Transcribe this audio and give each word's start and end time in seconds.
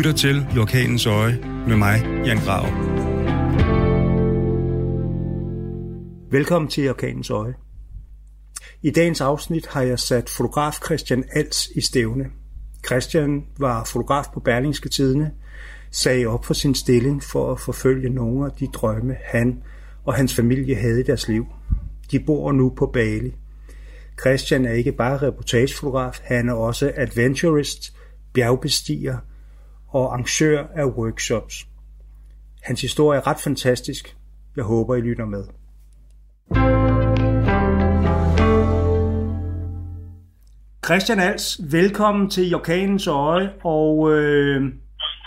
lytter 0.00 0.12
til 0.12 0.46
I 0.54 0.58
Orkanens 0.58 1.06
Øje 1.06 1.38
med 1.68 1.76
mig, 1.76 2.24
Jan 2.26 2.38
Grav. 2.38 2.64
Velkommen 6.30 6.70
til 6.70 6.90
Orkanens 6.90 7.30
Øje. 7.30 7.54
I 8.82 8.90
dagens 8.90 9.20
afsnit 9.20 9.66
har 9.66 9.82
jeg 9.82 9.98
sat 9.98 10.28
fotograf 10.28 10.74
Christian 10.84 11.24
Als 11.32 11.68
i 11.76 11.80
stævne. 11.80 12.24
Christian 12.86 13.44
var 13.58 13.84
fotograf 13.84 14.24
på 14.34 14.40
Berlingske 14.40 14.88
Tidene, 14.88 15.30
sagde 15.90 16.26
op 16.26 16.44
for 16.44 16.54
sin 16.54 16.74
stilling 16.74 17.22
for 17.22 17.52
at 17.52 17.60
forfølge 17.60 18.10
nogle 18.10 18.46
af 18.46 18.52
de 18.52 18.66
drømme, 18.66 19.16
han 19.24 19.62
og 20.04 20.14
hans 20.14 20.34
familie 20.34 20.74
havde 20.74 21.00
i 21.00 21.04
deres 21.04 21.28
liv. 21.28 21.46
De 22.10 22.20
bor 22.20 22.52
nu 22.52 22.70
på 22.76 22.90
Bali. 22.92 23.34
Christian 24.20 24.64
er 24.64 24.72
ikke 24.72 24.92
bare 24.92 25.22
reportagefotograf, 25.22 26.20
han 26.22 26.48
er 26.48 26.54
også 26.54 26.92
adventurist, 26.96 27.96
bjergbestiger 28.34 29.16
og 29.90 30.12
arrangør 30.12 30.66
af 30.74 30.84
workshops. 30.84 31.66
Hans 32.62 32.80
historie 32.80 33.18
er 33.18 33.26
ret 33.26 33.40
fantastisk. 33.40 34.16
Jeg 34.56 34.64
håber, 34.64 34.94
I 34.94 35.00
lytter 35.00 35.24
med. 35.24 35.44
Christian 40.84 41.18
Als, 41.18 41.60
velkommen 41.70 42.30
til 42.30 42.50
Jorkanens 42.50 43.06
Øje, 43.06 43.50
og 43.64 44.12
øh, 44.12 44.72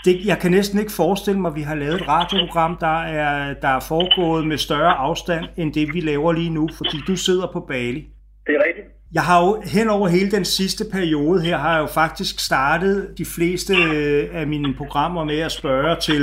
det, 0.04 0.26
jeg 0.26 0.38
kan 0.38 0.50
næsten 0.50 0.78
ikke 0.78 0.92
forestille 0.92 1.40
mig, 1.40 1.48
at 1.48 1.54
vi 1.54 1.62
har 1.62 1.74
lavet 1.74 1.94
et 1.94 2.08
radioprogram, 2.08 2.76
der 2.80 3.02
er, 3.02 3.54
der 3.54 3.68
er 3.68 3.80
foregået 3.80 4.46
med 4.46 4.58
større 4.58 4.94
afstand, 4.94 5.44
end 5.56 5.72
det 5.72 5.94
vi 5.94 6.00
laver 6.00 6.32
lige 6.32 6.50
nu, 6.50 6.68
fordi 6.76 6.96
du 7.06 7.16
sidder 7.16 7.52
på 7.52 7.60
Bali. 7.60 8.08
Det 8.46 8.54
er 8.54 8.62
rigtigt. 8.66 8.93
Jeg 9.14 9.22
har 9.22 9.38
jo 9.46 9.62
hen 9.74 9.88
over 9.88 10.08
hele 10.08 10.30
den 10.30 10.44
sidste 10.44 10.84
periode 10.92 11.40
her, 11.40 11.56
har 11.56 11.72
jeg 11.74 11.82
jo 11.82 11.86
faktisk 11.86 12.34
startet 12.50 12.96
de 13.18 13.26
fleste 13.36 13.72
øh, 13.74 14.40
af 14.40 14.46
mine 14.46 14.74
programmer 14.80 15.24
med 15.24 15.38
at 15.38 15.52
spørge 15.52 15.96
til 15.96 16.22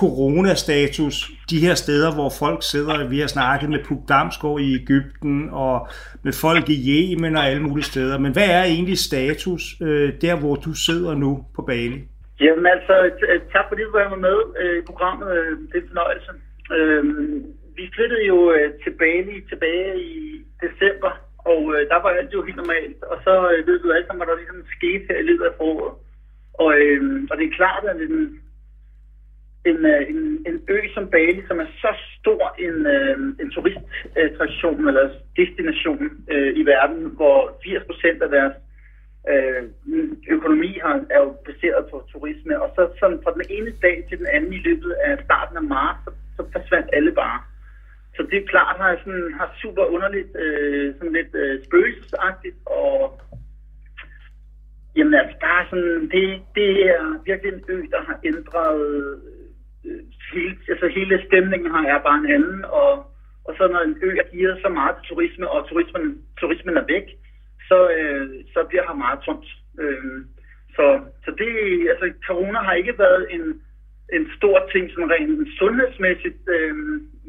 coronastatus, 0.00 1.16
de 1.50 1.58
her 1.66 1.74
steder, 1.74 2.10
hvor 2.14 2.30
folk 2.42 2.60
sidder, 2.72 3.08
vi 3.08 3.18
har 3.20 3.26
snakket 3.26 3.70
med 3.70 3.80
Puk 3.88 4.02
Damsgaard 4.08 4.60
i 4.60 4.74
Ægypten, 4.82 5.48
og 5.52 5.88
med 6.24 6.32
folk 6.44 6.66
i 6.68 6.78
Yemen 6.90 7.36
og 7.36 7.44
alle 7.48 7.62
mulige 7.62 7.90
steder. 7.92 8.18
Men 8.18 8.32
hvad 8.32 8.48
er 8.58 8.64
egentlig 8.64 8.98
status 8.98 9.62
øh, 9.86 10.08
der, 10.24 10.34
hvor 10.42 10.54
du 10.54 10.72
sidder 10.86 11.14
nu 11.14 11.30
på 11.56 11.62
Bali? 11.62 12.00
Jamen 12.40 12.66
altså, 12.76 12.94
øh, 13.28 13.40
tak 13.52 13.64
fordi 13.68 13.82
du 13.82 13.92
var 13.98 14.16
med 14.28 14.38
i 14.80 14.82
programmet. 14.90 15.28
Det 15.70 15.76
er 15.78 15.82
en 15.82 15.88
fornøjelse. 15.92 16.30
Vi 17.76 17.84
flyttede 17.94 18.24
jo 18.32 18.38
til 18.82 18.92
Bali 19.00 19.36
tilbage 19.50 19.92
i 20.00 20.14
december, 20.64 21.12
og 21.50 21.60
øh, 21.74 21.82
der 21.90 21.98
var 22.02 22.10
alt 22.10 22.34
jo 22.34 22.42
helt 22.42 22.60
normalt. 22.62 23.02
Og 23.02 23.16
så 23.24 23.32
øh, 23.52 23.66
ved 23.66 23.78
du 23.78 23.92
alt 23.92 24.06
sammen, 24.06 24.20
hvad 24.20 24.30
der 24.30 24.40
ligesom 24.40 24.62
skete 24.76 25.04
her 25.08 25.18
i 25.20 25.28
løbet 25.30 25.44
af 25.44 25.54
foråret. 25.60 25.94
Og, 26.62 26.68
øh, 26.80 27.02
og 27.30 27.34
det 27.38 27.44
er 27.46 27.58
klart, 27.60 27.84
at 27.92 27.96
en, 28.06 28.16
en, 29.70 29.78
øh, 29.92 30.02
en, 30.12 30.20
en 30.48 30.56
ø 30.68 30.78
som 30.94 31.10
Bali, 31.10 31.42
som 31.48 31.60
er 31.60 31.68
så 31.82 31.90
stor 32.18 32.42
en, 32.66 32.76
øh, 32.94 33.16
en 33.42 33.50
turisttradtion 33.50 34.88
eller 34.88 35.06
destination 35.36 36.02
øh, 36.32 36.50
i 36.60 36.62
verden, 36.72 37.02
hvor 37.18 37.38
80 37.64 37.84
procent 37.90 38.22
af 38.22 38.30
deres 38.36 38.56
øh, 39.30 39.62
økonomi 40.36 40.78
har, 40.82 40.94
er 41.10 41.20
jo 41.24 41.30
baseret 41.48 41.84
på 41.90 41.96
turisme, 42.12 42.62
og 42.62 42.68
så 42.76 42.82
sådan 43.00 43.20
fra 43.24 43.32
den 43.36 43.44
ene 43.50 43.72
dag 43.82 43.96
til 44.08 44.18
den 44.18 44.26
anden 44.26 44.52
i 44.52 44.62
løbet 44.68 44.90
af 44.90 45.24
starten 45.24 45.56
af 45.56 45.62
marts, 45.62 46.00
så, 46.04 46.10
så 46.36 46.42
forsvandt 46.52 46.88
alle 46.92 47.12
bare. 47.12 47.40
Så 48.16 48.22
det 48.30 48.38
er 48.38 48.46
klart, 48.46 48.76
har 48.76 48.96
sådan 49.04 49.34
har 49.38 49.56
super 49.62 49.84
underligt, 49.84 50.30
øh, 50.44 50.94
sådan 50.94 51.12
lidt 51.12 51.34
øh, 51.34 51.64
spøgelsesagtigt, 51.64 52.56
og 52.66 53.20
jamen 54.96 55.14
altså, 55.14 55.36
der 55.40 55.46
er 55.46 55.64
sådan, 55.70 56.00
det, 56.14 56.24
det 56.54 56.70
er 56.90 57.22
virkelig 57.24 57.52
en 57.52 57.64
ø, 57.68 57.76
der 57.94 58.02
har 58.08 58.18
ændret 58.24 58.80
øh, 59.86 60.02
hele, 60.32 60.56
altså 60.68 60.86
hele 60.88 61.24
stemningen 61.26 61.70
her 61.74 61.94
er 61.94 62.02
bare 62.08 62.18
en 62.18 62.30
anden, 62.36 62.64
og, 62.64 62.92
og 63.44 63.52
så 63.58 63.68
når 63.68 63.80
en 63.80 63.98
ø 64.02 64.10
er 64.22 64.30
givet 64.32 64.58
så 64.62 64.68
meget 64.68 64.96
til 64.96 65.08
turisme, 65.08 65.50
og 65.50 65.68
turismen, 65.68 66.22
turismen 66.40 66.76
er 66.76 66.84
væk, 66.94 67.06
så, 67.68 67.78
øh, 67.98 68.44
så 68.52 68.64
bliver 68.68 68.84
her 68.88 68.94
meget 69.04 69.20
tomt. 69.26 69.46
Øh, 69.80 70.24
så, 70.76 71.00
så 71.24 71.30
det, 71.40 71.50
altså 71.92 72.06
corona 72.26 72.58
har 72.58 72.72
ikke 72.72 72.98
været 72.98 73.26
en, 73.30 73.60
en 74.12 74.26
stor 74.36 74.68
ting 74.72 74.90
sådan 74.90 75.10
rent 75.10 75.48
sundhedsmæssigt. 75.58 76.38
Øh, 76.54 76.74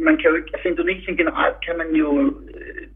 man 0.08 0.18
kan 0.18 0.30
jo 0.30 0.36
ikke, 0.36 0.52
altså 0.54 0.68
Indonesien 0.68 1.18
generelt 1.18 1.58
kan 1.66 1.78
man 1.78 1.90
jo, 1.96 2.10
øh, 2.56 2.88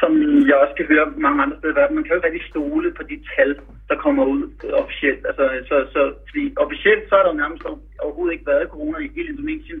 som 0.00 0.10
jeg 0.48 0.56
også 0.56 0.74
kan 0.76 0.86
høre 0.86 1.06
mange 1.16 1.42
andre 1.42 1.56
steder 1.58 1.74
i 1.74 1.80
verden, 1.80 1.94
man 1.94 2.04
kan 2.04 2.12
jo 2.12 2.16
ikke 2.16 2.26
rigtig 2.26 2.48
stole 2.48 2.92
på 2.98 3.02
de 3.02 3.18
tal, 3.36 3.50
der 3.88 3.96
kommer 4.04 4.24
ud 4.24 4.42
officielt. 4.72 5.26
Altså, 5.26 5.44
så, 5.68 5.76
så, 5.94 6.00
fordi 6.28 6.52
officielt 6.56 7.08
så 7.08 7.14
er 7.16 7.24
der 7.26 7.32
nærmest 7.42 7.62
overhovedet 7.98 8.32
ikke 8.32 8.46
været 8.46 8.72
corona 8.74 8.98
i 8.98 9.12
hele 9.16 9.28
Indonesien, 9.28 9.80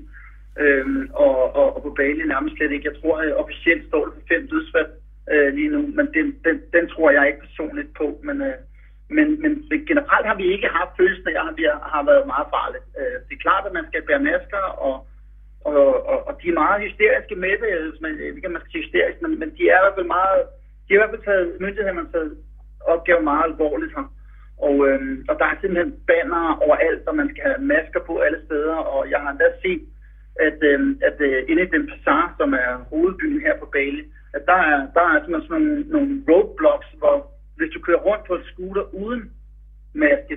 øh, 0.62 0.86
og, 1.12 1.56
og, 1.56 1.76
og 1.76 1.82
på 1.82 1.90
Bali 1.90 2.24
nærmest 2.26 2.56
slet 2.56 2.72
ikke. 2.72 2.88
Jeg 2.90 3.00
tror, 3.00 3.16
at 3.18 3.36
officielt 3.42 3.86
står 3.88 4.04
det 4.04 4.14
for 4.14 4.28
fem 4.28 4.48
dødsfald 4.48 4.90
øh, 5.32 5.54
lige 5.54 5.68
nu, 5.68 5.80
men 5.96 6.06
den, 6.14 6.26
den, 6.44 6.56
den 6.72 6.88
tror 6.88 7.10
jeg 7.10 7.26
ikke 7.26 7.46
personligt 7.46 7.90
på. 8.00 8.20
Men, 8.24 8.42
øh, 8.42 8.54
men, 9.16 9.26
men 9.42 9.52
generelt 9.90 10.26
har 10.30 10.36
vi 10.42 10.46
ikke 10.54 10.68
haft 10.78 10.96
følelsen 10.96 11.28
af, 11.28 11.48
at 11.48 11.56
vi 11.60 11.64
har, 11.70 11.78
har 11.94 12.02
været 12.10 12.30
meget 12.34 12.48
farligt. 12.56 12.86
Øh, 13.00 13.16
det 13.26 13.34
er 13.34 13.44
klart, 13.46 13.64
at 13.66 13.76
man 13.78 13.86
skal 13.88 14.06
bære 14.08 14.26
masker, 14.30 14.64
og, 14.86 14.96
og, 15.64 16.06
og, 16.10 16.18
og 16.28 16.32
de 16.40 16.48
er 16.48 16.62
meget 16.64 16.84
hysteriske 16.86 17.34
med 17.44 17.54
det. 17.62 17.70
Hvis 17.90 18.00
man, 18.04 18.12
ikke, 18.36 18.48
at 18.48 18.54
man 18.54 18.60
skal 18.60 18.72
sige 18.72 18.84
hysterisk, 18.84 19.16
men, 19.22 19.32
men 19.40 19.50
de 19.56 19.62
er 19.74 19.78
i 19.78 19.84
hvert 19.84 19.98
fald 19.98 20.14
meget... 20.18 20.42
De 20.84 20.90
har 20.90 20.98
i 20.98 21.02
hvert 21.02 21.14
fald 21.14 21.28
taget, 21.28 21.46
myndighederne 21.60 22.04
har 22.04 22.12
taget 22.12 22.32
opgaven 22.94 23.24
meget 23.30 23.44
alvorligt 23.50 23.94
her. 23.96 24.06
Og, 24.66 24.76
øh, 24.88 25.00
og 25.28 25.34
der 25.38 25.46
er 25.48 25.56
simpelthen 25.60 25.92
banner 26.08 26.44
overalt, 26.64 27.04
og 27.08 27.14
man 27.20 27.28
skal 27.30 27.44
have 27.48 27.62
masker 27.74 28.00
på 28.08 28.14
alle 28.26 28.40
steder. 28.46 28.76
Og 28.94 29.10
jeg 29.10 29.20
har 29.22 29.30
endda 29.30 29.48
set, 29.64 29.84
at, 30.46 30.58
øh, 30.70 30.80
at 31.08 31.16
øh, 31.28 31.38
inde 31.50 31.62
i 31.62 31.72
den 31.74 31.84
Passar, 31.90 32.34
som 32.38 32.50
er 32.54 32.70
hovedbyen 32.90 33.40
her 33.40 33.54
på 33.58 33.66
Bali, 33.74 34.02
at 34.36 34.42
der 34.50 34.60
er, 34.72 34.78
der 34.96 35.04
er 35.12 35.18
simpelthen 35.20 35.48
sådan 35.48 35.62
nogle, 35.62 35.84
nogle 35.94 36.12
roadblocks, 36.30 36.90
hvor 37.00 37.16
hvis 37.58 37.70
du 37.74 37.78
kører 37.86 38.04
rundt 38.08 38.24
på 38.26 38.34
en 38.36 38.44
scooter 38.50 38.84
uden 39.02 39.22
maske, 40.04 40.36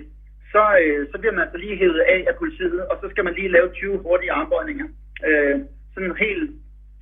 så, 0.54 0.64
øh, 0.84 1.02
så 1.12 1.16
bliver 1.20 1.34
man 1.36 1.44
altså 1.46 1.58
lige 1.58 1.78
hævet 1.82 2.00
af 2.14 2.20
af 2.30 2.36
politiet, 2.42 2.82
og 2.92 2.96
så 3.02 3.06
skal 3.12 3.24
man 3.24 3.34
lige 3.34 3.56
lave 3.56 3.70
20 3.70 3.98
hurtige 4.06 4.32
armbøjninger. 4.32 4.88
Øh, 5.28 5.56
sådan 5.94 6.16
helt 6.26 6.50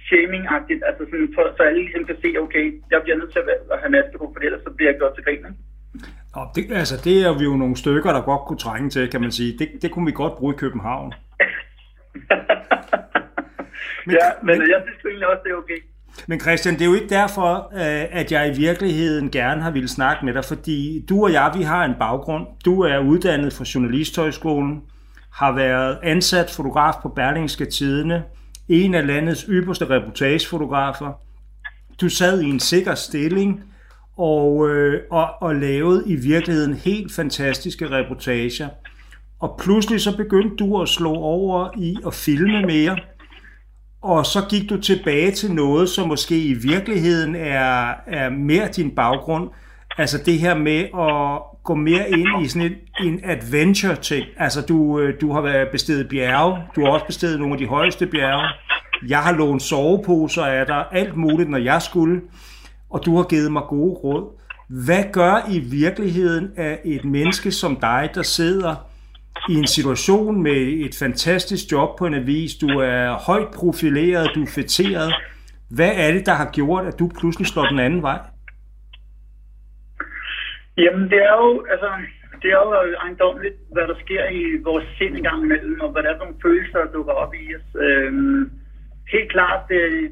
shaming-agtigt, 0.08 0.81
altså 0.90 1.03
sådan, 1.09 1.29
for, 1.35 1.44
så 1.58 1.62
alle 1.63 1.81
ligesom 1.81 2.06
kan 2.06 2.18
se, 2.24 2.29
okay, 2.46 2.66
jeg 2.91 3.00
bliver 3.03 3.18
nødt 3.18 3.31
til 3.31 3.41
at 3.74 3.79
have 3.81 3.91
maske 3.97 4.18
på, 4.18 4.25
for 4.34 4.40
ellers 4.46 4.63
så 4.68 4.72
bliver 4.75 4.90
jeg 4.91 5.00
gjort 5.00 5.16
til 5.16 5.24
grin. 5.24 5.46
Og 6.40 6.46
det, 6.56 6.63
altså, 6.81 6.96
det 7.06 7.16
er 7.28 7.34
vi 7.40 7.44
jo 7.50 7.56
nogle 7.63 7.75
stykker, 7.84 8.12
der 8.13 8.22
godt 8.31 8.44
kunne 8.47 8.63
trænge 8.66 8.90
til, 8.90 9.09
kan 9.13 9.22
man 9.22 9.31
sige. 9.31 9.52
Det, 9.59 9.68
det 9.81 9.91
kunne 9.91 10.06
vi 10.06 10.12
godt 10.12 10.35
bruge 10.40 10.53
i 10.56 10.58
København. 10.63 11.09
men, 14.06 14.13
ja, 14.19 14.28
men, 14.44 14.53
men 14.59 14.68
jeg 14.74 14.79
synes 14.85 15.02
egentlig 15.06 15.28
også, 15.31 15.41
det 15.46 15.52
er 15.52 15.56
okay. 15.63 15.79
Men 16.28 16.40
Christian, 16.40 16.74
det 16.74 16.81
er 16.81 16.85
jo 16.85 16.94
ikke 16.94 17.09
derfor, 17.09 17.72
øh, 17.74 18.06
at 18.12 18.31
jeg 18.31 18.56
i 18.56 18.57
virkeligheden 18.57 19.30
gerne 19.30 19.62
har 19.62 19.72
ville 19.72 19.90
snakke 19.90 20.25
med 20.25 20.34
dig, 20.34 20.46
fordi 20.46 21.06
du 21.09 21.24
og 21.24 21.31
jeg, 21.31 21.52
vi 21.57 21.63
har 21.63 21.85
en 21.85 21.94
baggrund. 22.00 22.47
Du 22.66 22.81
er 22.81 23.00
uddannet 23.00 23.53
fra 23.53 23.66
Journalisthøjskolen, 23.75 24.81
har 25.31 25.52
været 25.52 25.97
ansat 26.03 26.50
fotograf 26.50 26.94
på 27.02 27.09
Berlingske 27.09 27.66
Tidene, 27.66 28.24
en 28.69 28.96
af 28.96 29.08
landets 29.08 29.46
ypperste 29.50 29.90
reportagefotografer. 29.90 31.13
Du 32.02 32.09
sad 32.09 32.41
i 32.41 32.50
en 32.50 32.59
sikker 32.59 32.96
stilling 32.96 33.63
og, 34.18 34.69
øh, 34.69 35.02
og, 35.12 35.29
og 35.41 35.56
lavede 35.56 36.03
i 36.06 36.16
virkeligheden 36.16 36.74
helt 36.74 37.12
fantastiske 37.12 37.90
reportager. 37.90 38.69
Og 39.40 39.59
pludselig 39.59 40.02
så 40.02 40.18
begyndte 40.18 40.56
du 40.56 40.81
at 40.81 40.90
slå 40.90 41.13
over 41.13 41.69
i 41.78 41.97
at 42.08 42.13
filme 42.13 42.62
mere, 42.62 42.97
og 44.02 44.26
så 44.26 44.42
gik 44.50 44.70
du 44.70 44.82
tilbage 44.82 45.32
til 45.32 45.52
noget, 45.54 45.90
som 45.90 46.08
måske 46.08 46.44
i 46.44 46.54
virkeligheden 46.54 47.36
er, 47.36 47.94
er 48.08 48.30
mere 48.30 48.68
din 48.68 48.92
baggrund. 48.92 49.50
Altså 49.98 50.18
det 50.26 50.40
her 50.40 50.56
med 50.56 50.80
at 50.80 51.41
gå 51.64 51.76
mere 51.76 52.09
ind 52.09 52.28
i 52.46 52.47
sådan 52.47 52.72
en, 53.00 53.08
en 53.08 53.20
adventure-ting. 53.23 54.26
Altså 54.38 54.62
du, 54.62 55.00
øh, 55.00 55.22
du 55.22 55.32
har 55.34 55.41
været 55.41 55.68
bestedet 55.72 56.09
bjerge, 56.09 56.58
du 56.76 56.82
har 56.82 56.91
også 56.91 57.06
bestedet 57.06 57.40
nogle 57.40 57.53
af 57.53 57.59
de 57.59 57.68
højeste 57.68 58.08
bjerge. 58.08 58.47
Jeg 59.08 59.20
har 59.20 59.34
lånt 59.34 59.62
soveposer 59.62 60.44
af 60.44 60.66
dig, 60.66 60.85
alt 60.91 61.18
muligt, 61.18 61.50
når 61.50 61.58
jeg 61.58 61.82
skulle. 61.82 62.22
Og 62.90 63.06
du 63.06 63.16
har 63.16 63.23
givet 63.23 63.52
mig 63.52 63.64
gode 63.70 63.94
råd. 63.94 64.40
Hvad 64.70 65.03
gør 65.12 65.50
i 65.50 65.59
virkeligheden 65.59 66.50
af 66.58 66.79
et 66.85 67.06
menneske 67.06 67.52
som 67.52 67.76
dig, 67.76 68.09
der 68.16 68.23
sidder 68.23 68.76
i 69.51 69.53
en 69.53 69.67
situation 69.67 70.43
med 70.43 70.61
et 70.85 70.96
fantastisk 71.03 71.63
job 71.72 71.90
på 71.97 72.05
en 72.05 72.13
avis, 72.13 72.51
du 72.63 72.67
er 72.67 73.03
højt 73.29 73.51
profileret, 73.59 74.31
du 74.35 74.41
er 74.41 74.51
fætteret. 74.55 75.13
Hvad 75.78 75.91
er 76.03 76.11
det, 76.11 76.25
der 76.25 76.35
har 76.41 76.49
gjort, 76.51 76.85
at 76.85 76.99
du 76.99 77.05
pludselig 77.19 77.47
slår 77.47 77.66
den 77.66 77.79
anden 77.79 78.01
vej? 78.01 78.19
Jamen, 80.78 81.05
det 81.11 81.19
er 81.29 81.35
jo, 81.43 81.66
altså, 81.73 81.90
det 82.41 82.49
er 82.55 82.59
jo 82.66 82.96
ejendomligt, 83.05 83.57
hvad 83.73 83.85
der 83.91 83.97
sker 84.03 84.23
i 84.40 84.41
vores 84.63 84.85
sind 84.97 85.16
en 85.16 85.23
gang 85.23 85.43
imellem, 85.43 85.81
og 85.81 85.90
hvad 85.91 86.03
der 86.03 86.09
er 86.13 86.17
nogle 86.17 86.35
følelser, 86.46 86.78
der 86.79 86.91
dukker 86.91 87.13
op 87.13 87.34
i 87.34 87.55
os. 87.55 87.67
Øhm, 87.85 88.51
helt 89.13 89.31
klart, 89.31 89.61
det, 89.69 90.11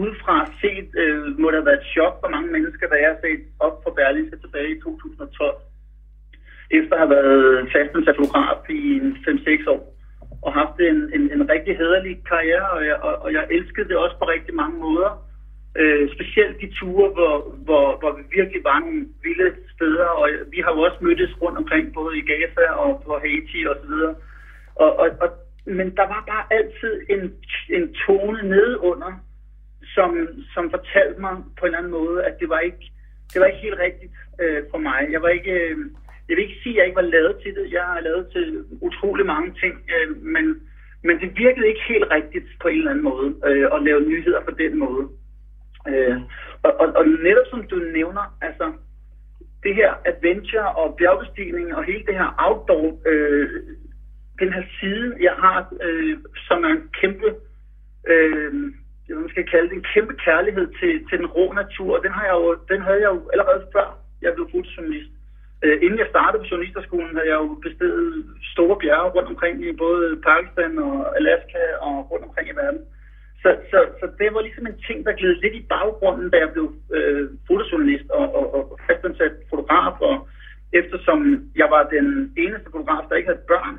udefra 0.00 0.36
set 0.60 0.88
øh, 1.02 1.38
må 1.40 1.50
der 1.50 1.64
være 1.64 1.80
et 1.80 1.90
chok 1.94 2.14
for 2.20 2.28
mange 2.28 2.50
mennesker, 2.52 2.86
da 2.88 2.94
jeg 3.02 3.08
har 3.12 3.20
set 3.26 3.42
op 3.66 3.76
for 3.82 3.90
Berlin 3.90 4.30
tilbage 4.30 4.70
i 4.76 4.80
2012 4.80 5.56
efter 6.70 6.94
at 6.94 7.02
have 7.02 7.10
været 7.10 7.68
fastansat 7.72 8.16
fotograf 8.16 8.70
i 8.70 8.82
5-6 9.26 9.70
år, 9.74 9.82
og 10.42 10.52
haft 10.52 10.76
en, 10.80 10.98
en, 11.16 11.24
en 11.36 11.50
rigtig 11.50 11.76
hederlig 11.76 12.14
karriere, 12.32 12.70
og 12.70 12.86
jeg, 12.86 12.96
og, 13.06 13.14
og 13.24 13.32
jeg 13.32 13.44
elskede 13.50 13.88
det 13.88 13.96
også 13.96 14.16
på 14.18 14.24
rigtig 14.24 14.54
mange 14.54 14.78
måder. 14.78 15.10
Øh, 15.80 16.04
specielt 16.14 16.60
de 16.60 16.68
ture, 16.78 17.08
hvor, 17.16 17.34
hvor, 17.66 17.86
hvor 18.00 18.12
vi 18.18 18.22
virkelig 18.38 18.60
var 18.64 18.78
nogle 18.80 19.06
vilde 19.24 19.50
steder, 19.74 20.08
og 20.20 20.28
vi 20.54 20.58
har 20.64 20.72
jo 20.74 20.80
også 20.80 20.98
mødtes 21.00 21.42
rundt 21.42 21.58
omkring, 21.58 21.94
både 21.94 22.18
i 22.18 22.26
Gaza 22.30 22.66
og 22.84 23.02
på 23.06 23.18
Haiti 23.22 23.60
og 23.70 23.76
så 23.80 23.86
videre. 23.92 24.14
Og, 24.74 24.90
og, 24.98 25.08
og, 25.20 25.28
men 25.78 25.96
der 25.98 26.06
var 26.14 26.22
bare 26.32 26.44
altid 26.58 26.94
en, 27.14 27.22
en 27.76 27.94
tone 27.94 28.42
nedunder, 28.42 29.12
som, 29.94 30.10
som 30.54 30.70
fortalte 30.70 31.20
mig 31.20 31.34
på 31.58 31.62
en 31.62 31.66
eller 31.66 31.78
anden 31.78 31.92
måde, 31.92 32.24
at 32.24 32.34
det 32.40 32.48
var 32.48 32.58
ikke, 32.58 32.84
det 33.32 33.40
var 33.40 33.46
ikke 33.46 33.64
helt 33.66 33.80
rigtigt 33.86 34.12
øh, 34.42 34.62
for 34.70 34.78
mig. 34.78 35.00
Jeg 35.10 35.22
var 35.22 35.28
ikke... 35.28 35.52
Øh, 35.52 35.76
jeg 36.28 36.36
vil 36.36 36.44
ikke 36.44 36.62
sige, 36.62 36.74
at 36.74 36.78
jeg 36.78 36.86
ikke 36.86 37.02
var 37.02 37.12
lavet 37.16 37.36
til 37.42 37.54
det. 37.54 37.72
Jeg 37.72 37.82
har 37.82 38.00
lavet 38.00 38.26
til 38.32 38.64
utrolig 38.80 39.26
mange 39.26 39.54
ting, 39.62 39.74
øh, 39.94 40.16
men, 40.22 40.44
men 41.04 41.20
det 41.20 41.38
virkede 41.38 41.68
ikke 41.68 41.88
helt 41.88 42.10
rigtigt 42.10 42.48
på 42.62 42.68
en 42.68 42.78
eller 42.78 42.90
anden 42.90 43.04
måde 43.04 43.28
øh, 43.46 43.66
at 43.74 43.82
lave 43.82 44.00
nyheder 44.00 44.40
på 44.40 44.50
den 44.50 44.78
måde. 44.78 45.04
Øh, 45.88 46.20
og, 46.62 46.72
og, 46.80 46.86
og 46.98 47.04
netop 47.06 47.46
som 47.50 47.62
du 47.62 47.76
nævner, 47.76 48.24
altså 48.42 48.72
det 49.62 49.74
her 49.74 49.90
adventure 50.04 50.68
og 50.80 50.96
bjergbestigning 50.98 51.74
og 51.76 51.84
hele 51.84 52.04
det 52.08 52.14
her 52.14 52.30
outdoor, 52.46 53.00
øh, 53.06 53.48
den 54.40 54.52
her 54.52 54.64
side, 54.80 55.16
jeg 55.20 55.34
har, 55.38 55.58
øh, 55.86 56.16
som 56.48 56.64
er 56.64 56.68
en 56.68 56.88
kæmpe, 57.00 57.28
øh, 58.12 58.52
jeg 59.08 59.16
man 59.16 59.28
skal 59.28 59.46
kalde 59.52 59.68
det 59.68 59.76
en 59.76 59.90
kæmpe 59.94 60.14
kærlighed 60.26 60.66
til, 60.80 60.92
til 61.08 61.18
den 61.18 61.26
rå 61.26 61.52
natur, 61.52 61.98
den, 61.98 62.12
har 62.12 62.24
jeg 62.24 62.34
jo, 62.34 62.58
den 62.68 62.80
havde 62.82 63.00
jeg 63.00 63.10
jo 63.14 63.30
allerede 63.32 63.66
før 63.74 63.98
jeg 64.22 64.34
blev 64.34 64.46
fotojournalist. 64.52 65.15
Øh, 65.66 65.76
inden 65.84 65.98
jeg 66.02 66.12
startede 66.14 66.42
på 66.42 66.48
journalisterskolen, 66.50 67.16
havde 67.16 67.30
jeg 67.32 67.38
jo 67.44 67.48
bestedet 67.66 68.24
store 68.52 68.76
bjerge 68.82 69.12
rundt 69.16 69.28
omkring 69.32 69.54
i 69.68 69.72
både 69.84 70.04
Pakistan 70.28 70.72
og 70.86 71.16
Alaska 71.18 71.62
og 71.86 71.94
rundt 72.10 72.24
omkring 72.28 72.48
i 72.48 72.58
verden. 72.62 72.82
Så, 73.42 73.50
så, 73.70 73.78
så 74.00 74.06
det 74.18 74.28
var 74.34 74.40
ligesom 74.40 74.66
en 74.66 74.80
ting, 74.88 74.98
der 75.06 75.20
gled 75.20 75.34
lidt 75.34 75.54
i 75.54 75.66
baggrunden, 75.74 76.30
da 76.30 76.36
jeg 76.44 76.50
blev 76.52 76.66
øh, 76.96 77.24
fotojournalist 77.46 78.08
og, 78.10 78.26
og, 78.38 78.44
og 78.56 78.62
fastansat 78.86 79.34
fotograf, 79.50 79.96
og 80.00 80.16
eftersom 80.80 81.18
jeg 81.60 81.68
var 81.74 81.82
den 81.96 82.08
eneste 82.44 82.68
fotograf, 82.72 83.04
der 83.08 83.16
ikke 83.16 83.30
havde 83.30 83.48
børn, 83.52 83.76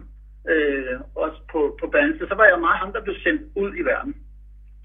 øh, 0.51 0.95
også 1.15 1.39
på, 1.51 1.77
på 1.81 1.85
banen, 1.87 2.19
så 2.19 2.35
var 2.35 2.45
jeg 2.45 2.59
meget 2.59 2.81
ham, 2.83 2.93
der 2.93 3.01
blev 3.05 3.15
sendt 3.25 3.41
ud 3.55 3.71
i 3.81 3.83
verden. 3.91 4.13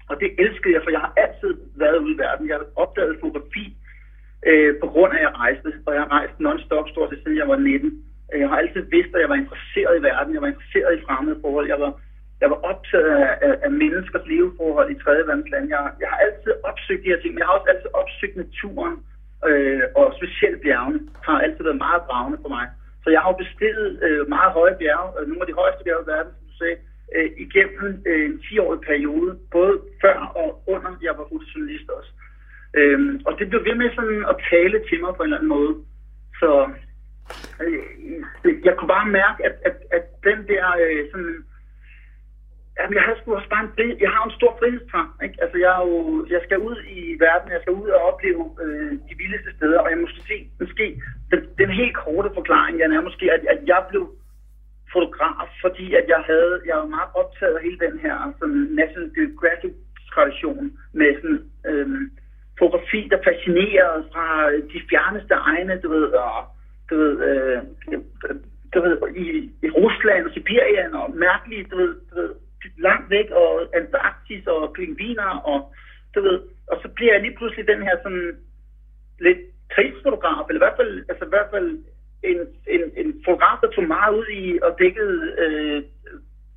Og 0.09 0.15
det 0.21 0.29
elskede 0.43 0.73
jeg, 0.73 0.81
for 0.83 0.91
jeg 0.95 1.03
har 1.05 1.13
altid 1.23 1.53
været 1.75 1.97
ude 2.03 2.15
i 2.15 2.21
verden. 2.25 2.47
Jeg 2.47 2.57
har 2.57 2.67
opdaget 2.83 3.19
fotografi 3.21 3.65
øh, 4.49 4.71
på 4.81 4.87
grund 4.93 5.11
af, 5.13 5.17
at 5.17 5.25
jeg 5.25 5.33
rejste, 5.43 5.69
og 5.85 5.91
jeg 5.93 6.01
har 6.03 6.11
rejst 6.17 6.35
non-stop 6.45 6.87
stort 6.89 7.09
set 7.09 7.21
siden 7.23 7.41
jeg 7.41 7.49
var 7.53 7.57
19. 7.57 8.03
Øh, 8.31 8.39
jeg 8.41 8.49
har 8.49 8.57
altid 8.57 8.81
vidst, 8.95 9.11
at 9.15 9.21
jeg 9.21 9.29
var 9.33 9.41
interesseret 9.43 9.93
i 9.97 10.05
verden, 10.09 10.33
jeg 10.33 10.41
var 10.45 10.51
interesseret 10.53 10.93
i 10.97 11.03
fremmede 11.05 11.37
forhold, 11.43 11.67
jeg 11.73 11.79
var, 11.83 11.91
jeg 12.41 12.49
var 12.53 12.59
optaget 12.71 13.09
af, 13.25 13.31
af, 13.47 13.53
af 13.65 13.71
menneskers 13.71 14.25
leveforhold 14.31 14.89
i 14.91 15.01
tredje 15.03 15.27
verdensland. 15.27 15.65
Jeg, 15.73 15.81
jeg 16.01 16.09
har 16.13 16.19
altid 16.25 16.51
opsøgt 16.69 17.03
de 17.03 17.11
her 17.11 17.19
ting, 17.19 17.31
men 17.33 17.39
jeg 17.41 17.47
har 17.47 17.57
også 17.57 17.71
altid 17.73 17.89
opsøgt 18.01 18.35
naturen, 18.43 18.95
øh, 19.49 19.83
og 19.99 20.05
specielt 20.19 20.61
bjergene 20.63 20.99
har 21.27 21.37
altid 21.45 21.63
været 21.63 21.83
meget 21.87 22.01
dragende 22.09 22.39
for 22.43 22.49
mig. 22.57 22.65
Så 23.03 23.07
jeg 23.13 23.21
har 23.21 23.29
jo 23.31 23.37
bestilt 23.43 24.03
øh, 24.05 24.21
meget 24.35 24.51
høje 24.57 24.75
bjerge, 24.81 25.09
øh, 25.17 25.23
nogle 25.27 25.43
af 25.43 25.49
de 25.49 25.59
højeste 25.61 25.83
bjerge 25.83 26.03
i 26.05 26.11
verden, 26.13 26.31
som 26.37 26.45
du 26.49 26.55
sagde, 26.61 26.77
øh, 27.15 27.29
igennem 27.45 27.89
øh, 28.09 28.25
en 28.29 28.35
10-årig 28.45 28.81
periode, 28.89 29.29
både 29.55 29.73
før 30.03 30.17
og 30.41 30.49
under 30.73 30.91
jeg 31.05 31.13
var 31.17 31.25
journalist 31.51 31.89
også. 31.97 32.11
Øhm, 32.79 33.21
og 33.25 33.39
det 33.39 33.49
blev 33.49 33.61
ved 33.65 33.75
med 33.75 33.89
sådan 33.95 34.25
at 34.31 34.35
tale 34.49 34.77
til 34.89 34.99
mig 35.01 35.11
på 35.15 35.23
en 35.23 35.27
eller 35.27 35.37
anden 35.37 35.55
måde. 35.57 35.73
Så 36.39 36.49
øh, 37.63 38.53
jeg 38.67 38.73
kunne 38.75 38.93
bare 38.97 39.15
mærke, 39.21 39.39
at, 39.47 39.55
at, 39.69 39.77
at 39.97 40.05
den 40.23 40.39
der 40.51 40.65
øh, 40.83 41.03
sådan... 41.11 41.35
Jamen, 42.77 42.95
jeg 42.97 43.05
har 43.07 43.15
sgu 43.15 43.35
også 43.35 43.49
bare 43.49 43.63
en 43.63 44.01
jeg 44.05 44.11
har 44.15 44.23
en 44.25 44.37
stor 44.39 44.55
frihedstrang, 44.59 45.09
ikke? 45.25 45.37
Altså, 45.43 45.57
jeg, 45.63 45.71
er 45.79 45.83
jo, 45.87 46.25
jeg 46.29 46.41
skal 46.43 46.57
ud 46.69 46.77
i 46.97 46.99
verden, 47.25 47.51
jeg 47.55 47.61
skal 47.61 47.73
ud 47.81 47.89
og 47.95 48.01
opleve 48.09 48.43
øh, 48.63 48.91
de 49.07 49.15
vildeste 49.21 49.51
steder, 49.57 49.79
og 49.79 49.89
jeg 49.89 49.97
måske 49.97 50.21
se, 50.31 50.37
måske, 50.59 50.85
den, 51.31 51.39
den 51.61 51.69
helt 51.69 51.95
korte 51.95 52.29
forklaring, 52.33 52.79
jeg 52.79 52.85
er 52.85 53.07
måske, 53.09 53.25
at, 53.35 53.41
at 53.53 53.59
jeg 53.71 53.81
blev 53.89 54.03
fotograf, 54.93 55.49
fordi 55.61 55.85
at 55.99 56.05
jeg 56.13 56.21
havde, 56.29 56.53
jeg 56.65 56.75
var 56.77 56.89
meget 56.97 57.11
optaget 57.21 57.55
af 57.55 57.63
hele 57.63 57.79
den 57.85 57.95
her 57.99 58.15
sådan 58.39 58.61
National 58.79 59.11
Geographic 59.17 59.73
tradition 60.13 60.65
med 60.93 61.09
sådan, 61.21 61.41
øh, 61.69 61.87
fotografi, 62.59 63.07
der 63.11 63.19
fascinerer 63.27 64.03
fra 64.13 64.51
de 64.73 64.79
fjerneste 64.89 65.33
egne, 65.33 65.79
du 65.83 65.89
ved, 65.89 66.07
og, 66.25 66.45
du 66.89 66.95
ved, 66.97 67.13
øh, 67.29 67.59
du 68.73 68.81
ved 68.81 68.97
i, 69.15 69.27
i 69.65 69.69
Rusland 69.69 70.25
og 70.25 70.31
Sibirien, 70.33 70.93
og 70.93 71.15
mærkeligt, 71.15 71.71
du 71.71 71.77
ved, 71.77 71.95
du 72.09 72.15
ved, 72.15 72.29
langt 72.77 73.09
væk, 73.09 73.29
og 73.31 73.69
Antarktis 73.75 74.47
og 74.47 74.73
pingviner, 74.75 75.29
og 75.51 75.73
du 76.15 76.21
ved, 76.21 76.39
og 76.67 76.79
så 76.81 76.87
bliver 76.95 77.13
jeg 77.13 77.21
lige 77.21 77.37
pludselig 77.37 77.67
den 77.67 77.81
her 77.81 77.95
sådan 78.03 78.37
lidt 79.19 79.37
krigsfotograf, 79.69 80.45
eller 80.47 80.59
i 80.61 80.65
hvert 80.65 80.79
fald, 80.79 81.05
altså 81.09 81.25
i 81.25 81.33
hvert 81.33 81.49
fald 81.53 81.69
en, 82.23 82.39
en, 82.75 82.83
en 83.01 83.21
fotograf, 83.25 83.57
der 83.61 83.69
tog 83.71 83.83
meget 83.83 84.13
ud 84.19 84.27
i 84.31 84.59
og 84.61 84.75
dækkede 84.79 85.17
øh, 85.43 85.83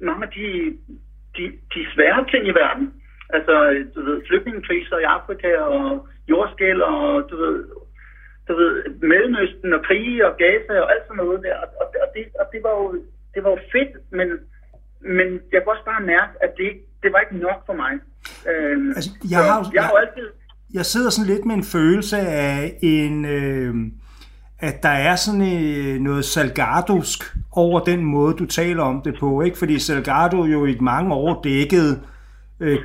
mange 0.00 0.22
af 0.26 0.32
de, 0.38 0.48
de, 1.36 1.44
de 1.74 1.80
svære 1.94 2.26
ting 2.30 2.46
i 2.46 2.58
verden. 2.62 2.86
Altså, 3.30 3.54
du 3.94 4.00
ved, 4.06 4.22
flygtningekriser 4.28 4.98
i 4.98 5.10
Afrika 5.16 5.50
og 5.56 6.08
jordskæl 6.28 6.82
og, 6.82 7.30
du 7.30 7.36
ved, 7.36 7.64
du 8.48 8.52
ved, 8.60 8.72
Mellemøsten 9.00 9.72
og 9.72 9.82
krige 9.88 10.26
og 10.26 10.36
Gaza 10.36 10.74
og 10.82 10.92
alt 10.92 11.04
sådan 11.06 11.16
noget 11.24 11.42
der. 11.42 11.56
Og, 11.62 11.68
og, 11.80 11.86
og, 12.02 12.08
det, 12.14 12.24
og 12.40 12.46
det, 12.52 12.60
var 12.62 12.74
jo, 12.80 12.86
det 13.34 13.44
var 13.44 13.50
jo 13.50 13.58
fedt, 13.72 13.92
men, 14.12 14.28
men 15.00 15.28
jeg 15.52 15.60
kunne 15.60 15.74
også 15.74 15.84
bare 15.92 16.02
mærke, 16.14 16.32
at 16.40 16.52
det, 16.56 16.70
det 17.02 17.12
var 17.12 17.20
ikke 17.20 17.38
nok 17.46 17.60
for 17.66 17.76
mig. 17.82 17.92
Øhm, 18.50 18.88
altså, 18.88 19.10
jeg, 19.30 19.38
har, 19.38 19.58
jeg, 19.58 19.74
jeg, 19.74 19.82
har 19.84 19.92
altid... 19.92 20.28
jeg 20.74 20.84
sidder 20.84 21.10
sådan 21.10 21.30
lidt 21.32 21.44
med 21.44 21.54
en 21.54 21.64
følelse 21.76 22.16
af 22.18 22.78
en... 22.82 23.24
Øh, 23.24 23.74
at 24.58 24.82
der 24.82 24.88
er 24.88 25.16
sådan 25.16 25.40
øh, 25.40 26.00
noget 26.00 26.24
salgardosk 26.24 27.36
over 27.52 27.80
den 27.80 28.04
måde, 28.04 28.34
du 28.34 28.46
taler 28.46 28.82
om 28.82 29.02
det 29.02 29.14
på, 29.20 29.40
ikke? 29.40 29.58
Fordi 29.58 29.78
Salgado 29.78 30.44
jo 30.44 30.66
i 30.66 30.78
mange 30.80 31.14
år 31.14 31.40
dækkede 31.44 31.92
øh, 31.92 32.15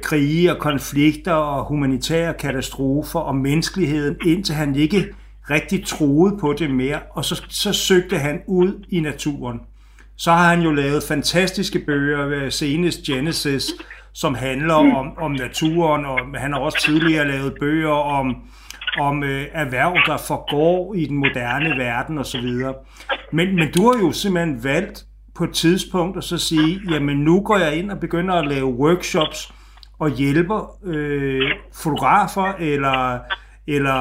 krige 0.02 0.56
og 0.56 0.60
konflikter 0.60 1.34
og 1.34 1.66
humanitære 1.66 2.34
katastrofer 2.34 3.20
og 3.20 3.36
menneskeligheden, 3.36 4.16
indtil 4.26 4.56
han 4.56 4.76
ikke 4.76 5.08
rigtig 5.50 5.86
troede 5.86 6.38
på 6.38 6.54
det 6.54 6.72
mere, 6.72 7.00
og 7.12 7.26
så, 7.26 7.44
så 7.50 7.74
søgte 7.74 8.18
han 8.18 8.42
ud 8.48 8.86
i 8.90 9.00
naturen. 9.00 9.60
Så 10.16 10.32
har 10.32 10.50
han 10.50 10.62
jo 10.62 10.72
lavet 10.72 11.04
fantastiske 11.04 11.80
bøger, 11.86 12.28
øh, 12.28 12.52
senest 12.52 13.04
Genesis, 13.04 13.72
som 14.14 14.36
handler 14.36 14.74
om, 14.74 15.18
om 15.18 15.32
naturen, 15.32 16.06
og 16.06 16.20
han 16.36 16.54
har 16.54 16.60
også 16.60 16.78
tidligere 16.82 17.28
lavet 17.28 17.54
bøger 17.60 17.90
om, 17.90 18.36
om 19.00 19.24
øh, 19.24 19.46
erhverv, 19.52 19.98
der 20.06 20.18
forgår 20.18 20.96
i 20.96 21.06
den 21.06 21.18
moderne 21.18 21.70
verden 21.70 22.18
osv. 22.18 22.48
Men, 23.32 23.56
men 23.56 23.72
du 23.72 23.92
har 23.92 24.00
jo 24.00 24.12
simpelthen 24.12 24.64
valgt 24.64 25.06
på 25.36 25.44
et 25.44 25.54
tidspunkt 25.54 26.18
at 26.18 26.24
så 26.24 26.38
sige, 26.38 26.82
jamen 26.92 27.18
nu 27.18 27.42
går 27.42 27.58
jeg 27.58 27.76
ind 27.76 27.92
og 27.92 28.00
begynder 28.00 28.34
at 28.34 28.48
lave 28.48 28.66
workshops, 28.66 29.54
og 30.04 30.10
hjælper 30.22 30.60
øh, 30.92 31.48
fotografer 31.84 32.48
eller, 32.72 33.00
eller 33.76 34.00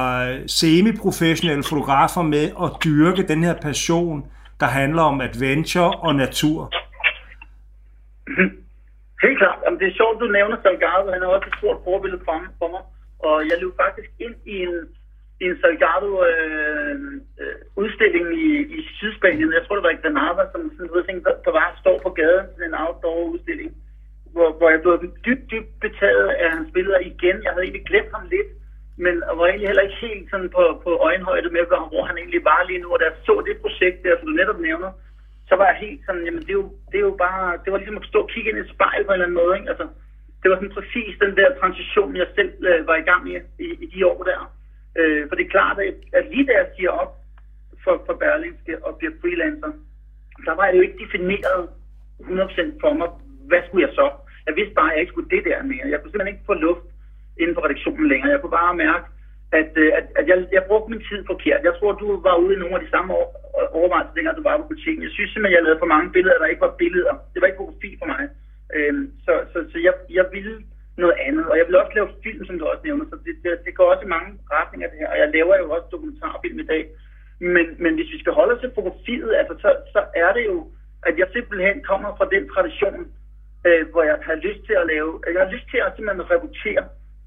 semi-professionelle 0.57 1.65
fotografer 1.71 2.23
med 2.35 2.45
at 2.63 2.69
dyrke 2.85 3.23
den 3.31 3.41
her 3.47 3.55
passion, 3.67 4.17
der 4.61 4.69
handler 4.79 5.03
om 5.11 5.17
adventure 5.29 5.91
og 6.05 6.11
natur. 6.15 6.59
Helt 9.23 9.37
klart. 9.41 9.59
Jamen, 9.63 9.79
det 9.79 9.87
er 9.87 9.95
sjovt, 9.99 10.15
du 10.21 10.25
nævner 10.37 10.57
Salgado. 10.63 11.05
Han 11.13 11.21
er 11.23 11.29
også 11.35 11.47
et 11.51 11.57
stort 11.59 11.79
forbillede 11.87 12.21
for, 12.25 12.35
for 12.59 12.67
mig. 12.73 12.83
Og 13.27 13.35
jeg 13.49 13.55
løb 13.61 13.73
faktisk 13.83 14.11
ind 14.25 14.35
i 14.53 14.55
en, 14.67 14.75
i 15.41 15.43
en 15.49 15.57
Salgado-udstilling 15.61 18.27
øh, 18.33 18.37
øh, 18.37 18.45
i, 18.47 18.49
i 18.77 18.79
Sydspanien. 18.97 19.57
Jeg 19.57 19.63
tror, 19.63 19.75
det 19.75 19.85
var 19.87 19.95
i 19.97 20.01
Granada, 20.03 20.43
som 20.51 20.61
sådan, 20.75 20.89
du 20.89 20.93
ved, 20.95 21.03
der, 21.27 21.35
der 21.45 21.53
var 21.59 21.67
står 21.83 21.97
på 22.05 22.09
gaden, 22.19 22.47
sådan 22.51 22.67
en 22.69 22.79
outdoor-udstilling 22.83 23.71
hvor, 24.33 24.49
hvor 24.57 24.69
jeg 24.69 24.81
blev 24.81 24.95
dybt, 25.27 25.45
dybt 25.51 25.71
betaget 25.85 26.27
af 26.43 26.47
hans 26.55 26.69
billeder 26.75 26.99
igen. 27.11 27.37
Jeg 27.43 27.51
havde 27.51 27.65
egentlig 27.65 27.89
glemt 27.91 28.11
ham 28.15 28.25
lidt, 28.35 28.49
men 29.03 29.15
var 29.37 29.45
egentlig 29.47 29.69
heller 29.71 29.87
ikke 29.87 30.03
helt 30.07 30.25
sådan 30.31 30.49
på, 30.57 30.63
på 30.85 30.91
øjenhøjde 31.07 31.49
med, 31.55 31.63
hvor 31.93 32.03
han 32.09 32.17
egentlig 32.17 32.43
var 32.51 32.61
lige 32.69 32.81
nu. 32.83 32.87
Og 32.93 32.99
da 32.99 33.05
jeg 33.05 33.15
så 33.27 33.35
det 33.47 33.61
projekt 33.63 33.97
der, 34.03 34.17
som 34.17 34.27
du 34.27 34.33
netop 34.33 34.59
nævner, 34.59 34.91
så 35.49 35.53
var 35.59 35.67
jeg 35.71 35.83
helt 35.85 36.01
sådan, 36.05 36.25
jamen 36.25 36.43
det 36.47 36.53
er 36.55 36.59
jo, 36.63 36.69
det 36.91 36.97
er 36.97 37.07
jo 37.09 37.15
bare, 37.25 37.59
det 37.63 37.69
var 37.71 37.77
ligesom 37.77 38.01
at 38.01 38.09
stå 38.11 38.19
og 38.21 38.29
kigge 38.33 38.49
ind 38.49 38.57
i 38.57 38.61
et 38.61 38.73
spejl 38.75 39.01
på 39.03 39.11
en 39.11 39.13
eller 39.13 39.25
anden 39.25 39.41
måde. 39.41 39.53
Ikke? 39.57 39.69
Altså, 39.71 39.85
det 40.41 40.47
var 40.49 40.57
sådan 40.57 40.77
præcis 40.79 41.11
den 41.23 41.33
der 41.39 41.57
transition, 41.61 42.15
jeg 42.21 42.27
selv 42.37 42.51
øh, 42.69 42.87
var 42.87 42.97
i 42.99 43.07
gang 43.09 43.21
med 43.23 43.41
i, 43.65 43.67
i 43.83 43.85
de 43.93 43.99
år 44.11 44.23
der. 44.29 44.41
Øh, 44.99 45.21
for 45.27 45.35
det 45.35 45.45
er 45.45 45.55
klart, 45.57 45.77
at, 45.79 45.97
at 46.19 46.25
lige 46.31 46.47
da 46.47 46.53
jeg 46.61 46.67
siger 46.75 46.91
op 47.01 47.13
for, 47.83 48.03
for 48.05 48.13
Berlingske 48.13 48.85
og 48.85 48.97
bliver 48.97 49.13
freelancer, 49.21 49.71
der 50.45 50.53
var 50.55 50.65
jeg 50.65 50.75
jo 50.75 50.81
ikke 50.81 51.01
defineret 51.03 51.61
100% 52.19 52.81
for 52.81 52.93
mig, 52.99 53.09
hvad 53.49 53.61
skulle 53.65 53.85
jeg 53.87 53.93
så? 53.99 54.07
Jeg 54.47 54.53
vidste 54.59 54.77
bare, 54.79 54.89
at 54.89 54.93
jeg 54.93 55.01
ikke 55.01 55.13
skulle 55.13 55.33
det 55.35 55.43
der 55.49 55.69
mere. 55.71 55.91
Jeg 55.91 55.97
kunne 55.97 56.11
simpelthen 56.11 56.35
ikke 56.35 56.49
få 56.51 56.55
luft 56.67 56.85
inden 57.41 57.55
for 57.55 57.63
redaktionen 57.65 58.07
længere. 58.11 58.33
Jeg 58.33 58.41
kunne 58.41 58.57
bare 58.61 58.81
mærke, 58.85 59.05
at, 59.59 59.71
øh, 59.83 59.91
at, 59.99 60.05
at 60.19 60.25
jeg, 60.31 60.37
jeg 60.57 60.63
brugte 60.69 60.91
min 60.91 61.03
tid 61.09 61.19
forkert. 61.31 61.67
Jeg 61.67 61.75
tror, 61.75 61.91
du 62.01 62.07
var 62.27 62.35
ude 62.43 62.53
i 62.55 62.61
nogle 62.61 62.75
af 62.77 62.81
de 62.85 62.93
samme 62.93 63.09
år, 63.19 63.27
overvejelser, 63.79 64.13
dengang 64.15 64.37
du 64.37 64.47
var 64.49 64.57
på 64.57 64.71
butikken. 64.73 65.03
Jeg 65.07 65.13
synes 65.13 65.29
simpelthen, 65.31 65.57
jeg 65.57 65.63
lavede 65.63 65.83
for 65.83 65.93
mange 65.95 66.11
billeder, 66.15 66.37
der 66.39 66.53
ikke 66.53 66.67
var 66.67 66.79
billeder. 66.83 67.13
Det 67.31 67.39
var 67.39 67.47
ikke 67.47 67.61
fotografi 67.61 67.91
for 68.01 68.07
mig. 68.13 68.23
Øhm, 68.75 69.05
så 69.25 69.33
så, 69.51 69.57
så 69.71 69.77
jeg, 69.87 69.93
jeg 70.17 70.25
ville 70.35 70.57
noget 71.03 71.17
andet. 71.27 71.45
Og 71.51 71.55
jeg 71.57 71.65
vil 71.67 71.81
også 71.81 71.93
lave 71.95 72.09
film, 72.25 72.41
som 72.45 72.59
du 72.59 72.65
også 72.65 72.83
nævner. 72.87 73.05
Så 73.11 73.15
det, 73.25 73.33
det, 73.43 73.51
det 73.65 73.73
går 73.77 73.87
også 73.93 74.05
i 74.05 74.13
mange 74.15 74.29
retninger, 74.55 74.87
det 74.89 74.99
her. 75.01 75.09
Og 75.13 75.17
jeg 75.23 75.29
laver 75.37 75.55
jo 75.61 75.65
også 75.75 75.87
dokumentarfilm 75.91 76.59
i 76.59 76.69
dag. 76.73 76.83
Men, 77.55 77.65
men 77.83 77.93
hvis 77.95 78.13
vi 78.13 78.19
skal 78.19 78.33
holde 78.39 78.53
os 78.53 78.61
til 78.61 78.75
fotografiet, 78.75 79.31
altså, 79.41 79.53
så, 79.63 79.69
så 79.93 80.01
er 80.23 80.31
det 80.37 80.45
jo, 80.51 80.57
at 81.07 81.15
jeg 81.19 81.27
simpelthen 81.35 81.77
kommer 81.91 82.09
fra 82.17 82.31
den 82.35 82.43
tradition, 82.53 83.01
øh, 83.67 83.83
hvor 83.91 84.03
jeg 84.03 84.17
har 84.29 84.35
lyst 84.35 84.61
til 84.67 84.75
at 84.81 84.87
lave, 84.93 85.09
jeg 85.33 85.41
har 85.45 85.51
lyst 85.55 85.67
til 85.71 85.79
at 85.85 85.93
simpelthen 85.95 86.29
rapportere 86.31 86.83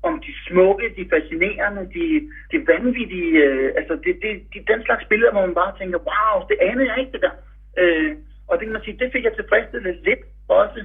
om 0.08 0.14
de 0.26 0.32
smukke, 0.46 0.86
de 0.98 1.04
fascinerende, 1.12 1.82
de, 1.96 2.06
de 2.52 2.56
vanvittige, 2.72 3.32
øh, 3.44 3.68
altså 3.78 3.94
det, 4.04 4.12
det, 4.22 4.32
de, 4.52 4.58
den 4.72 4.80
slags 4.84 5.04
billeder, 5.10 5.32
hvor 5.32 5.46
man 5.46 5.60
bare 5.62 5.78
tænker, 5.78 5.98
wow, 6.08 6.34
det 6.50 6.56
anede 6.68 6.88
jeg 6.90 6.98
ikke 7.00 7.12
det 7.16 7.22
der. 7.26 7.34
Øh, 7.80 8.12
og 8.48 8.54
det 8.58 8.64
kan 8.66 8.76
man 8.76 8.84
sige, 8.84 9.00
det 9.02 9.12
fik 9.12 9.24
jeg 9.24 9.34
tilfredsstillet 9.36 9.96
lidt 10.08 10.22
også 10.48 10.80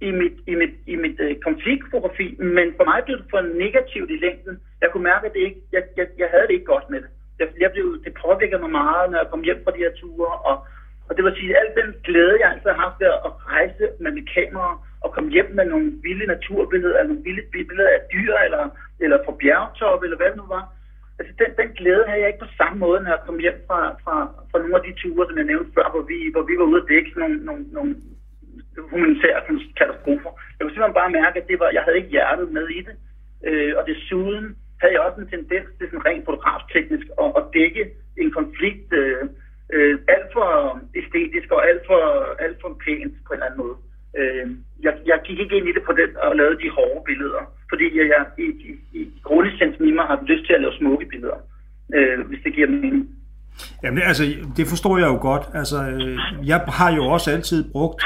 i 0.00 0.10
mit, 0.20 0.36
i 0.46 0.54
mit, 0.60 0.74
i 0.86 0.96
mit 0.96 1.18
øh, 1.20 1.36
konfliktfotografi, 1.48 2.26
men 2.56 2.66
for 2.76 2.84
mig 2.90 2.98
blev 3.04 3.16
det 3.18 3.26
for 3.30 3.40
negativt 3.64 4.10
i 4.10 4.18
længden. 4.26 4.54
Jeg 4.82 4.88
kunne 4.90 5.08
mærke, 5.10 5.26
at 5.26 5.32
det 5.34 5.42
ikke, 5.48 5.60
jeg, 5.72 5.82
jeg, 5.96 6.06
jeg 6.18 6.28
havde 6.32 6.46
det 6.48 6.54
ikke 6.54 6.72
godt 6.74 6.90
med 6.90 7.00
det. 7.04 7.10
Jeg, 7.40 7.48
jeg 7.60 7.70
blev, 7.72 7.86
det 8.04 8.12
påvirkede 8.24 8.60
mig 8.64 8.72
meget, 8.82 9.10
når 9.10 9.18
jeg 9.18 9.30
kom 9.30 9.42
hjem 9.48 9.60
fra 9.64 9.74
de 9.74 9.84
her 9.84 9.94
ture, 10.00 10.32
og, 10.50 10.56
og 11.08 11.16
det 11.16 11.24
vil 11.24 11.36
sige, 11.36 11.50
at 11.56 11.60
al 11.60 11.70
den 11.80 11.90
glæde, 12.06 12.36
jeg 12.40 12.50
altid 12.50 12.70
har 12.70 12.84
haft 12.86 13.00
ved 13.00 13.06
at 13.28 13.32
rejse 13.52 13.84
med 14.02 14.10
mit 14.12 14.28
kamera, 14.34 14.70
og 15.04 15.08
komme 15.14 15.30
hjem 15.36 15.50
med 15.58 15.64
nogle 15.72 15.88
vilde 16.06 16.26
naturbilleder, 16.26 16.96
eller 16.98 17.12
nogle 17.12 17.26
vilde 17.28 17.44
billeder 17.52 17.88
af 17.96 18.00
dyr, 18.12 18.34
eller, 18.46 18.64
eller 19.04 19.18
fra 19.24 19.34
bjergtop, 19.40 20.02
eller 20.02 20.16
hvad 20.16 20.30
det 20.30 20.36
nu 20.42 20.46
var. 20.56 20.64
Altså, 21.18 21.32
den, 21.40 21.50
den 21.60 21.68
glæde 21.78 22.04
havde 22.08 22.20
jeg 22.20 22.30
ikke 22.30 22.44
på 22.44 22.56
samme 22.60 22.78
måde, 22.84 22.98
når 23.00 23.10
jeg 23.10 23.22
kom 23.26 23.38
hjem 23.44 23.58
fra, 23.68 23.80
fra, 24.04 24.16
fra 24.50 24.58
nogle 24.58 24.76
af 24.78 24.84
de 24.86 24.92
ture, 25.00 25.26
som 25.26 25.38
jeg 25.38 25.50
nævnte 25.52 25.74
før, 25.76 25.86
hvor 25.94 26.04
vi, 26.10 26.18
hvor 26.34 26.44
vi 26.48 26.54
var 26.58 26.66
ude 26.70 26.82
og 26.82 26.88
dække 26.88 27.10
nogle, 27.20 27.36
nogle, 27.48 27.64
nogle 27.76 27.92
humanitære 28.90 29.40
katastrofer. 29.48 30.32
Jeg 30.54 30.60
kunne 30.62 30.74
simpelthen 30.74 31.00
bare 31.00 31.16
mærke, 31.20 31.36
at 31.40 31.48
det 31.50 31.58
var, 31.60 31.76
jeg 31.76 31.82
havde 31.84 31.98
ikke 32.00 32.14
hjertet 32.16 32.48
med 32.58 32.66
i 32.78 32.80
det. 32.88 32.96
Øh, 33.48 33.72
og 33.78 33.82
desuden 33.90 34.44
havde 34.80 34.94
jeg 34.94 35.02
også 35.06 35.20
en 35.20 35.32
tendens 35.34 35.68
til 35.78 35.86
sådan 35.86 36.06
rent 36.06 36.24
fotografteknisk 36.28 37.06
at, 37.22 37.30
at 37.38 37.44
dække 37.56 37.82
en 38.22 38.30
konflikt 38.38 38.92
øh, 38.92 39.24
øh, 39.74 39.94
alt 40.14 40.28
for 40.36 40.48
æstetisk 41.00 41.48
og 41.56 41.60
alt 41.68 41.82
for, 41.86 42.02
alt 42.44 42.58
for 42.62 42.70
pænt 42.84 43.14
på 43.26 43.30
en 43.32 43.36
eller 43.36 43.46
anden 43.46 43.62
måde. 43.64 43.76
Øh, 44.18 44.46
jeg, 44.86 44.94
jeg 45.06 45.18
gik 45.26 45.38
ikke 45.40 45.56
ind 45.56 45.68
i 45.68 45.72
det 45.76 45.82
på 45.86 45.92
den 46.00 46.10
og 46.26 46.36
lavede 46.36 46.58
de 46.62 46.70
hårde 46.76 47.02
billeder, 47.06 47.42
fordi 47.70 47.86
jeg, 47.98 48.06
jeg 48.14 48.22
i, 48.44 48.48
i, 48.68 48.72
i 49.00 49.02
grundessensen 49.22 49.88
i 49.88 49.92
mig 49.98 50.06
har 50.12 50.18
lyst 50.30 50.46
til 50.46 50.54
at 50.56 50.60
lave 50.60 50.74
smukke 50.80 51.06
billeder, 51.12 51.38
øh, 51.96 52.18
hvis 52.28 52.40
det 52.44 52.54
giver 52.54 52.68
mening. 52.68 53.08
Jamen, 53.82 54.02
altså, 54.02 54.24
det 54.56 54.66
forstår 54.66 54.98
jeg 54.98 55.06
jo 55.06 55.18
godt. 55.30 55.44
Altså, 55.54 55.78
øh, 55.90 56.18
jeg 56.48 56.58
har 56.68 56.90
jo 56.96 57.04
også 57.04 57.30
altid 57.30 57.72
brugt 57.72 58.02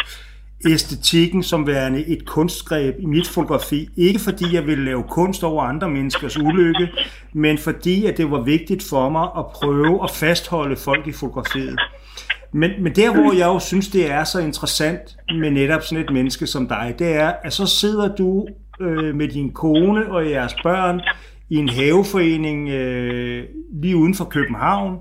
æstetikken 0.66 1.42
som 1.42 1.66
værende 1.66 2.06
et 2.06 2.26
kunstgreb 2.26 2.94
i 2.98 3.06
mit 3.06 3.28
fotografi. 3.28 3.88
Ikke 3.96 4.20
fordi 4.24 4.54
jeg 4.54 4.66
ville 4.66 4.84
lave 4.84 5.02
kunst 5.02 5.44
over 5.44 5.62
andre 5.62 5.90
menneskers 5.90 6.38
ulykke, 6.38 6.88
men 7.32 7.58
fordi 7.58 8.06
at 8.06 8.16
det 8.16 8.30
var 8.30 8.40
vigtigt 8.40 8.84
for 8.90 9.08
mig 9.08 9.28
at 9.38 9.44
prøve 9.54 10.04
at 10.04 10.10
fastholde 10.10 10.76
folk 10.76 11.06
i 11.06 11.12
fotografiet. 11.12 11.80
Men, 12.52 12.70
men 12.82 12.92
der, 12.92 13.14
hvor 13.14 13.32
jeg 13.32 13.46
jo 13.46 13.58
synes, 13.58 13.88
det 13.88 14.10
er 14.10 14.24
så 14.24 14.38
interessant 14.38 15.16
med 15.40 15.50
netop 15.50 15.82
sådan 15.82 16.04
et 16.04 16.12
menneske 16.12 16.46
som 16.46 16.68
dig, 16.68 16.94
det 16.98 17.14
er, 17.14 17.32
at 17.44 17.52
så 17.52 17.66
sidder 17.66 18.14
du 18.14 18.46
øh, 18.80 19.14
med 19.14 19.28
din 19.28 19.52
kone 19.52 20.12
og 20.12 20.30
jeres 20.30 20.54
børn 20.62 21.00
i 21.48 21.56
en 21.56 21.68
haveforening 21.68 22.68
øh, 22.68 23.44
lige 23.82 23.96
uden 23.96 24.14
for 24.14 24.24
København. 24.24 24.98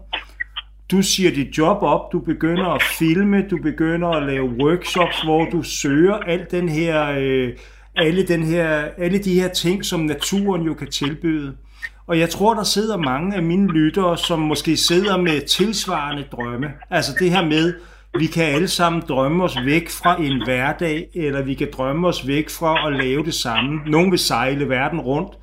Du 0.91 1.01
siger 1.01 1.31
dit 1.31 1.57
job 1.57 1.77
op, 1.81 2.11
du 2.11 2.19
begynder 2.19 2.65
at 2.65 2.83
filme, 2.99 3.47
du 3.49 3.57
begynder 3.63 4.07
at 4.07 4.27
lave 4.27 4.49
workshops, 4.63 5.21
hvor 5.21 5.45
du 5.45 5.63
søger 5.63 6.13
alt 6.13 6.51
den 6.51 6.69
her, 6.69 7.15
øh, 7.19 7.53
alle, 7.95 8.27
den 8.27 8.43
her, 8.43 8.69
alle 8.97 9.17
de 9.17 9.33
her 9.33 9.47
ting, 9.47 9.85
som 9.85 9.99
naturen 9.99 10.61
jo 10.61 10.73
kan 10.73 10.87
tilbyde. 10.87 11.55
Og 12.07 12.19
jeg 12.19 12.29
tror, 12.29 12.53
der 12.53 12.63
sidder 12.63 12.97
mange 12.97 13.35
af 13.35 13.43
mine 13.43 13.67
lyttere, 13.67 14.17
som 14.17 14.39
måske 14.39 14.77
sidder 14.77 15.17
med 15.17 15.47
tilsvarende 15.47 16.23
drømme. 16.31 16.67
Altså 16.89 17.11
det 17.19 17.31
her 17.31 17.45
med, 17.45 17.73
vi 18.19 18.25
kan 18.25 18.43
alle 18.43 18.67
sammen 18.67 19.03
drømme 19.09 19.43
os 19.43 19.57
væk 19.65 19.89
fra 19.89 20.21
en 20.21 20.43
hverdag, 20.43 21.09
eller 21.13 21.41
vi 21.41 21.53
kan 21.53 21.67
drømme 21.73 22.07
os 22.07 22.27
væk 22.27 22.49
fra 22.49 22.87
at 22.87 22.93
lave 22.93 23.25
det 23.25 23.33
samme. 23.33 23.79
Nogle 23.85 24.09
vil 24.09 24.19
sejle 24.19 24.69
verden 24.69 24.99
rundt, 24.99 25.33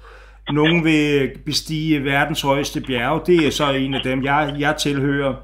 nogle 0.53 0.83
vil 0.83 1.31
bestige 1.47 2.05
verdens 2.05 2.43
højeste 2.43 2.81
bjerge. 2.81 3.21
Det 3.27 3.47
er 3.47 3.51
så 3.51 3.73
en 3.73 3.95
af 3.95 4.01
dem, 4.05 4.25
jeg, 4.25 4.55
jeg 4.59 4.77
tilhører. 4.77 5.35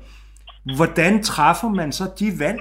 Hvordan 0.76 1.22
træffer 1.22 1.68
man 1.68 1.92
så 1.92 2.04
de 2.18 2.32
valg? 2.38 2.60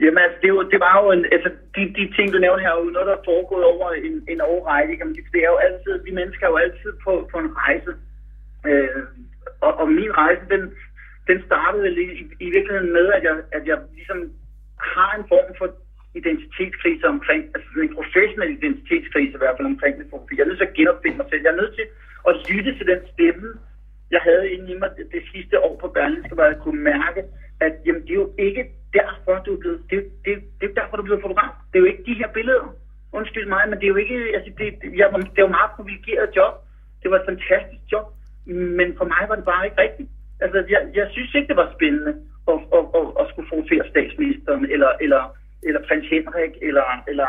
Jamen 0.00 0.22
altså, 0.24 0.38
det, 0.42 0.48
jo, 0.48 0.58
det 0.72 0.80
var 0.86 0.94
jo 1.02 1.06
en, 1.16 1.24
altså, 1.36 1.50
de, 1.74 1.82
de 1.98 2.04
ting, 2.16 2.26
du 2.32 2.38
nævner 2.38 2.62
her, 2.62 2.72
er 2.72 2.80
jo 2.84 2.94
noget, 2.96 3.10
der 3.10 3.16
er 3.16 3.28
foregået 3.30 3.64
over 3.64 3.86
en, 4.08 4.16
en 4.32 4.40
årrække, 4.40 4.96
kan 4.96 5.06
man 5.06 5.14
sige. 5.14 5.34
Det 5.36 5.42
er 5.44 5.52
jo 5.54 5.64
altid, 5.68 5.94
vi 6.06 6.10
mennesker 6.20 6.46
er 6.46 6.50
jo 6.50 6.62
altid 6.66 6.90
på, 7.04 7.12
på 7.32 7.36
en 7.44 7.50
rejse. 7.62 7.92
Øh, 8.68 9.02
og, 9.66 9.72
og 9.80 9.86
min 9.98 10.12
rejse, 10.22 10.42
den, 10.54 10.62
den 11.28 11.38
startede 11.48 11.88
i, 12.02 12.06
i, 12.20 12.22
i 12.46 12.48
virkeligheden 12.56 12.92
med, 12.92 13.06
at 13.16 13.22
jeg, 13.28 13.36
at 13.56 13.62
jeg 13.70 13.78
ligesom 13.98 14.18
har 14.94 15.10
en 15.18 15.24
form 15.32 15.50
for 15.58 15.68
identitetskrise 16.18 17.04
omkring, 17.14 17.42
altså 17.54 17.68
en 17.86 17.94
professionel 17.98 18.50
identitetskrise 18.58 19.34
i 19.34 19.42
hvert 19.42 19.56
fald 19.56 19.72
omkring 19.74 19.94
det, 19.98 20.06
for 20.10 20.18
jeg 20.36 20.42
er 20.42 20.48
nødt 20.50 20.60
til 20.60 20.70
at 20.70 20.76
genopfinde 20.78 21.16
mig 21.16 21.26
selv. 21.28 21.42
Jeg 21.44 21.52
er 21.52 21.62
nødt 21.62 21.74
til 21.78 21.86
at 22.28 22.34
lytte 22.50 22.72
til 22.78 22.86
den 22.92 23.00
stemme, 23.12 23.48
jeg 24.10 24.20
havde 24.28 24.50
inde 24.54 24.66
i 24.72 24.78
mig 24.82 24.90
det, 24.96 25.06
det 25.16 25.22
sidste 25.32 25.56
år 25.66 25.74
på 25.82 25.88
Berlingske, 25.88 26.34
hvor 26.34 26.44
jeg 26.44 26.58
kunne 26.64 26.82
mærke, 26.82 27.20
at 27.60 27.72
jamen, 27.86 28.02
det 28.02 28.10
er 28.10 28.22
jo 28.24 28.30
ikke 28.38 28.62
derfor, 28.98 29.34
du 29.46 29.50
er 29.56 29.60
blevet, 29.62 29.80
det, 29.90 29.98
det, 30.24 30.32
det 30.60 30.66
er 30.70 30.74
derfor, 30.80 30.96
du 30.96 31.02
er 31.02 31.08
blevet 31.10 31.24
fotograf. 31.26 31.52
Det 31.68 31.76
er 31.76 31.82
jo 31.84 31.90
ikke 31.92 32.06
de 32.10 32.20
her 32.20 32.30
billeder. 32.38 32.66
Undskyld 33.18 33.48
mig, 33.54 33.62
men 33.68 33.76
det 33.78 33.84
er 33.86 33.94
jo 33.94 34.02
ikke, 34.04 34.18
altså 34.36 34.50
det, 34.58 34.66
jeg, 35.00 35.06
det 35.34 35.42
var 35.46 35.56
meget 35.58 35.70
privilegeret 35.76 36.36
job. 36.36 36.54
Det 37.02 37.10
var 37.10 37.18
et 37.18 37.28
fantastisk 37.30 37.84
job, 37.92 38.06
men 38.78 38.88
for 38.98 39.06
mig 39.12 39.22
var 39.28 39.36
det 39.38 39.44
bare 39.52 39.64
ikke 39.66 39.82
rigtigt. 39.84 40.10
Altså, 40.44 40.58
jeg, 40.74 40.80
jeg 40.98 41.06
synes 41.10 41.34
ikke, 41.34 41.48
det 41.48 41.56
var 41.56 41.74
spændende 41.76 42.12
at, 42.52 42.58
at, 42.76 42.84
at, 42.98 43.06
at 43.20 43.24
skulle 43.30 43.48
fotografere 43.52 43.90
statsministeren, 43.92 44.64
eller, 44.74 44.90
eller, 45.04 45.22
eller 45.66 45.80
prins 45.88 46.08
Henrik, 46.14 46.54
eller, 46.68 46.86
eller 47.10 47.28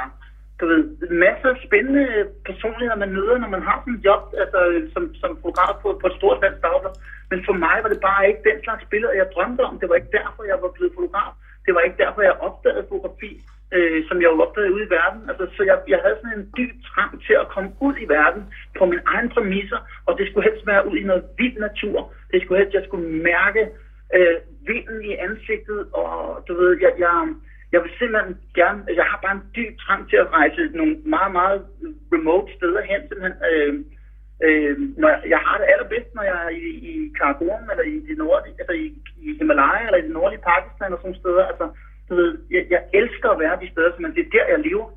du 0.59 0.65
ved, 0.71 0.81
masser 1.25 1.49
af 1.53 1.59
spændende 1.67 2.05
personligheder, 2.49 3.03
man 3.03 3.15
møder, 3.17 3.37
når 3.37 3.49
man 3.55 3.63
har 3.69 3.77
sådan 3.79 3.93
en 3.93 4.05
job, 4.07 4.23
altså, 4.43 4.59
som, 4.93 5.03
som 5.21 5.31
fotograf 5.41 5.73
på, 5.83 5.87
på 6.01 6.07
et 6.07 6.17
stort 6.19 6.41
dansk 6.43 6.61
dagblad. 6.65 6.93
Men 7.31 7.39
for 7.47 7.55
mig 7.65 7.77
var 7.83 7.89
det 7.93 8.01
bare 8.09 8.27
ikke 8.29 8.47
den 8.49 8.59
slags 8.65 8.83
billeder, 8.91 9.19
jeg 9.21 9.33
drømte 9.35 9.61
om. 9.69 9.79
Det 9.79 9.89
var 9.89 9.95
ikke 9.99 10.15
derfor, 10.19 10.41
jeg 10.51 10.59
var 10.63 10.71
blevet 10.75 10.95
fotograf. 10.97 11.33
Det 11.67 11.75
var 11.75 11.81
ikke 11.81 12.03
derfor, 12.03 12.21
jeg 12.21 12.41
opdagede 12.47 12.89
fotografi, 12.89 13.31
øh, 13.75 13.99
som 14.07 14.17
jeg 14.21 14.29
jo 14.31 14.41
opdagede 14.45 14.73
ude 14.73 14.85
i 14.85 14.93
verden. 14.99 15.21
Altså, 15.29 15.45
så 15.55 15.63
jeg, 15.63 15.77
jeg 15.87 15.99
havde 16.03 16.17
sådan 16.21 16.39
en 16.39 16.49
dyb 16.57 16.75
trang 16.89 17.11
til 17.25 17.35
at 17.43 17.47
komme 17.53 17.69
ud 17.81 17.95
i 18.03 18.07
verden 18.17 18.43
på 18.77 18.85
mine 18.85 19.05
egne 19.05 19.29
præmisser, 19.29 19.79
og 20.07 20.17
det 20.17 20.25
skulle 20.27 20.49
helst 20.49 20.67
være 20.67 20.87
ud 20.89 20.97
i 20.97 21.09
noget 21.09 21.23
vild 21.37 21.57
natur. 21.67 22.13
Det 22.31 22.41
skulle 22.41 22.59
helst, 22.61 22.73
jeg 22.73 22.85
skulle 22.87 23.09
mærke 23.31 23.61
øh, 24.15 24.37
vinden 24.67 24.99
i 25.09 25.13
ansigtet, 25.27 25.79
og 25.93 26.43
du 26.47 26.53
ved, 26.59 26.71
jeg, 26.81 26.93
jeg, 26.99 27.13
jeg 27.71 27.79
vil 27.83 27.91
simpelthen 27.99 28.37
gerne, 28.59 28.79
jeg 28.99 29.05
har 29.11 29.19
bare 29.23 29.35
en 29.35 29.47
dyb 29.55 29.73
trang 29.83 30.09
til 30.09 30.17
at 30.23 30.31
rejse 30.37 30.61
nogle 30.79 30.95
meget, 31.15 31.31
meget 31.31 31.59
remote 32.15 32.53
steder 32.57 32.81
hen, 32.81 33.01
simpelthen. 33.07 33.37
Øh, 33.51 33.73
øh, 34.45 34.73
når 35.01 35.09
jeg, 35.13 35.21
jeg 35.33 35.41
har 35.47 35.57
det 35.57 35.67
allerbedst, 35.73 36.09
når 36.15 36.23
jeg 36.31 36.37
er 36.45 36.49
i, 36.49 36.67
i 36.91 36.93
Karakorum, 37.17 37.65
eller 37.71 37.85
i 37.93 37.95
det 38.09 38.17
nordlige, 38.17 38.55
altså 38.61 38.73
i, 38.83 38.87
i 39.25 39.27
Himalaya, 39.39 39.85
eller 39.85 39.99
i 40.01 40.07
det 40.07 40.17
nordlige 40.19 40.45
Pakistan, 40.51 40.93
og 40.93 40.99
sådan 41.01 41.21
steder. 41.21 41.45
Altså, 41.51 41.65
du 42.09 42.13
ved, 42.15 42.31
jeg, 42.55 42.63
jeg 42.73 42.81
elsker 42.99 43.29
at 43.29 43.39
være 43.39 43.61
de 43.61 43.71
steder, 43.71 43.91
så 43.91 44.11
det 44.15 44.23
er 44.25 44.33
der, 44.35 44.45
jeg 44.53 44.59
lever. 44.69 44.87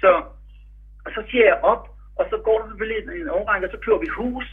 Så, 0.00 0.10
og 1.06 1.10
så 1.16 1.20
siger 1.30 1.44
jeg 1.44 1.58
op, 1.72 1.84
og 2.18 2.24
så 2.30 2.36
går 2.46 2.58
der 2.58 2.66
selvfølgelig 2.68 2.98
en, 3.02 3.10
en 3.22 3.34
overrække, 3.36 3.66
og 3.66 3.72
så 3.72 3.80
kører 3.84 4.04
vi 4.04 4.16
hus 4.20 4.46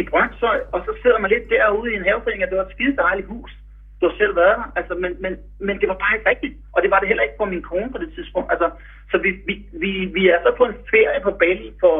i 0.00 0.02
Brøndshøj, 0.10 0.60
og 0.72 0.80
så 0.86 0.92
sidder 1.02 1.18
man 1.18 1.30
lidt 1.30 1.50
derude 1.50 1.92
i 1.92 1.96
en 1.96 2.06
haveforening, 2.08 2.44
og 2.44 2.50
det 2.50 2.58
var 2.58 2.64
et 2.64 2.74
skide 2.76 2.96
dejligt 2.96 3.28
hus 3.34 3.52
du 4.00 4.08
har 4.08 4.16
selv 4.16 4.36
været 4.36 4.56
der, 4.60 4.68
altså, 4.80 4.94
men, 5.02 5.12
men, 5.22 5.32
men 5.66 5.74
det 5.80 5.88
var 5.88 5.98
bare 6.02 6.14
ikke 6.16 6.30
rigtigt, 6.32 6.54
og 6.74 6.82
det 6.82 6.90
var 6.90 6.98
det 7.00 7.08
heller 7.08 7.26
ikke 7.26 7.40
for 7.40 7.44
min 7.54 7.62
kone 7.70 7.92
på 7.92 7.98
det 7.98 8.10
tidspunkt. 8.16 8.48
Altså, 8.54 8.68
så 9.10 9.16
vi, 9.24 9.30
vi, 9.48 9.54
vi, 9.82 9.90
vi 10.16 10.22
er 10.28 10.38
så 10.42 10.50
på 10.58 10.64
en 10.64 10.76
ferie 10.92 11.20
på 11.26 11.30
Bali 11.30 11.68
for 11.80 11.96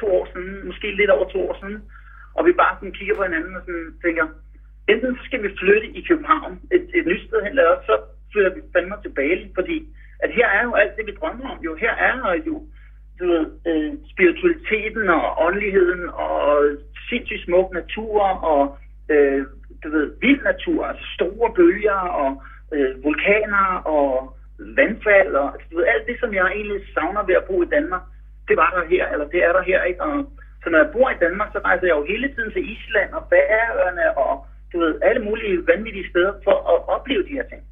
to 0.00 0.06
år 0.18 0.24
siden, 0.32 0.66
måske 0.66 0.96
lidt 1.00 1.10
over 1.10 1.26
to 1.28 1.38
år 1.48 1.56
siden, 1.60 1.78
og 2.36 2.46
vi 2.46 2.52
bare 2.52 2.76
sådan 2.76 2.96
kigger 2.98 3.14
på 3.16 3.22
hinanden 3.22 3.56
og 3.56 3.62
sådan 3.66 3.94
tænker, 4.04 4.26
enten 4.88 5.16
så 5.16 5.22
skal 5.24 5.42
vi 5.42 5.50
flytte 5.60 5.88
i 5.98 6.00
København, 6.08 6.52
et, 6.76 6.84
et 6.94 7.06
nyt 7.06 7.22
sted 7.26 7.40
hen, 7.42 7.58
eller 7.58 7.76
så 7.88 7.94
flytter 8.32 8.54
vi 8.54 8.60
fandme 8.72 8.96
til 9.02 9.12
Bali, 9.18 9.46
fordi 9.54 9.76
at 10.24 10.30
her 10.38 10.48
er 10.48 10.62
jo 10.68 10.74
alt 10.74 10.96
det, 10.96 11.06
vi 11.06 11.18
drømmer 11.20 11.48
om. 11.50 11.58
Jo, 11.64 11.74
her 11.74 11.94
er 11.94 12.34
jo 12.46 12.54
du 13.18 13.26
ved, 13.32 13.46
øh, 13.70 13.92
spiritualiteten 14.12 15.08
og 15.08 15.24
åndeligheden 15.46 16.02
og 16.08 16.38
sindssygt 17.08 17.44
smuk 17.44 17.68
natur 17.74 18.20
og 18.52 18.78
øh, 19.08 19.46
du 19.84 19.88
ved, 19.90 20.06
vild 20.20 20.42
natur, 20.42 20.86
altså 20.86 21.04
store 21.14 21.52
bølger 21.56 22.00
og 22.22 22.42
øh, 22.74 23.04
vulkaner 23.04 23.66
og 23.96 24.36
vandfald 24.58 25.34
og 25.34 25.52
altså, 25.52 25.66
du 25.70 25.76
ved, 25.76 25.86
alt 25.86 26.06
det, 26.06 26.16
som 26.20 26.34
jeg 26.34 26.46
egentlig 26.54 26.80
savner 26.94 27.22
ved 27.26 27.34
at 27.34 27.44
bo 27.44 27.62
i 27.62 27.72
Danmark, 27.76 28.02
det 28.52 28.58
var 28.62 28.70
der 28.76 28.84
her, 28.94 29.04
eller 29.12 29.26
det 29.34 29.40
er 29.46 29.52
der 29.56 29.62
her, 29.70 29.80
ikke? 29.90 30.02
Og, 30.06 30.14
så 30.62 30.66
når 30.70 30.78
jeg 30.82 30.92
bor 30.94 31.08
i 31.10 31.22
Danmark, 31.24 31.48
så 31.52 31.58
rejser 31.68 31.86
jeg 31.86 31.96
jo 31.98 32.10
hele 32.12 32.28
tiden 32.34 32.50
til 32.52 32.64
Island 32.74 33.10
og 33.18 33.22
Færøerne 33.30 34.06
og 34.24 34.32
du 34.72 34.76
ved, 34.84 34.94
alle 35.08 35.22
mulige 35.28 35.66
vanvittige 35.72 36.10
steder 36.12 36.32
for 36.46 36.56
at 36.72 36.78
opleve 36.96 37.22
de 37.28 37.36
her 37.38 37.46
ting. 37.52 37.62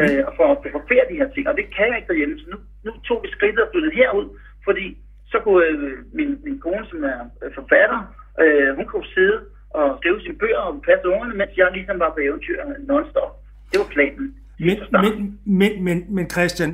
Øh, 0.00 0.22
og 0.28 0.32
for 0.38 0.46
at 0.52 0.58
fotografere 0.62 1.04
de 1.10 1.18
her 1.20 1.28
ting. 1.34 1.44
Og 1.50 1.56
det 1.58 1.66
kan 1.76 1.86
jeg 1.90 1.96
ikke 1.98 2.12
derhjemme. 2.12 2.38
Så 2.40 2.46
nu, 2.52 2.58
nu 2.86 2.90
tog 3.08 3.18
vi 3.24 3.28
skridtet 3.36 3.62
og 3.64 3.70
flyttede 3.72 3.94
herud, 3.98 4.26
fordi 4.66 4.86
så 5.32 5.36
kunne 5.44 5.64
øh, 5.66 5.98
min, 6.18 6.30
min 6.46 6.58
kone, 6.64 6.86
som 6.90 7.04
er 7.12 7.18
forfatter, 7.58 8.00
øh, 8.42 8.70
hun 8.76 8.86
kunne 8.92 9.08
sidde 9.16 9.38
og 9.78 9.86
skrive 10.00 10.20
sine 10.20 10.38
bøger 10.42 10.62
og 10.68 10.82
passe 10.88 11.08
ungerne, 11.12 11.34
mens 11.40 11.52
jeg 11.56 11.68
ligesom 11.72 11.98
var 12.04 12.10
på 12.14 12.20
eventyr 12.26 12.58
non-stop. 12.88 13.30
Det 13.70 13.78
var 13.82 13.88
planen. 13.96 14.26
Men, 14.58 14.76
men, 15.04 15.14
men, 15.60 15.72
men, 15.86 15.98
men 16.16 16.30
Christian, 16.30 16.70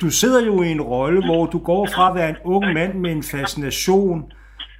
du 0.00 0.10
sidder 0.10 0.46
jo 0.46 0.62
i 0.62 0.68
en 0.68 0.80
rolle, 0.80 1.24
hvor 1.24 1.46
du 1.46 1.58
går 1.58 1.86
fra 1.86 2.08
at 2.08 2.14
være 2.14 2.28
en 2.28 2.36
ung 2.44 2.72
mand 2.72 2.94
med 2.94 3.12
en 3.12 3.22
fascination 3.22 4.32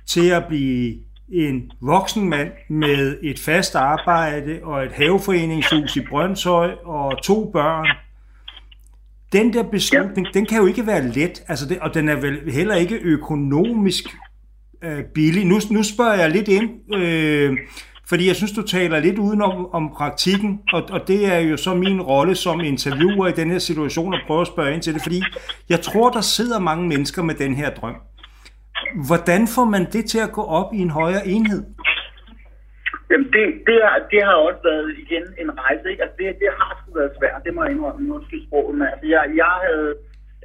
til 0.06 0.28
at 0.28 0.44
blive 0.48 0.94
en 1.32 1.70
voksen 1.80 2.28
mand 2.28 2.50
med 2.68 3.18
et 3.22 3.38
fast 3.38 3.74
arbejde 3.74 4.60
og 4.62 4.84
et 4.84 4.92
haveforeningshus 4.92 5.96
i 5.96 6.00
Brøndshøj 6.00 6.70
og 6.84 7.22
to 7.22 7.50
børn. 7.52 7.86
Den 9.32 9.52
der 9.52 9.62
beslutning, 9.62 10.26
ja. 10.26 10.38
den 10.38 10.46
kan 10.46 10.58
jo 10.58 10.66
ikke 10.66 10.86
være 10.86 11.08
let, 11.08 11.42
altså 11.48 11.68
det, 11.68 11.78
og 11.78 11.94
den 11.94 12.08
er 12.08 12.16
vel 12.16 12.52
heller 12.52 12.74
ikke 12.74 12.94
økonomisk 12.94 14.04
øh, 14.84 15.04
billig. 15.14 15.44
Nu, 15.44 15.60
nu 15.70 15.82
spørger 15.82 16.14
jeg 16.14 16.30
lidt 16.30 16.48
ind, 16.48 16.94
øh, 16.94 17.58
fordi 18.10 18.26
jeg 18.26 18.36
synes, 18.36 18.52
du 18.52 18.62
taler 18.76 18.98
lidt 19.00 19.18
udenom 19.18 19.74
om 19.78 19.84
praktikken, 19.98 20.50
og, 20.72 20.82
og 20.94 21.00
det 21.08 21.20
er 21.34 21.38
jo 21.38 21.56
så 21.56 21.74
min 21.74 22.00
rolle 22.12 22.34
som 22.34 22.60
interviewer 22.60 23.26
i 23.28 23.32
den 23.40 23.50
her 23.50 23.58
situation 23.58 24.14
at 24.14 24.20
prøve 24.26 24.40
at 24.40 24.46
spørge 24.46 24.74
ind 24.74 24.82
til 24.82 24.94
det, 24.94 25.02
fordi 25.02 25.20
jeg 25.68 25.80
tror, 25.80 26.10
der 26.10 26.20
sidder 26.20 26.58
mange 26.58 26.88
mennesker 26.88 27.22
med 27.22 27.34
den 27.34 27.54
her 27.54 27.70
drøm. 27.70 27.96
Hvordan 29.08 29.42
får 29.54 29.64
man 29.64 29.84
det 29.94 30.04
til 30.12 30.20
at 30.26 30.32
gå 30.32 30.42
op 30.42 30.74
i 30.74 30.78
en 30.86 30.90
højere 30.90 31.26
enhed? 31.26 31.62
Jamen 33.10 33.28
det, 33.36 33.44
det, 33.68 33.78
er, 33.88 33.96
det 34.12 34.20
har 34.28 34.36
også 34.48 34.62
været 34.70 34.88
igen 35.04 35.24
en 35.42 35.50
rejse. 35.62 35.84
Ikke? 35.90 36.02
Altså 36.02 36.16
det, 36.20 36.26
det 36.42 36.48
har 36.58 36.70
sgu 36.78 36.88
været 37.00 37.12
svært, 37.18 37.44
det 37.44 37.54
må 37.54 37.60
jeg 37.64 37.72
indrømme, 37.72 38.14
undskyld 38.14 38.42
sproget. 38.46 38.74
Men 38.78 38.86
altså 38.92 39.06
jeg, 39.14 39.22
jeg 39.42 39.54
havde, 39.66 39.90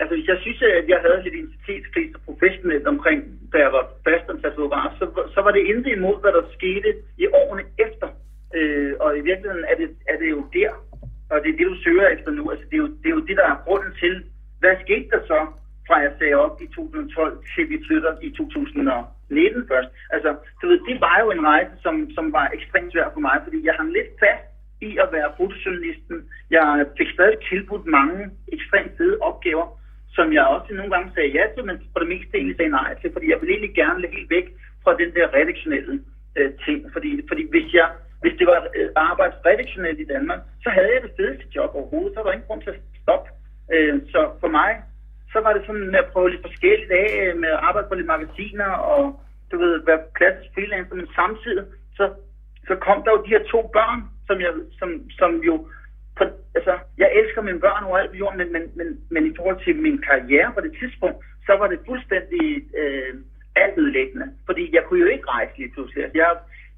altså 0.02 0.14
hvis 0.16 0.28
jeg 0.28 0.38
synes, 0.42 0.62
at 0.62 0.88
jeg 0.94 1.00
havde 1.06 1.24
lidt 1.24 1.36
identitetskrise 1.36 2.18
professionelt 2.28 2.88
omkring, 2.94 3.20
da 3.54 3.58
jeg 3.66 3.72
var 3.78 3.84
fastansat 4.08 4.56
fotograf, 4.56 4.92
så, 5.00 5.06
så 5.36 5.40
var 5.46 5.52
det 5.52 5.68
intet 5.72 5.92
imod, 5.98 6.18
hvad 6.22 6.34
der 6.38 6.54
skete 6.58 6.90
i 7.24 7.26
årene 7.42 7.64
efter. 7.86 8.08
Øh, 8.58 8.94
og 9.00 9.10
i 9.20 9.22
virkeligheden 9.30 9.66
er 9.72 9.76
det, 9.82 9.90
er 10.12 10.18
det 10.22 10.30
jo 10.36 10.42
der, 10.60 10.72
og 11.32 11.38
det 11.44 11.50
er 11.50 11.58
det, 11.58 11.68
du 11.72 11.78
søger 11.86 12.08
efter 12.16 12.32
nu. 12.32 12.44
Altså 12.52 12.66
det 12.70 12.76
er 12.78 12.84
jo 12.86 12.92
det, 13.02 13.10
er 13.12 13.18
jo 13.20 13.26
det 13.30 13.38
der 13.38 13.48
er 13.54 13.64
grunden 13.66 13.94
til, 14.04 14.14
hvad 14.60 14.76
skete 14.86 15.10
der 15.14 15.22
så 15.32 15.40
fra 15.88 15.96
jeg 16.06 16.14
sagde 16.20 16.36
op 16.46 16.62
i 16.62 16.68
2012 16.68 17.44
til 17.56 17.70
vi 17.70 17.78
flytter 17.88 18.14
i 18.22 18.30
2019 18.30 19.68
først. 19.72 19.90
Altså, 20.16 20.30
du 20.62 20.68
ved, 20.68 20.80
det 20.90 21.02
var 21.02 21.18
jo 21.24 21.28
en 21.32 21.46
rejse, 21.52 21.74
som, 21.86 21.96
som 22.16 22.26
var 22.38 22.46
ekstremt 22.58 22.92
svær 22.92 23.10
for 23.14 23.20
mig, 23.20 23.38
fordi 23.44 23.60
jeg 23.68 23.76
har 23.80 23.88
lidt 23.98 24.12
fast 24.24 24.48
i 24.82 24.90
at 25.04 25.10
være 25.16 25.36
fotojournalisten. 25.38 26.18
Jeg 26.50 26.86
fik 26.98 27.10
stadig 27.14 27.38
tilbudt 27.50 27.86
mange 27.86 28.20
ekstremt 28.56 28.92
fede 28.98 29.18
opgaver, 29.30 29.68
som 30.16 30.34
jeg 30.34 30.46
også 30.56 30.74
nogle 30.74 30.92
gange 30.96 31.12
sagde 31.16 31.36
ja 31.38 31.44
til, 31.54 31.64
men 31.66 31.78
på 31.94 32.00
det 32.00 32.12
meste 32.14 32.34
egentlig 32.38 32.58
sagde 32.58 32.78
nej 32.80 32.92
til, 33.02 33.14
fordi 33.14 33.26
jeg 33.32 33.38
ville 33.40 33.54
egentlig 33.54 33.76
gerne 33.82 34.02
lidt 34.02 34.18
helt 34.18 34.32
væk 34.38 34.48
fra 34.84 34.98
den 35.02 35.10
der 35.18 35.26
redaktionelle 35.38 35.94
øh, 36.38 36.52
ting. 36.66 36.80
Fordi, 36.94 37.10
fordi 37.30 37.44
hvis 37.54 37.74
jeg 37.74 37.88
hvis 38.22 38.40
det 38.40 38.48
var 38.48 38.60
øh, 38.78 38.90
arbejde 38.96 39.36
redaktionelt 39.46 40.00
i 40.00 40.12
Danmark, 40.14 40.40
så 40.64 40.70
havde 40.76 40.90
jeg 40.94 41.02
det 41.06 41.16
fedeste 41.18 41.46
job 41.56 41.72
overhovedet, 41.74 42.14
så 42.14 42.20
var 42.20 42.28
der 42.28 42.38
ingen 42.38 42.48
grund 42.48 42.62
til 42.62 42.76
at 42.76 42.82
stoppe. 43.02 43.30
Øh, 43.74 43.96
så 44.14 44.20
for 44.42 44.50
mig 44.60 44.72
så 45.34 45.40
var 45.46 45.54
det 45.54 45.64
sådan 45.66 45.88
med 45.94 46.00
at 46.04 46.12
prøve 46.14 46.30
lidt 46.30 46.48
forskellige 46.50 46.92
dage 46.96 47.14
øh, 47.24 47.38
med 47.44 47.50
at 47.56 47.64
arbejde 47.68 47.88
på 47.88 47.96
lidt 47.96 48.12
magasiner 48.14 48.72
og 48.94 49.02
du 49.52 49.56
ved, 49.64 49.86
være 49.90 50.02
klassisk 50.18 50.50
freelancer, 50.54 50.96
men 50.96 51.08
samtidig 51.20 51.64
så, 51.98 52.06
så 52.68 52.74
kom 52.86 52.98
der 53.04 53.12
jo 53.12 53.24
de 53.26 53.34
her 53.36 53.44
to 53.54 53.60
børn, 53.78 54.00
som, 54.28 54.38
jeg, 54.46 54.54
som, 54.80 54.90
som 55.20 55.32
jo, 55.50 55.56
på, 56.18 56.24
altså, 56.58 56.74
jeg 56.98 57.10
elsker 57.20 57.42
mine 57.42 57.60
børn 57.60 57.84
overalt 57.84 58.12
på 58.12 58.18
jorden, 58.18 58.38
men, 58.38 58.52
men, 58.56 58.64
men, 58.78 58.88
men 59.14 59.24
i 59.32 59.36
forhold 59.38 59.60
til 59.64 59.76
min 59.76 59.98
karriere 60.10 60.52
på 60.56 60.62
det 60.62 60.74
tidspunkt, 60.80 61.18
så 61.48 61.54
var 61.60 61.68
det 61.68 61.80
fuldstændig 61.90 62.46
øh, 62.82 63.14
altødelæggende, 63.56 64.28
fordi 64.46 64.64
jeg 64.76 64.84
kunne 64.84 65.04
jo 65.06 65.10
ikke 65.16 65.30
rejse 65.36 65.58
lige 65.58 65.74
pludselig. 65.74 66.04
Altså, 66.04 66.18
jeg, 66.18 66.30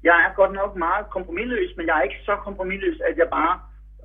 jeg 0.08 0.16
er 0.26 0.38
godt 0.40 0.52
nok 0.60 0.76
meget 0.76 1.04
kompromilløs, 1.14 1.70
men 1.76 1.86
jeg 1.86 1.98
er 1.98 2.02
ikke 2.08 2.26
så 2.28 2.34
kompromilløs, 2.46 3.00
at 3.08 3.18
jeg 3.18 3.28
bare 3.38 3.54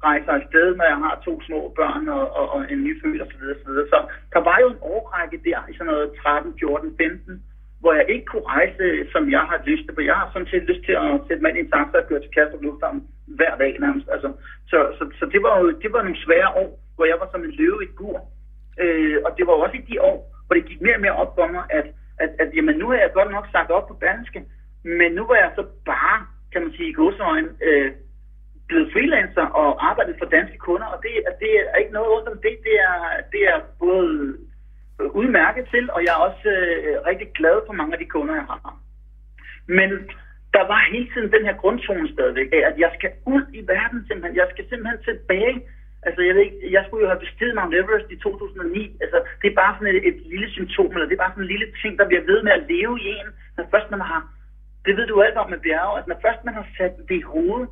rejser 0.09 0.31
afsted, 0.39 0.75
når 0.75 0.87
jeg 0.93 0.99
har 1.05 1.21
to 1.25 1.33
små 1.47 1.59
børn 1.79 2.07
og, 2.17 2.23
og, 2.37 2.45
og 2.53 2.71
en 2.71 2.83
nyfødt 2.83 3.21
osv. 3.21 3.43
Så, 3.61 3.65
videre, 3.67 3.87
så 3.93 3.99
der 4.33 4.41
var 4.49 4.57
jo 4.63 4.67
en 4.69 4.81
overrække 4.81 5.37
der 5.47 5.59
i 5.69 5.73
sådan 5.73 5.91
noget 5.93 6.11
13, 6.23 6.53
14, 6.59 6.95
15, 6.97 7.43
hvor 7.81 7.93
jeg 7.93 8.05
ikke 8.13 8.25
kunne 8.25 8.47
rejse, 8.55 8.85
som 9.13 9.23
jeg 9.35 9.43
har 9.51 9.59
lyst 9.65 9.83
til. 9.85 9.93
For 9.95 10.01
jeg 10.01 10.15
har 10.15 10.29
sådan 10.33 10.51
set 10.51 10.63
lyst 10.63 10.83
til 10.85 10.95
at 11.03 11.21
sætte 11.27 11.41
mig 11.41 11.49
ind 11.49 11.59
i 11.59 11.65
en 11.65 11.71
taxa 11.71 11.97
og 11.97 12.07
køre 12.07 12.21
til 12.21 12.33
Kastrup 12.35 12.61
Lufthavn 12.63 12.99
hver 13.27 13.57
dag 13.57 13.79
nærmest. 13.79 14.07
Altså, 14.11 14.33
så, 14.67 14.77
så, 14.97 15.03
så 15.19 15.25
det 15.33 15.43
var 15.43 15.59
jo 15.59 15.71
det 15.83 15.93
var 15.93 16.01
nogle 16.01 16.23
svære 16.25 16.49
år, 16.63 16.79
hvor 16.95 17.05
jeg 17.05 17.17
var 17.19 17.29
som 17.31 17.43
en 17.43 17.51
løve 17.51 17.79
i 17.81 17.87
et 17.89 17.95
bur. 17.97 18.17
Øh, 18.79 19.17
og 19.25 19.31
det 19.37 19.47
var 19.47 19.53
også 19.53 19.77
i 19.77 19.87
de 19.91 20.01
år, 20.01 20.17
hvor 20.45 20.55
det 20.55 20.65
gik 20.65 20.81
mere 20.81 20.95
og 20.95 21.01
mere 21.01 21.19
op 21.21 21.35
for 21.35 21.47
mig, 21.47 21.63
at, 21.69 21.85
at, 22.23 22.29
at 22.39 22.49
jamen, 22.55 22.75
nu 22.77 22.85
har 22.89 22.97
jeg 22.97 23.11
godt 23.13 23.31
nok 23.31 23.47
sagt 23.51 23.71
op 23.71 23.87
på 23.87 23.97
danske, 24.01 24.39
men 24.83 25.11
nu 25.11 25.27
var 25.27 25.35
jeg 25.35 25.51
så 25.55 25.63
bare, 25.85 26.17
kan 26.51 26.61
man 26.61 26.71
sige 26.71 26.89
i 26.89 26.93
godsøjne, 26.93 27.49
øh, 27.67 27.91
blevet 28.67 28.91
freelancer 28.93 29.45
og 29.61 29.89
arbejdet 29.89 30.15
for 30.19 30.25
danske 30.25 30.57
kunder, 30.57 30.87
og 30.87 30.99
det, 31.03 31.11
det 31.39 31.51
er 31.59 31.75
ikke 31.75 31.93
noget 31.93 32.09
ondt 32.15 32.27
om 32.27 32.39
det. 32.45 32.55
Det 32.67 32.75
er, 32.89 32.97
det 33.31 33.41
er 33.53 33.59
både 33.79 34.37
udmærket 35.19 35.65
til, 35.73 35.91
og 35.91 36.03
jeg 36.03 36.13
er 36.13 36.25
også 36.29 36.49
øh, 36.49 36.95
rigtig 37.09 37.27
glad 37.35 37.57
for 37.67 37.73
mange 37.73 37.93
af 37.93 37.99
de 37.99 38.05
kunder, 38.15 38.35
jeg 38.35 38.43
har. 38.43 38.77
Men 39.67 39.89
der 40.55 40.63
var 40.71 40.91
hele 40.93 41.07
tiden 41.13 41.31
den 41.35 41.45
her 41.47 41.55
grundtone 41.61 42.13
stadigvæk 42.15 42.49
af, 42.57 42.63
at 42.69 42.75
jeg 42.83 42.91
skal 42.97 43.11
ud 43.33 43.43
i 43.59 43.61
verden 43.73 43.99
simpelthen. 44.07 44.39
Jeg 44.41 44.47
skal 44.53 44.65
simpelthen 44.69 44.99
tilbage. 45.09 45.57
Altså, 46.07 46.21
jeg, 46.27 46.33
ved 46.35 46.41
ikke, 46.47 46.59
jeg 46.75 46.83
skulle 46.83 47.03
jo 47.03 47.09
have 47.11 47.23
bestiget 47.25 47.55
Mount 47.55 47.75
Everest 47.79 48.09
i 48.11 48.17
2009. 48.17 48.97
Altså, 49.03 49.17
det 49.41 49.47
er 49.49 49.55
bare 49.61 49.73
sådan 49.75 49.95
et, 49.95 50.07
et 50.09 50.19
lille 50.33 50.49
symptom, 50.57 50.91
eller 50.93 51.07
det 51.09 51.15
er 51.15 51.23
bare 51.23 51.33
sådan 51.33 51.45
en 51.45 51.53
lille 51.55 51.69
ting, 51.81 51.91
der 51.99 52.07
bliver 52.09 52.23
ved 52.31 52.39
med 52.43 52.51
at 52.51 52.65
leve 52.73 52.95
i 53.03 53.07
en, 53.19 53.27
når 53.57 53.65
først 53.73 53.91
man 53.91 54.01
har, 54.09 54.21
det 54.85 54.97
ved 54.97 55.05
du 55.07 55.21
alt 55.21 55.37
om 55.41 55.49
med 55.49 55.59
bjerge, 55.65 55.99
at 55.99 56.07
når 56.07 56.17
først 56.25 56.41
man 56.47 56.53
har 56.59 56.67
sat 56.77 56.93
det 57.09 57.17
i 57.21 57.29
hovedet, 57.33 57.69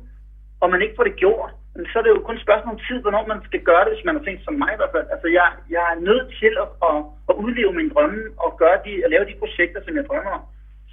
og 0.60 0.70
man 0.70 0.82
ikke 0.82 0.96
får 0.96 1.06
det 1.08 1.16
gjort, 1.24 1.50
så 1.90 1.94
er 1.98 2.02
det 2.02 2.14
jo 2.14 2.26
kun 2.26 2.36
et 2.36 2.46
spørgsmål 2.46 2.74
om 2.74 2.80
tid, 2.88 2.98
hvornår 3.02 3.24
man 3.26 3.40
skal 3.48 3.62
gøre 3.70 3.84
det, 3.84 3.92
hvis 3.92 4.04
man 4.04 4.16
har 4.16 4.24
tænkt 4.24 4.44
som 4.44 4.54
mig 4.62 4.70
i 4.72 4.80
hvert 4.80 4.94
fald. 4.94 5.06
Altså, 5.14 5.28
jeg, 5.38 5.48
jeg 5.76 5.84
er 5.92 5.98
nødt 6.08 6.28
til 6.40 6.52
at, 6.64 6.68
at, 6.88 6.98
at 7.30 7.34
udleve 7.44 7.72
min 7.72 7.92
drømme 7.94 8.22
og 8.44 8.50
gøre 8.62 8.78
de, 8.86 8.92
at 9.04 9.10
lave 9.14 9.24
de 9.30 9.40
projekter, 9.42 9.80
som 9.84 9.96
jeg 9.96 10.04
drømmer 10.08 10.32
om. 10.38 10.42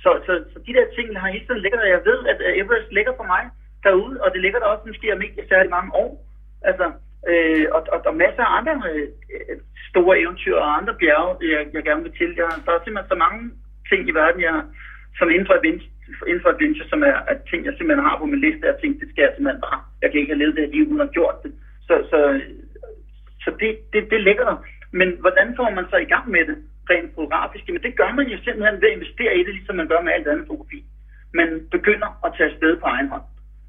Så, 0.03 0.09
så, 0.25 0.33
så 0.51 0.57
de 0.67 0.73
der 0.77 0.85
ting 0.95 1.19
har 1.19 1.27
hele 1.35 1.45
tiden 1.45 1.61
ligget 1.63 1.79
der. 1.81 1.95
Jeg 1.97 2.03
ved, 2.09 2.19
at 2.31 2.39
øh, 2.47 2.59
Everest 2.61 2.91
ligger 2.97 3.13
for 3.19 3.27
mig 3.33 3.43
derude, 3.83 4.21
og 4.23 4.29
det 4.33 4.41
ligger 4.41 4.59
der 4.59 4.73
også 4.73 4.85
måske 4.87 5.13
om 5.13 5.21
ikke 5.21 5.49
særlig 5.49 5.69
mange 5.77 5.91
år. 6.03 6.11
Altså, 6.69 6.85
øh, 7.29 7.65
og, 7.75 7.81
og 7.93 7.99
og 8.09 8.15
masser 8.15 8.43
af 8.45 8.57
andre 8.57 8.73
øh, 8.91 9.07
øh 9.33 9.57
store 9.91 10.19
eventyr 10.19 10.55
og 10.55 10.77
andre 10.77 10.93
bjerge, 11.01 11.31
øh, 11.43 11.51
jeg, 11.51 11.61
jeg 11.73 11.83
gerne 11.83 12.03
vil 12.03 12.17
til. 12.17 12.31
Jeg, 12.37 12.45
der 12.65 12.71
er 12.71 12.83
simpelthen 12.83 13.13
så 13.13 13.17
mange 13.25 13.39
ting 13.89 14.01
i 14.09 14.17
verden, 14.21 14.41
jeg, 14.41 14.55
som 15.17 15.29
inden 15.29 15.47
for 15.49 15.55
inden 16.29 16.43
for 16.43 16.49
adventure, 16.49 16.89
som 16.89 17.01
er 17.03 17.15
at 17.31 17.37
ting, 17.49 17.65
jeg 17.65 17.73
simpelthen 17.77 18.07
har 18.07 18.17
på 18.17 18.25
min 18.25 18.43
liste, 18.45 18.67
jeg 18.67 18.77
tænkte, 18.81 18.99
det 19.01 19.09
skal 19.09 19.23
jeg 19.25 19.33
simpelthen 19.35 19.61
bare. 19.67 19.79
Jeg 20.01 20.07
kan 20.09 20.19
ikke 20.19 20.33
have 20.33 20.41
levet 20.41 20.55
det 20.55 20.65
her 20.65 20.75
liv 20.75 20.85
uden 20.87 21.01
at 21.01 21.07
have 21.07 21.17
gjort 21.19 21.37
det. 21.43 21.51
Så, 21.87 21.93
så, 22.11 22.19
så 23.43 23.49
det, 23.59 23.71
det, 23.93 24.01
det 24.11 24.21
ligger 24.27 24.45
der. 24.49 24.57
Men 24.99 25.09
hvordan 25.23 25.47
får 25.57 25.69
man 25.77 25.85
så 25.89 25.97
i 25.97 26.11
gang 26.13 26.25
med 26.35 26.43
det 26.49 26.57
rent 26.89 27.15
fotografisk? 27.15 27.63
Men 27.67 27.83
det 27.85 27.93
gør 27.99 28.11
man 28.19 28.27
jo 28.33 28.37
simpelthen 28.43 28.81
ved 28.81 28.89
at 28.89 28.97
investere 28.97 29.33
i 29.35 29.43
det, 29.45 29.53
ligesom 29.55 29.75
man 29.75 29.91
gør 29.91 30.01
med 30.01 30.13
alt 30.13 30.27
andet 30.27 30.47
fotografi. 30.47 30.79
Man 31.39 31.49
begynder 31.75 32.09
at 32.25 32.33
tage 32.37 32.49
afsted 32.51 32.71
på 32.77 32.85
egen 32.85 33.09
hånd. 33.13 33.25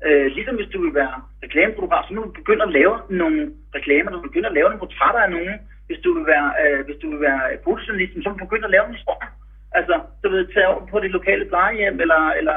Øh, 0.06 0.26
ligesom 0.36 0.54
hvis 0.56 0.72
du 0.74 0.78
vil 0.84 0.94
være 0.94 1.14
reklamefotograf, 1.44 2.04
så 2.04 2.14
nu 2.14 2.22
du 2.22 2.32
begynde 2.40 2.64
at 2.68 2.74
lave 2.78 2.94
nogle 3.22 3.38
reklamer, 3.76 4.10
du 4.10 4.20
begynder 4.28 4.48
at 4.48 4.58
lave 4.58 4.68
nogle 4.68 4.84
portrætter 4.84 5.20
af 5.20 5.30
nogen. 5.30 5.56
Hvis 5.86 6.00
du 6.04 6.10
vil 6.16 6.26
være, 6.34 6.48
øh, 6.62 6.80
hvis 6.86 6.98
du 7.02 7.06
vil 7.10 7.20
være 7.28 7.42
fotojournalist, 7.64 8.12
så 8.24 8.30
begynder 8.44 8.66
at 8.68 8.74
lave 8.76 8.86
en 8.86 8.98
historie. 8.98 9.28
Altså, 9.78 9.94
du 10.22 10.28
ved, 10.28 10.46
tage 10.54 10.68
over 10.68 10.86
på 10.86 11.00
det 11.00 11.10
lokale 11.10 11.44
plejehjem, 11.44 12.00
eller, 12.04 12.22
eller 12.40 12.56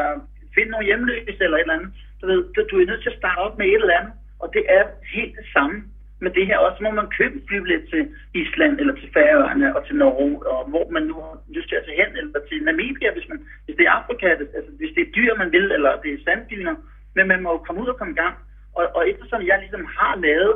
finde 0.56 0.71
nogle 0.71 0.86
hjemløse, 0.86 1.43
eller 1.45 1.58
et 1.58 1.62
eller 1.62 1.78
andet. 1.78 1.91
Du 2.21 2.26
ved, 2.28 2.39
du 2.69 2.76
er 2.76 2.86
nødt 2.86 3.04
til 3.04 3.13
at 3.13 3.19
starte 3.21 3.39
op 3.45 3.58
med 3.58 3.65
et 3.65 3.82
eller 3.82 3.99
andet, 3.99 4.13
og 4.41 4.47
det 4.54 4.63
er 4.69 4.84
helt 5.15 5.36
det 5.39 5.47
samme 5.54 5.78
med 6.23 6.31
det 6.38 6.45
her. 6.49 6.57
Også 6.57 6.79
må 6.83 6.91
man 6.91 7.15
købe 7.17 7.38
flybillet 7.47 7.83
til 7.91 8.03
Island, 8.41 8.73
eller 8.81 8.95
til 8.95 9.09
Færøerne, 9.15 9.67
og 9.75 9.81
til 9.88 9.95
Norge, 10.03 10.47
og 10.53 10.69
hvor 10.71 10.86
man 10.95 11.03
nu 11.09 11.15
har 11.25 11.36
lyst 11.55 11.69
til 11.69 11.79
at 11.79 11.86
tage 11.86 11.99
hen, 12.01 12.12
eller 12.17 12.39
til 12.49 12.57
Namibia, 12.63 13.09
hvis, 13.15 13.27
man, 13.31 13.39
hvis 13.65 13.75
det 13.77 13.86
er 13.86 13.97
Afrika, 13.99 14.27
altså 14.57 14.71
hvis 14.79 14.93
det 14.95 15.01
er 15.03 15.13
dyr, 15.17 15.31
man 15.41 15.51
vil, 15.55 15.67
eller 15.77 15.91
det 16.03 16.09
er 16.13 16.23
sanddyner. 16.25 16.75
Men 17.15 17.27
man 17.31 17.39
må 17.43 17.49
jo 17.55 17.57
komme 17.65 17.81
ud 17.83 17.93
og 17.93 17.97
komme 17.97 18.13
i 18.13 18.21
gang. 18.23 18.36
Og, 18.77 18.83
og 18.97 19.09
eftersom 19.12 19.41
jeg 19.49 19.57
ligesom 19.59 19.86
har 19.99 20.13
lavet, 20.27 20.55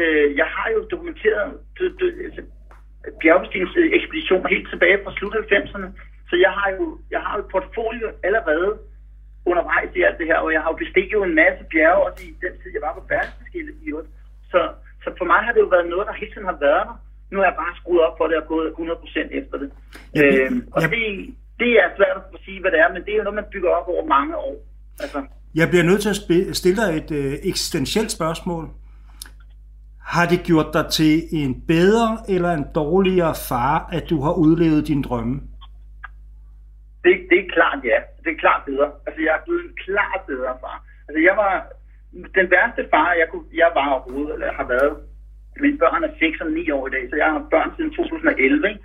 øh, 0.00 0.36
jeg 0.40 0.48
har 0.56 0.68
jo 0.74 0.80
dokumenteret, 0.92 1.48
dø, 1.78 1.84
dø, 2.00 2.08
altså, 2.26 2.42
bjergbestigningsekspeditioner 3.22 4.48
helt 4.48 4.68
tilbage 4.70 4.98
fra 5.04 5.12
slut 5.16 5.34
90'erne. 5.34 5.88
Så 6.30 6.34
jeg 6.44 6.52
har 6.58 6.70
jo 6.78 6.98
jeg 7.10 7.20
har 7.24 7.32
jo 7.36 7.42
et 7.44 7.50
portfolio 7.54 8.06
allerede 8.28 8.70
undervejs 9.50 9.90
i 9.96 10.02
alt 10.02 10.18
det 10.18 10.26
her, 10.26 10.38
og 10.44 10.52
jeg 10.52 10.60
har 10.62 10.70
jo 10.72 10.76
bestiget 10.76 11.12
jo 11.12 11.22
en 11.22 11.34
masse 11.34 11.64
bjerge, 11.72 12.04
også 12.06 12.20
i 12.26 12.32
den 12.44 12.54
tid, 12.60 12.70
jeg 12.76 12.82
var 12.86 12.94
på 12.94 13.04
verdensskillet 13.14 13.74
i 13.82 13.88
øvrigt. 13.90 14.10
Så, 14.52 14.60
så 15.04 15.08
for 15.18 15.26
mig 15.32 15.40
har 15.46 15.52
det 15.52 15.60
jo 15.60 15.70
været 15.74 15.88
noget, 15.92 16.06
der 16.06 16.20
hele 16.20 16.32
tiden 16.32 16.50
har 16.52 16.58
været 16.66 16.84
der. 16.88 16.96
Nu 17.30 17.36
har 17.38 17.46
jeg 17.50 17.56
bare 17.62 17.74
skruet 17.80 18.02
op 18.06 18.14
for 18.18 18.26
det 18.28 18.36
og 18.42 18.46
gået 18.52 18.68
100% 18.70 19.38
efter 19.40 19.56
det. 19.62 19.70
Ja, 20.14 20.22
øhm, 20.22 20.60
og 20.74 20.80
ja. 20.82 20.88
det, 20.94 21.00
det 21.62 21.70
er 21.82 21.88
svært 21.96 22.16
at 22.34 22.40
sige, 22.44 22.60
hvad 22.60 22.70
det 22.70 22.80
er, 22.84 22.88
men 22.94 23.02
det 23.04 23.12
er 23.12 23.16
jo 23.16 23.22
noget, 23.22 23.40
man 23.42 23.52
bygger 23.52 23.70
op 23.78 23.88
over 23.94 24.04
mange 24.16 24.36
år. 24.36 24.56
Altså. 25.02 25.18
Jeg 25.54 25.68
bliver 25.68 25.84
nødt 25.84 26.02
til 26.02 26.12
at 26.14 26.56
stille 26.56 26.78
dig 26.82 26.90
et 27.00 27.10
øh, 27.20 27.32
eksistentielt 27.50 28.10
spørgsmål. 28.18 28.64
Har 30.14 30.26
det 30.32 30.40
gjort 30.48 30.70
dig 30.72 30.86
til 30.98 31.12
en 31.32 31.52
bedre 31.74 32.10
eller 32.28 32.50
en 32.50 32.66
dårligere 32.74 33.34
far, 33.48 33.88
at 33.92 34.04
du 34.10 34.20
har 34.26 34.32
udlevet 34.44 34.88
din 34.88 35.02
drømme? 35.02 35.34
Det, 37.04 37.14
det 37.30 37.38
er 37.44 37.48
klart 37.56 37.78
ja. 37.84 37.98
Det 38.24 38.30
er 38.34 38.38
klart 38.44 38.62
bedre. 38.66 38.88
Altså, 39.06 39.20
jeg 39.26 39.32
er 39.38 39.42
blevet 39.44 39.64
en 39.64 39.76
klart 39.86 40.20
bedre 40.26 40.52
far. 40.62 40.78
Altså, 41.08 41.20
jeg 41.28 41.34
var 41.42 41.52
den 42.38 42.46
værste 42.54 42.82
far, 42.92 43.08
jeg, 43.20 43.28
kunne, 43.30 43.46
jeg 43.62 43.70
var 43.74 43.88
overhovedet, 43.94 44.32
eller 44.34 44.52
har 44.52 44.68
været. 44.74 44.96
Mine 45.64 45.78
børn 45.78 46.04
er 46.04 46.12
6 46.18 46.40
og 46.40 46.50
9 46.50 46.70
år 46.70 46.86
i 46.86 46.90
dag, 46.90 47.04
så 47.10 47.16
jeg 47.16 47.30
har 47.32 47.46
børn 47.54 47.70
siden 47.76 47.90
2011. 47.90 48.68
Ikke? 48.68 48.80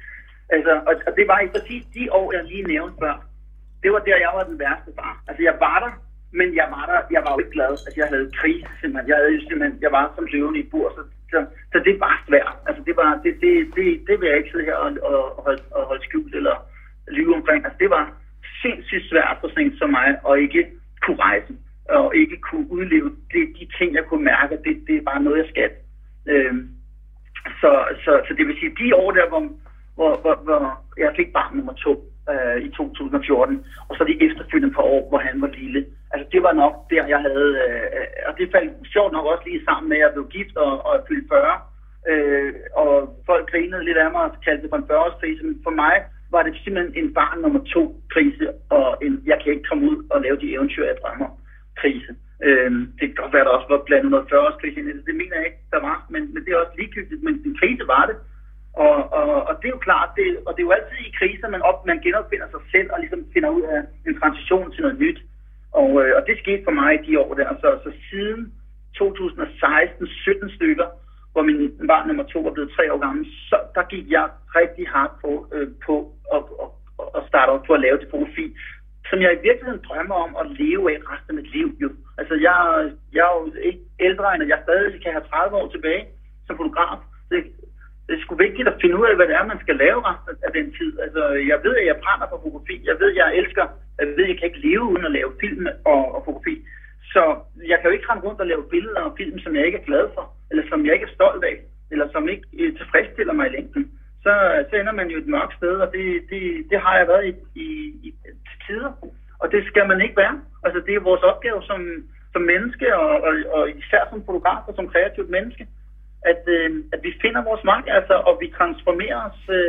Altså, 0.50 0.74
og, 0.90 0.94
og 1.08 1.12
det 1.18 1.26
var 1.32 1.40
i 1.40 1.54
præcis 1.56 1.84
de 1.96 2.04
år, 2.20 2.34
jeg 2.34 2.44
lige 2.44 2.64
nævnte 2.74 2.98
før. 3.04 3.16
Det 3.84 3.90
var 3.92 4.00
der, 4.00 4.18
jeg 4.26 4.32
var 4.38 4.44
den 4.44 4.60
værste 4.60 4.92
far. 5.00 5.14
Altså, 5.28 5.42
jeg 5.44 5.56
var 5.66 5.78
der, 5.86 5.92
men 6.40 6.56
jeg 6.60 6.68
var 6.76 6.86
der, 6.92 7.00
jeg 7.16 7.22
var 7.26 7.32
jo 7.34 7.40
ikke 7.40 7.56
glad. 7.58 7.72
Altså, 7.86 8.00
jeg 8.02 8.08
havde 8.14 8.32
krise 8.40 8.70
simpelthen. 8.80 9.10
Jeg, 9.10 9.18
havde 9.18 9.48
simpelthen, 9.50 9.78
jeg 9.86 9.92
var 9.98 10.06
som 10.16 10.26
løven 10.34 10.56
i 10.56 10.60
et 10.66 10.70
bur, 10.72 10.88
så, 10.98 11.02
så, 11.32 11.40
så, 11.72 11.78
det 11.88 11.96
var 12.00 12.24
svært. 12.28 12.56
Altså, 12.68 12.82
det, 12.88 12.96
var, 13.02 13.10
det, 13.24 13.32
det, 13.44 13.52
det, 13.76 13.86
det 14.08 14.16
vil 14.20 14.30
jeg 14.30 14.38
ikke 14.38 14.52
sidde 14.52 14.70
her 14.70 14.78
og, 14.86 14.90
og, 15.10 15.38
og, 15.38 15.44
holde, 15.46 15.64
og 15.76 15.82
holde 15.90 16.04
skjult 16.08 16.36
eller 16.36 16.56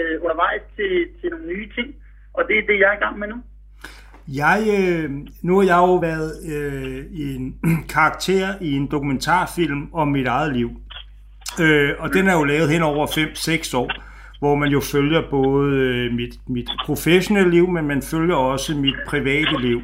øh, 0.09 0.23
undervejs 0.25 0.63
til, 0.77 0.91
til 1.21 1.31
nogle 1.31 1.47
nye 1.47 1.69
ting. 1.77 1.89
Og 2.35 2.45
det 2.49 2.59
er 2.59 2.67
det, 2.69 2.79
jeg 2.81 2.89
er 2.93 2.97
i 2.99 3.05
gang 3.05 3.19
med 3.19 3.29
nu. 3.29 3.37
Jeg, 4.29 4.59
øh, 4.79 5.11
nu 5.43 5.59
har 5.59 5.67
jeg 5.67 5.77
jo 5.77 5.95
været 5.95 6.33
øh, 6.55 7.05
i 7.11 7.35
en 7.35 7.55
karakter 7.95 8.55
i 8.61 8.73
en 8.73 8.87
dokumentarfilm 8.87 9.89
om 9.93 10.09
mit 10.09 10.27
eget 10.27 10.53
liv. 10.57 10.71
Øh, 11.61 11.91
og 11.99 12.13
den 12.13 12.29
er 12.29 12.35
jo 12.35 12.45
lavet 12.45 12.71
hen 12.71 12.83
over 12.83 13.07
5-6 13.07 13.77
år, 13.77 13.91
hvor 14.39 14.55
man 14.55 14.69
jo 14.69 14.81
følger 14.81 15.23
både 15.31 15.77
øh, 15.77 16.13
mit, 16.13 16.35
mit 16.49 16.71
professionelle 16.85 17.51
liv, 17.51 17.69
men 17.69 17.87
man 17.87 18.03
følger 18.03 18.37
også 18.37 18.75
mit 18.75 18.97
private 19.07 19.61
liv. 19.61 19.83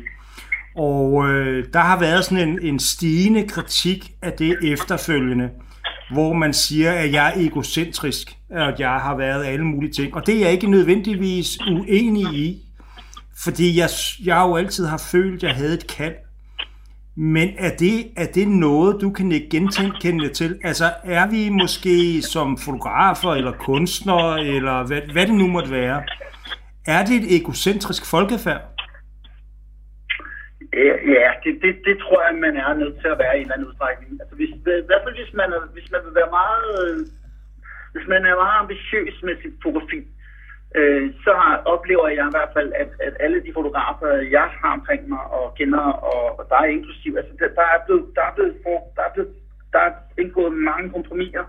Og 0.76 1.28
øh, 1.28 1.64
der 1.72 1.80
har 1.80 2.00
været 2.00 2.24
sådan 2.24 2.48
en, 2.48 2.58
en 2.62 2.78
stigende 2.78 3.48
kritik 3.48 4.12
af 4.22 4.32
det 4.32 4.72
efterfølgende 4.72 5.50
hvor 6.10 6.32
man 6.32 6.52
siger, 6.52 6.92
at 6.92 7.12
jeg 7.12 7.28
er 7.28 7.40
egocentrisk, 7.40 8.36
at 8.54 8.80
jeg 8.80 8.90
har 8.90 9.16
været 9.16 9.44
alle 9.44 9.64
mulige 9.64 9.92
ting. 9.92 10.14
Og 10.14 10.26
det 10.26 10.34
er 10.34 10.40
jeg 10.40 10.52
ikke 10.52 10.70
nødvendigvis 10.70 11.58
uenig 11.70 12.34
i, 12.34 12.62
fordi 13.44 13.78
jeg, 13.78 13.88
jeg 14.24 14.44
jo 14.48 14.56
altid 14.56 14.86
har 14.86 15.08
følt, 15.12 15.34
at 15.34 15.42
jeg 15.42 15.56
havde 15.56 15.74
et 15.74 15.86
kald. 15.96 16.14
Men 17.16 17.48
er 17.58 17.76
det, 17.76 17.96
er 18.16 18.26
det 18.34 18.48
noget, 18.48 19.00
du 19.00 19.10
kan 19.10 19.32
ikke 19.32 19.48
genkende 19.50 20.28
til? 20.28 20.58
Altså, 20.64 20.84
er 21.04 21.30
vi 21.30 21.48
måske 21.48 22.22
som 22.22 22.58
fotografer 22.58 23.32
eller 23.34 23.52
kunstnere, 23.52 24.44
eller 24.44 24.86
hvad, 24.86 25.00
hvad 25.12 25.26
det 25.26 25.34
nu 25.34 25.46
måtte 25.46 25.70
være, 25.70 26.02
er 26.86 27.04
det 27.04 27.16
et 27.16 27.36
egocentrisk 27.36 28.10
folkefærd? 28.10 28.62
Ja, 31.16 31.28
det, 31.44 31.52
det, 31.62 31.72
det 31.88 31.96
tror 32.02 32.18
jeg, 32.26 32.34
man 32.46 32.56
er 32.56 32.74
nødt 32.82 32.96
til 33.02 33.08
at 33.14 33.18
være 33.18 33.34
i 33.34 33.40
en 33.40 33.42
eller 33.42 33.54
anden 33.54 33.68
udstrækning. 33.68 34.10
Altså, 34.20 34.34
hvis, 34.36 34.50
I 34.50 34.86
hvert 34.88 35.02
fald 35.04 35.16
hvis 35.20 35.34
man, 35.40 35.48
hvis 35.76 35.88
man 35.94 36.00
vil 36.06 36.14
være 36.20 36.32
meget, 36.40 36.80
hvis 37.94 38.06
man 38.12 38.22
er 38.30 38.42
meget 38.42 38.60
ambitiøs 38.64 39.16
med 39.26 39.34
sit 39.42 39.56
fotografi, 39.62 40.00
øh, 40.78 41.04
så 41.24 41.30
har, 41.40 41.54
oplever 41.74 42.08
jeg 42.08 42.26
i 42.28 42.34
hvert 42.36 42.52
fald, 42.56 42.70
at, 42.82 42.90
at 43.06 43.14
alle 43.24 43.38
de 43.46 43.52
fotografer, 43.58 44.08
jeg 44.36 44.46
har 44.60 44.72
omkring 44.78 45.02
mig 45.08 45.24
og 45.38 45.54
kender, 45.58 45.86
og, 46.10 46.38
og 46.38 46.44
der 46.50 46.56
er 46.56 46.74
inklusiv, 46.76 47.12
altså 47.20 47.32
der, 47.40 47.48
der, 47.60 47.66
er 47.74 47.80
blevet, 47.86 48.04
der, 48.16 48.22
er 48.28 48.34
blevet, 48.36 48.54
der, 48.96 49.02
er 49.08 49.12
blevet, 49.14 49.32
der 49.72 49.80
er 49.88 49.92
indgået 50.22 50.52
mange 50.70 50.90
kompromiser, 50.90 51.44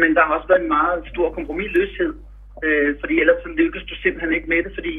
men 0.00 0.10
der 0.16 0.22
har 0.24 0.34
også 0.34 0.48
været 0.48 0.62
en 0.62 0.74
meget 0.78 0.98
stor 1.12 1.32
kompromisløshed, 1.32 2.12
øh, 2.64 2.90
fordi 3.00 3.14
ellers 3.20 3.42
så 3.42 3.48
lykkes 3.48 3.84
du 3.90 3.94
simpelthen 3.94 4.32
ikke 4.32 4.48
med 4.48 4.62
det, 4.64 4.72
fordi 4.78 4.94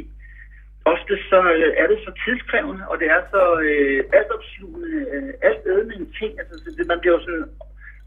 ofte 0.94 1.14
så 1.32 1.40
øh, 1.56 1.72
er 1.82 1.88
det 1.92 2.00
så 2.06 2.12
tidskrævende, 2.26 2.84
og 2.92 2.96
det 3.00 3.08
er 3.16 3.22
så 3.34 3.44
øh, 3.68 4.00
altopslugende, 4.18 4.92
øh, 5.14 5.34
alt 5.48 5.64
ædende 5.72 5.96
en 5.96 6.10
ting. 6.20 6.32
Altså, 6.40 6.54
det, 6.78 6.88
man 6.88 7.00
bliver 7.00 7.16
jo 7.18 7.22
sådan, 7.26 7.46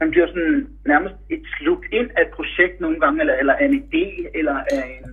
man 0.02 0.10
bliver 0.10 0.28
sådan 0.32 0.58
nærmest 0.92 1.16
et 1.34 1.44
slugt 1.56 1.84
ind 1.98 2.08
af 2.16 2.22
et 2.22 2.32
projekt 2.38 2.76
nogle 2.80 2.98
gange, 3.02 3.20
eller, 3.22 3.34
eller 3.40 3.54
af 3.60 3.64
en 3.64 3.76
idé, 3.82 4.06
eller 4.38 4.56
af 4.76 4.82
en, 4.96 5.08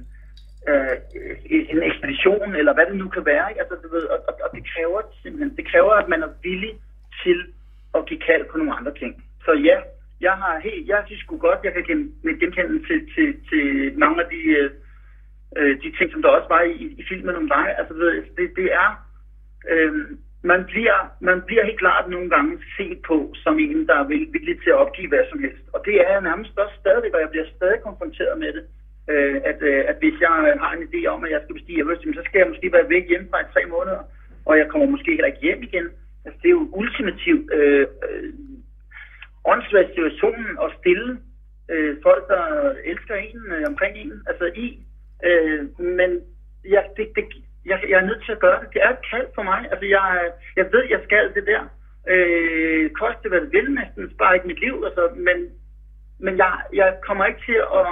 øh, 0.69 0.95
en 1.73 1.81
ekspedition, 1.89 2.49
eller 2.59 2.73
hvad 2.73 2.85
det 2.89 2.97
nu 3.01 3.07
kan 3.15 3.25
være. 3.25 3.45
Ikke? 3.49 3.61
Altså, 3.61 3.75
du 3.83 3.87
ved, 3.95 4.05
og, 4.13 4.19
og, 4.27 4.33
og 4.43 4.49
det 4.55 4.63
kræver 4.73 4.99
simpelthen, 5.21 5.57
det 5.59 5.65
kræver, 5.71 5.93
at 6.01 6.07
man 6.13 6.21
er 6.23 6.31
villig 6.47 6.73
til 7.23 7.39
at 7.97 8.05
give 8.09 8.21
kald 8.27 8.43
på 8.51 8.57
nogle 8.57 8.77
andre 8.79 8.93
ting. 9.01 9.11
Så 9.45 9.51
ja, 9.69 9.77
jeg 10.27 10.35
har 10.43 10.53
helt, 10.67 10.87
jeg 10.87 11.03
synes 11.05 11.21
sgu 11.21 11.37
godt, 11.37 11.59
jeg 11.63 11.73
kan 11.73 11.85
genkende 12.41 12.79
til, 12.87 12.99
til, 13.13 13.27
til 13.49 13.63
mange 14.03 14.17
af 14.23 14.27
de 14.33 14.41
øh, 14.59 14.69
øh, 15.57 15.73
de 15.83 15.89
ting, 15.97 16.11
som 16.11 16.21
der 16.21 16.29
også 16.29 16.49
var 16.55 16.61
i, 16.61 16.83
i 17.01 17.03
filmen 17.09 17.35
om 17.35 17.47
dig. 17.55 17.65
Altså, 17.79 17.93
det, 18.37 18.47
det 18.59 18.67
er... 18.83 18.89
Øh, 19.71 19.93
man 20.43 20.65
bliver, 20.65 20.97
man 21.21 21.41
bliver 21.47 21.65
helt 21.65 21.79
klart 21.79 22.09
nogle 22.09 22.29
gange 22.29 22.59
set 22.77 22.99
på 23.07 23.33
som 23.43 23.59
en, 23.59 23.87
der 23.87 23.95
er 23.99 24.07
villig 24.35 24.57
til 24.63 24.69
at 24.69 24.81
opgive 24.83 25.09
hvad 25.09 25.25
som 25.29 25.39
helst. 25.39 25.63
Og 25.73 25.79
det 25.85 25.95
er 26.01 26.11
jeg 26.11 26.21
nærmest 26.21 26.57
også 26.57 26.75
stadig, 26.79 27.15
og 27.15 27.21
jeg 27.21 27.29
bliver 27.29 27.45
stadig 27.55 27.79
konfronteret 27.81 28.37
med 28.39 28.51
det. 28.53 28.63
Øh, 29.09 29.41
at, 29.45 29.61
øh, 29.61 29.83
at 29.87 29.95
hvis 29.99 30.17
jeg 30.25 30.35
øh, 30.47 30.59
har 30.61 30.71
en 30.73 30.87
idé 30.87 31.01
om, 31.13 31.23
at 31.23 31.31
jeg 31.31 31.41
skal 31.41 31.55
bestige 31.55 31.81
Everest, 31.81 32.03
så 32.19 32.23
skal 32.25 32.39
jeg 32.39 32.47
måske 32.47 32.73
være 32.73 32.89
væk 32.89 33.05
hjemme 33.09 33.27
fra 33.31 33.41
i 33.41 33.51
tre 33.53 33.63
måneder, 33.75 34.01
og 34.45 34.57
jeg 34.57 34.67
kommer 34.67 34.87
måske 34.87 35.11
heller 35.11 35.31
ikke 35.31 35.47
hjem 35.47 35.63
igen. 35.63 35.87
Altså, 36.25 36.37
det 36.41 36.47
er 36.47 36.57
jo 36.59 36.69
ultimativt 36.81 37.53
øh, 37.53 37.87
øh, 38.05 38.33
åndssvagt 39.51 39.89
situationen 39.89 40.51
at 40.65 40.69
stille 40.79 41.19
øh, 41.71 41.97
folk, 42.03 42.23
der 42.27 42.43
elsker 42.91 43.15
en 43.15 43.41
øh, 43.55 43.63
omkring 43.67 43.97
en, 43.97 44.13
altså 44.27 44.45
i 44.55 44.67
Øh, 45.23 45.79
men 45.79 46.11
jeg, 46.65 46.83
det, 46.97 47.07
det, 47.15 47.25
jeg, 47.65 47.79
jeg 47.89 47.97
er 48.01 48.05
nødt 48.05 48.23
til 48.25 48.31
at 48.31 48.39
gøre 48.39 48.59
det. 48.61 48.73
Det 48.73 48.81
er 48.83 48.89
et 48.89 49.05
kald 49.11 49.27
for 49.35 49.43
mig. 49.43 49.59
Altså, 49.71 49.85
jeg, 49.85 50.31
jeg 50.55 50.65
ved, 50.73 50.83
jeg 50.89 51.01
skal 51.03 51.33
det 51.35 51.45
der. 51.47 51.63
Øh, 52.13 52.89
koste 52.89 53.29
hvad 53.29 53.41
det 53.41 53.51
vil 53.51 53.71
næsten, 53.71 54.17
bare 54.17 54.35
ikke 54.35 54.47
mit 54.47 54.59
liv. 54.59 54.83
Altså, 54.87 55.09
men 55.15 55.37
men 56.19 56.37
jeg, 56.37 56.53
jeg 56.73 56.89
kommer 57.07 57.25
ikke 57.25 57.41
til 57.45 57.59
at, 57.79 57.89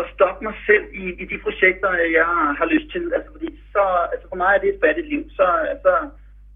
at 0.00 0.06
stoppe 0.14 0.44
mig 0.44 0.54
selv 0.68 0.86
i, 1.02 1.04
i 1.22 1.24
de 1.32 1.38
projekter, 1.46 1.90
jeg 2.18 2.30
har 2.58 2.66
lyst 2.74 2.88
til. 2.92 3.12
Altså, 3.16 3.30
fordi 3.32 3.48
så, 3.74 3.82
altså 4.12 4.26
for 4.28 4.36
mig 4.42 4.50
er 4.54 4.60
det 4.60 4.68
et 4.68 4.82
fattigt 4.84 5.08
liv. 5.14 5.22
Så, 5.38 5.46
altså, 5.74 5.92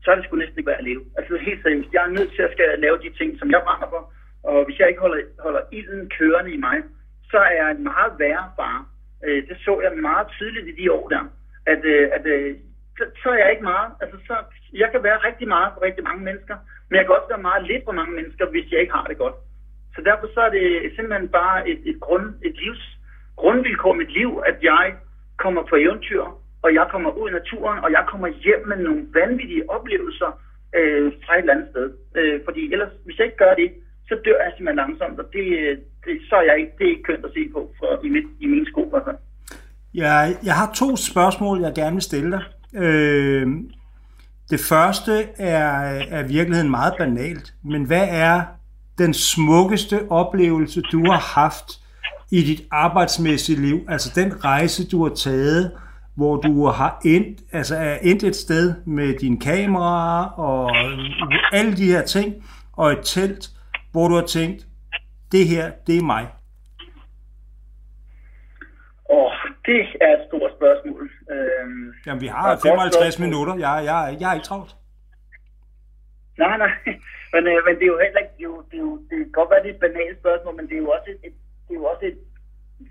så 0.02 0.10
er 0.10 0.14
det 0.16 0.24
sgu 0.24 0.36
næsten 0.36 0.58
ikke 0.58 0.70
værd 0.70 0.78
at 0.78 0.88
leve. 0.90 1.04
Altså 1.18 1.36
helt 1.36 1.62
seriøst, 1.62 1.92
jeg 1.92 2.02
er 2.04 2.16
nødt 2.18 2.32
til 2.32 2.42
at 2.42 2.52
skal 2.52 2.78
lave 2.78 2.98
de 3.04 3.10
ting, 3.18 3.38
som 3.38 3.50
jeg 3.50 3.62
brænder 3.66 3.88
for, 3.94 4.02
og 4.42 4.64
hvis 4.64 4.78
jeg 4.78 4.88
ikke 4.88 5.00
holder, 5.00 5.22
holder 5.46 5.62
ilden 5.72 6.10
kørende 6.18 6.52
i 6.52 6.56
mig, 6.66 6.78
så 7.30 7.38
er 7.38 7.54
jeg 7.60 7.70
en 7.70 7.84
meget 7.92 8.12
værre 8.18 8.46
far. 8.58 8.86
Øh, 9.24 9.48
det 9.48 9.56
så 9.64 9.80
jeg 9.80 10.02
meget 10.10 10.28
tydeligt 10.28 10.68
i 10.68 10.82
de 10.82 10.92
år 10.92 11.08
der, 11.08 11.24
at, 11.66 11.84
øh, 11.84 12.08
at 12.12 12.26
øh, 12.26 12.56
så, 12.98 13.04
så 13.22 13.28
er 13.30 13.38
jeg 13.42 13.50
ikke 13.50 13.68
meget. 13.72 13.90
Altså, 14.02 14.16
så, 14.26 14.34
jeg 14.72 14.88
kan 14.92 15.02
være 15.02 15.24
rigtig 15.28 15.48
meget 15.48 15.70
for 15.74 15.82
rigtig 15.82 16.04
mange 16.04 16.22
mennesker, 16.24 16.56
men 16.88 16.96
jeg 16.96 17.04
kan 17.04 17.14
også 17.14 17.28
være 17.28 17.48
meget 17.48 17.62
lidt 17.70 17.84
for 17.84 17.92
mange 17.92 18.14
mennesker, 18.18 18.46
hvis 18.46 18.72
jeg 18.72 18.80
ikke 18.80 18.92
har 18.92 19.06
det 19.06 19.18
godt. 19.18 19.34
Så 19.94 20.00
derfor 20.08 20.26
så 20.34 20.40
er 20.40 20.50
det 20.50 20.92
simpelthen 20.96 21.28
bare 21.28 21.68
et, 21.68 21.80
et, 21.90 22.00
grund, 22.00 22.26
et 22.42 22.54
livs 22.62 22.84
grundvilkår 23.36 23.94
i 23.94 23.98
mit 23.98 24.12
liv, 24.12 24.42
at 24.46 24.56
jeg 24.62 24.94
kommer 25.36 25.62
på 25.70 25.76
eventyr, 25.76 26.24
og 26.62 26.74
jeg 26.74 26.86
kommer 26.90 27.10
ud 27.10 27.28
i 27.30 27.32
naturen, 27.32 27.78
og 27.84 27.90
jeg 27.92 28.04
kommer 28.10 28.28
hjem 28.44 28.62
med 28.66 28.76
nogle 28.76 29.06
vanvittige 29.14 29.70
oplevelser 29.70 30.30
øh, 30.78 31.12
fra 31.24 31.34
et 31.34 31.38
eller 31.38 31.54
andet 31.54 31.68
sted. 31.70 31.86
Øh, 32.18 32.40
fordi 32.44 32.72
ellers, 32.72 32.92
hvis 33.04 33.18
jeg 33.18 33.26
ikke 33.26 33.42
gør 33.44 33.54
det, 33.54 33.70
så 34.08 34.14
dør 34.24 34.38
jeg 34.44 34.52
simpelthen 34.52 34.82
langsomt, 34.82 35.20
og 35.20 35.26
det, 35.32 35.46
øh, 35.58 35.78
det, 36.04 36.12
så 36.28 36.34
er 36.36 36.42
jeg 36.42 36.58
ikke, 36.58 36.72
det 36.78 36.84
er 36.86 36.90
ikke 36.90 37.08
kønt 37.08 37.24
at 37.24 37.34
se 37.34 37.42
på 37.54 37.60
for, 37.78 38.00
i, 38.06 38.08
mit, 38.08 38.28
i 38.40 38.46
min 38.46 38.66
sko. 38.66 38.82
Altså. 38.96 39.12
Ja, 39.94 40.32
jeg 40.44 40.54
har 40.54 40.72
to 40.74 40.96
spørgsmål, 40.96 41.60
jeg 41.60 41.74
gerne 41.74 41.92
vil 41.92 42.02
stille 42.02 42.30
dig. 42.30 42.42
Øh, 42.82 43.46
det 44.50 44.60
første 44.60 45.26
er, 45.38 45.68
er 46.10 46.22
virkeligheden 46.22 46.70
meget 46.70 46.94
banalt, 46.98 47.54
men 47.64 47.84
hvad 47.84 48.06
er 48.10 48.42
den 48.98 49.14
smukkeste 49.14 50.10
oplevelse, 50.10 50.82
du 50.92 51.10
har 51.10 51.40
haft 51.40 51.80
i 52.30 52.42
dit 52.42 52.62
arbejdsmæssige 52.70 53.60
liv? 53.60 53.80
Altså 53.88 54.12
den 54.14 54.44
rejse, 54.44 54.88
du 54.88 55.02
har 55.02 55.14
taget, 55.14 55.72
hvor 56.14 56.36
du 56.36 56.66
har 56.66 57.00
endt, 57.04 57.40
altså 57.52 57.76
er 57.76 57.98
endt 58.02 58.22
et 58.22 58.36
sted 58.36 58.74
med 58.86 59.18
din 59.18 59.40
kamera 59.40 60.34
og 60.36 60.76
alle 61.52 61.76
de 61.76 61.86
her 61.86 62.02
ting, 62.02 62.34
og 62.72 62.92
et 62.92 63.00
telt, 63.04 63.50
hvor 63.92 64.08
du 64.08 64.14
har 64.14 64.26
tænkt, 64.26 64.66
det 65.32 65.48
her, 65.48 65.70
det 65.86 65.98
er 65.98 66.02
mig? 66.02 66.28
Åh, 69.10 69.18
oh, 69.18 69.32
det 69.66 69.80
er 70.00 70.12
et 70.18 70.24
stort 70.28 70.52
spørgsmål. 70.58 71.10
Øhm, 71.32 71.94
Jamen, 72.06 72.20
vi 72.20 72.26
har 72.26 72.58
55 72.62 73.18
minutter. 73.24 73.54
Jeg, 73.66 73.74
jeg, 73.90 73.98
jeg 74.20 74.28
er 74.30 74.34
ikke 74.38 74.50
travlt. 74.50 74.72
Nej, 76.38 76.56
nej. 76.64 76.72
Men, 77.34 77.42
øh, 77.50 77.58
men 77.66 77.74
det 77.78 77.84
er 77.86 77.94
jo 77.94 78.00
heller 78.04 78.20
ikke... 78.24 78.36
Det, 78.38 78.44
er 78.46 78.52
jo, 78.54 78.58
det, 78.70 78.76
er 78.80 78.84
jo, 78.88 78.94
det 79.08 79.16
kan 79.18 79.36
godt 79.38 79.50
være, 79.50 79.62
det 79.62 79.70
er 79.70 79.76
et 79.76 79.84
banalt 79.86 80.18
spørgsmål, 80.22 80.54
men 80.56 80.66
det 80.68 80.74
er 80.76 80.84
jo 80.84 80.90
også 80.96 81.08
et, 81.14 81.20
et, 81.28 81.34
det 81.66 81.72
er 81.74 81.80
jo 81.82 81.86
også 81.92 82.04
et 82.12 82.18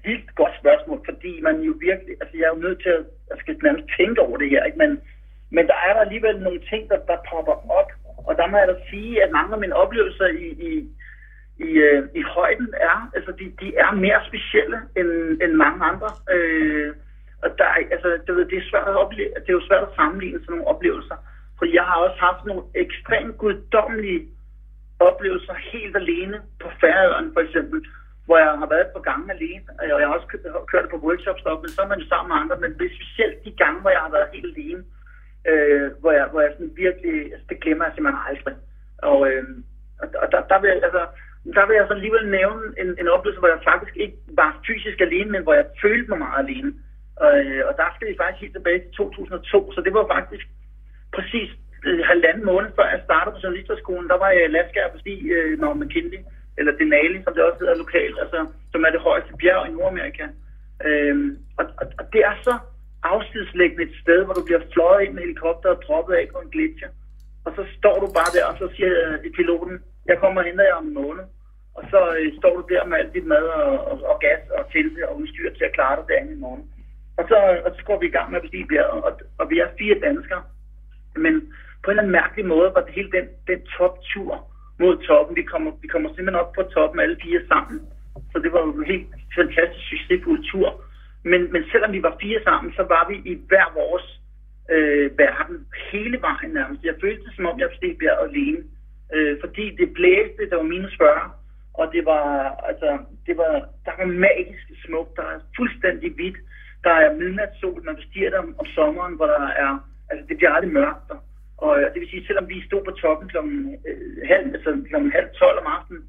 vildt 0.06 0.30
godt 0.40 0.56
spørgsmål, 0.62 1.00
fordi 1.10 1.34
man 1.48 1.56
jo 1.68 1.74
virkelig... 1.88 2.14
Altså, 2.22 2.36
jeg 2.38 2.46
er 2.48 2.56
jo 2.56 2.66
nødt 2.66 2.80
til 2.86 2.92
at... 2.98 3.04
Jeg 3.30 3.38
skal 3.40 3.58
nærmest 3.68 3.88
tænke 3.98 4.22
over 4.26 4.38
det 4.38 4.50
her, 4.54 4.64
ikke? 4.64 4.78
Men, 4.84 4.92
men 5.56 5.64
der 5.72 5.78
er 5.86 5.92
der 5.94 6.02
alligevel 6.02 6.36
nogle 6.48 6.62
ting, 6.72 6.82
der, 6.92 7.00
der 7.10 7.18
popper 7.30 7.58
op. 7.80 7.90
Og 8.28 8.34
der 8.40 8.48
må 8.48 8.58
jeg 8.58 8.68
da 8.68 8.76
sige, 8.90 9.24
at 9.24 9.32
mange 9.38 9.54
af 9.54 9.60
mine 9.64 9.76
oplevelser 9.84 10.28
i, 10.46 10.48
i, 10.70 10.72
i, 11.68 11.70
øh, 11.88 12.04
i 12.16 12.22
højden 12.22 12.74
er, 12.90 13.10
altså 13.16 13.32
de, 13.40 13.46
de 13.62 13.68
er 13.84 13.92
mere 14.06 14.22
specielle 14.30 14.78
end, 14.98 15.42
end 15.44 15.54
mange 15.64 15.86
andre. 15.92 16.10
Øh, 16.36 16.94
og 17.44 17.50
der, 17.58 17.66
altså, 17.96 18.10
det, 18.28 18.36
ved, 18.36 18.46
det, 18.46 18.58
er 18.58 18.70
svært 18.72 18.88
at 18.88 19.02
opleve, 19.04 19.30
det 19.44 19.50
er 19.50 19.60
jo 19.60 19.68
svært 19.70 19.84
at 19.84 19.96
sammenligne 19.96 20.40
sådan 20.40 20.52
nogle 20.56 20.68
oplevelser. 20.74 21.18
For 21.58 21.66
jeg 21.66 21.84
har 21.84 21.98
også 22.06 22.20
haft 22.28 22.46
nogle 22.46 22.64
ekstremt 22.76 23.38
guddommelige 23.38 24.22
oplevelser 25.00 25.54
helt 25.74 25.96
alene 25.96 26.38
på 26.62 26.68
Færøerne 26.82 27.34
for 27.34 27.42
eksempel, 27.42 27.80
hvor 28.26 28.38
jeg 28.38 28.52
har 28.64 28.70
været 28.76 28.88
på 28.96 29.02
gange 29.10 29.26
alene, 29.36 29.70
og 29.80 30.00
jeg 30.00 30.08
har 30.08 30.16
også 30.18 30.28
kørt, 30.72 30.90
på 30.90 30.98
workshops 31.08 31.44
deroppe, 31.44 31.64
men 31.64 31.72
så 31.76 31.82
er 31.82 31.88
man 31.92 32.00
jo 32.00 32.08
sammen 32.08 32.30
med 32.30 32.42
andre, 32.42 32.58
men 32.64 32.72
det 32.78 32.86
er 32.86 32.98
specielt 33.00 33.38
de 33.46 33.52
gange, 33.62 33.82
hvor 33.82 33.90
jeg 33.96 34.04
har 34.06 34.12
været 34.16 34.34
helt 34.36 34.52
alene, 34.58 34.84
øh, 35.50 35.88
hvor 36.02 36.12
jeg, 36.12 36.26
hvor 36.32 36.42
jeg 36.42 36.52
sådan 36.54 36.74
virkelig, 36.86 37.16
altså 37.34 37.46
det 37.50 37.62
glemmer 37.64 37.86
jeg 37.86 37.94
simpelthen 37.94 38.28
aldrig. 38.30 38.56
Og, 39.10 39.20
øh, 39.30 39.44
og, 40.02 40.08
og 40.22 40.28
der, 40.32 40.42
der, 40.52 40.58
vil 40.60 40.68
jeg, 40.72 40.80
altså, 40.88 41.04
der 41.58 41.66
vil 41.68 41.76
jeg 41.76 41.86
så 41.88 41.94
alligevel 41.94 42.26
nævne 42.40 42.64
en, 42.82 42.90
en 43.02 43.08
oplevelse, 43.16 43.40
hvor 43.42 43.54
jeg 43.54 43.68
faktisk 43.72 43.96
ikke 44.04 44.18
var 44.42 44.62
fysisk 44.68 45.00
alene, 45.02 45.32
men 45.32 45.44
hvor 45.44 45.54
jeg 45.60 45.66
følte 45.82 46.10
mig 46.10 46.20
meget 46.26 46.42
alene. 46.46 46.72
Øh, 47.26 47.62
og 47.70 47.74
der 47.82 47.90
skal 47.96 48.08
vi 48.08 48.20
faktisk 48.22 48.42
helt 48.42 48.56
tilbage 48.58 48.80
til 48.82 48.92
2002, 48.92 49.72
så 49.76 49.80
det 49.86 49.94
var 49.94 50.06
faktisk 50.16 50.46
præcis 51.18 51.50
øh, 51.88 52.00
halvanden 52.12 52.46
måned 52.52 52.70
før 52.76 52.88
jeg 52.94 53.02
startede 53.08 53.34
på 53.34 53.42
journalisterskolen, 53.44 54.10
der 54.12 54.18
var 54.24 54.30
jeg 54.30 54.42
i 54.42 54.50
Alaska 54.50 54.80
og 54.86 54.92
forbi 54.96 55.16
øh, 55.36 55.60
når 55.62 55.74
McKinley, 55.74 56.22
eller 56.58 56.78
Denali, 56.80 57.18
som 57.24 57.34
det 57.34 57.44
også 57.44 57.60
hedder 57.60 57.84
lokalt, 57.84 58.18
altså, 58.24 58.40
som 58.72 58.82
er 58.88 58.92
det 58.92 59.06
højeste 59.08 59.34
bjerg 59.42 59.68
i 59.68 59.72
Nordamerika. 59.72 60.26
Øh, 60.88 61.16
og, 61.60 61.66
og, 61.82 61.86
og, 62.00 62.06
det 62.14 62.22
er 62.30 62.36
så 62.48 62.56
afstidslæggende 63.04 63.84
et 63.84 63.96
sted, 64.04 64.20
hvor 64.26 64.34
du 64.34 64.44
bliver 64.46 64.64
fløjet 64.74 65.02
ind 65.04 65.14
med 65.14 65.24
helikopter 65.24 65.70
og 65.70 65.82
droppet 65.86 66.14
af 66.16 66.26
på 66.34 66.40
en 66.40 66.54
gletsjer. 66.56 66.92
Og 67.46 67.52
så 67.58 67.64
står 67.78 67.96
du 68.04 68.08
bare 68.20 68.32
der, 68.38 68.46
og 68.52 68.56
så 68.62 68.66
siger 68.76 68.92
øh, 69.08 69.32
piloten, 69.38 69.76
jeg 70.06 70.18
kommer 70.18 70.42
hen 70.42 70.60
jer 70.60 70.74
om 70.74 70.88
en 70.88 70.94
måned. 70.94 71.24
Og 71.78 71.84
så 71.92 72.00
øh, 72.20 72.38
står 72.40 72.54
du 72.56 72.64
der 72.74 72.86
med 72.86 72.98
alt 72.98 73.14
dit 73.14 73.26
mad 73.26 73.46
og, 73.62 73.88
og, 73.92 73.96
og 74.12 74.20
gas 74.20 74.44
og 74.58 74.72
telte 74.72 75.10
og 75.10 75.18
udstyr 75.20 75.54
til 75.54 75.64
at 75.64 75.74
klare 75.74 75.96
dig 75.98 76.06
derinde 76.10 76.34
i 76.34 76.44
morgen. 76.46 76.66
Og 77.18 77.24
så, 77.30 77.38
og 77.66 77.72
så 77.76 77.82
går 77.86 78.00
vi 78.00 78.06
i 78.08 78.16
gang 78.18 78.28
med 78.30 78.38
at 78.38 78.42
bestige 78.42 78.68
bjerget, 78.68 79.04
og, 79.04 79.14
og 79.40 79.50
vi 79.50 79.60
er 79.60 79.78
fire 79.80 80.00
danskere. 80.08 80.44
Men 81.16 81.34
på 81.84 81.86
en 81.88 81.92
eller 81.92 82.04
anden 82.04 82.18
mærkelig 82.20 82.46
måde 82.46 82.72
var 82.76 82.82
det 82.86 82.94
hele 82.98 83.12
den, 83.12 83.28
den 83.48 83.62
toptur 83.78 84.32
mod 84.80 84.98
toppen. 85.08 85.36
Vi 85.36 85.44
kommer, 85.44 85.72
vi 85.82 85.88
kommer 85.88 86.10
simpelthen 86.10 86.44
op 86.44 86.52
på 86.54 86.64
toppen 86.64 87.00
alle 87.00 87.18
fire 87.24 87.42
sammen. 87.48 87.78
Så 88.32 88.40
det 88.44 88.52
var 88.54 88.60
jo 88.60 88.72
en 88.74 88.92
helt 88.94 89.08
fantastisk 89.36 89.86
succesfuld 89.90 90.42
tur. 90.52 90.84
Men, 91.24 91.52
men 91.54 91.64
selvom 91.72 91.92
vi 91.92 92.04
var 92.04 92.18
fire 92.22 92.40
sammen, 92.44 92.74
så 92.74 92.84
var 92.94 93.04
vi 93.10 93.16
i 93.32 93.34
hver 93.50 93.68
vores 93.80 94.08
øh, 94.74 95.18
verden 95.18 95.58
hele 95.92 96.18
vejen 96.22 96.52
nærmest. 96.60 96.84
Jeg 96.84 96.96
følte 97.02 97.24
det, 97.26 97.36
som 97.36 97.46
om 97.46 97.60
jeg 97.60 97.70
steg 97.78 97.98
bjerget 98.00 98.30
alene. 98.30 98.64
Øh, 99.14 99.38
fordi 99.44 99.76
det 99.76 99.94
blæste, 99.94 100.50
der 100.50 100.56
var 100.56 100.64
minus 100.74 100.98
40, 100.98 101.32
og 101.74 101.86
det 101.94 102.06
var, 102.06 102.26
altså, 102.70 102.98
det 103.28 103.38
var, 103.38 103.54
der 103.86 103.92
var 104.00 104.06
magisk 104.06 104.66
smukt, 104.86 105.16
der 105.16 105.24
er 105.24 105.40
fuldstændig 105.58 106.12
hvidt. 106.14 106.38
Der 106.84 106.94
er 107.04 107.16
midnatssol, 107.16 107.84
man 107.86 107.96
bestiger 107.96 108.30
der 108.30 108.40
om, 108.40 108.56
om 108.60 108.66
sommeren, 108.66 109.16
hvor 109.16 109.26
der 109.26 109.48
er, 109.64 109.72
altså 110.10 110.26
det 110.30 110.38
bliver 110.38 110.52
aldrig 110.52 110.74
mørkt 110.74 111.08
der. 111.10 111.20
Og 111.58 111.80
øh, 111.80 111.94
det 111.94 112.00
vil 112.02 112.10
sige, 112.10 112.28
selvom 112.28 112.50
vi 112.50 112.66
stod 112.66 112.82
på 112.84 112.92
toppen 112.92 113.30
kl. 113.30 113.38
Øh, 113.38 114.28
halv, 114.32 114.46
altså, 114.56 114.70
kl. 114.90 114.96
halv 115.18 115.30
12 115.40 115.60
om 115.60 115.72
aftenen, 115.78 116.04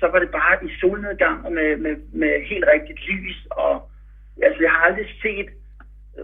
så 0.00 0.06
var 0.12 0.18
det 0.18 0.30
bare 0.30 0.64
i 0.66 0.70
solnedgang 0.80 1.46
og 1.46 1.52
med, 1.52 1.76
med, 1.76 1.96
med 2.12 2.32
helt 2.50 2.64
rigtigt 2.74 3.00
lys. 3.08 3.46
Og 3.50 3.90
altså, 4.42 4.62
jeg 4.62 4.70
har 4.70 4.82
aldrig 4.88 5.08
set, 5.22 5.48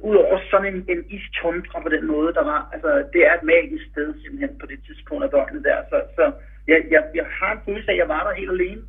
udover 0.00 0.38
sådan 0.50 0.74
en, 0.74 0.84
en 0.88 1.04
istundra 1.16 1.80
på 1.80 1.88
den 1.88 2.06
måde, 2.06 2.34
der 2.34 2.44
var, 2.44 2.68
altså, 2.72 2.90
det 3.12 3.26
er 3.26 3.34
et 3.34 3.42
magisk 3.42 3.84
sted 3.92 4.14
simpelthen 4.22 4.58
på 4.58 4.66
det 4.66 4.78
tidspunkt 4.86 5.24
af 5.24 5.30
døgnet 5.30 5.64
der. 5.64 5.78
Så, 5.90 5.96
så 6.16 6.32
jeg, 6.68 6.78
jeg, 6.90 7.02
jeg 7.14 7.26
har 7.38 7.52
en 7.52 7.64
følelse 7.66 7.90
af, 7.90 7.94
at 7.94 7.98
jeg 7.98 8.08
var 8.08 8.22
der 8.24 8.40
helt 8.40 8.50
alene. 8.50 8.82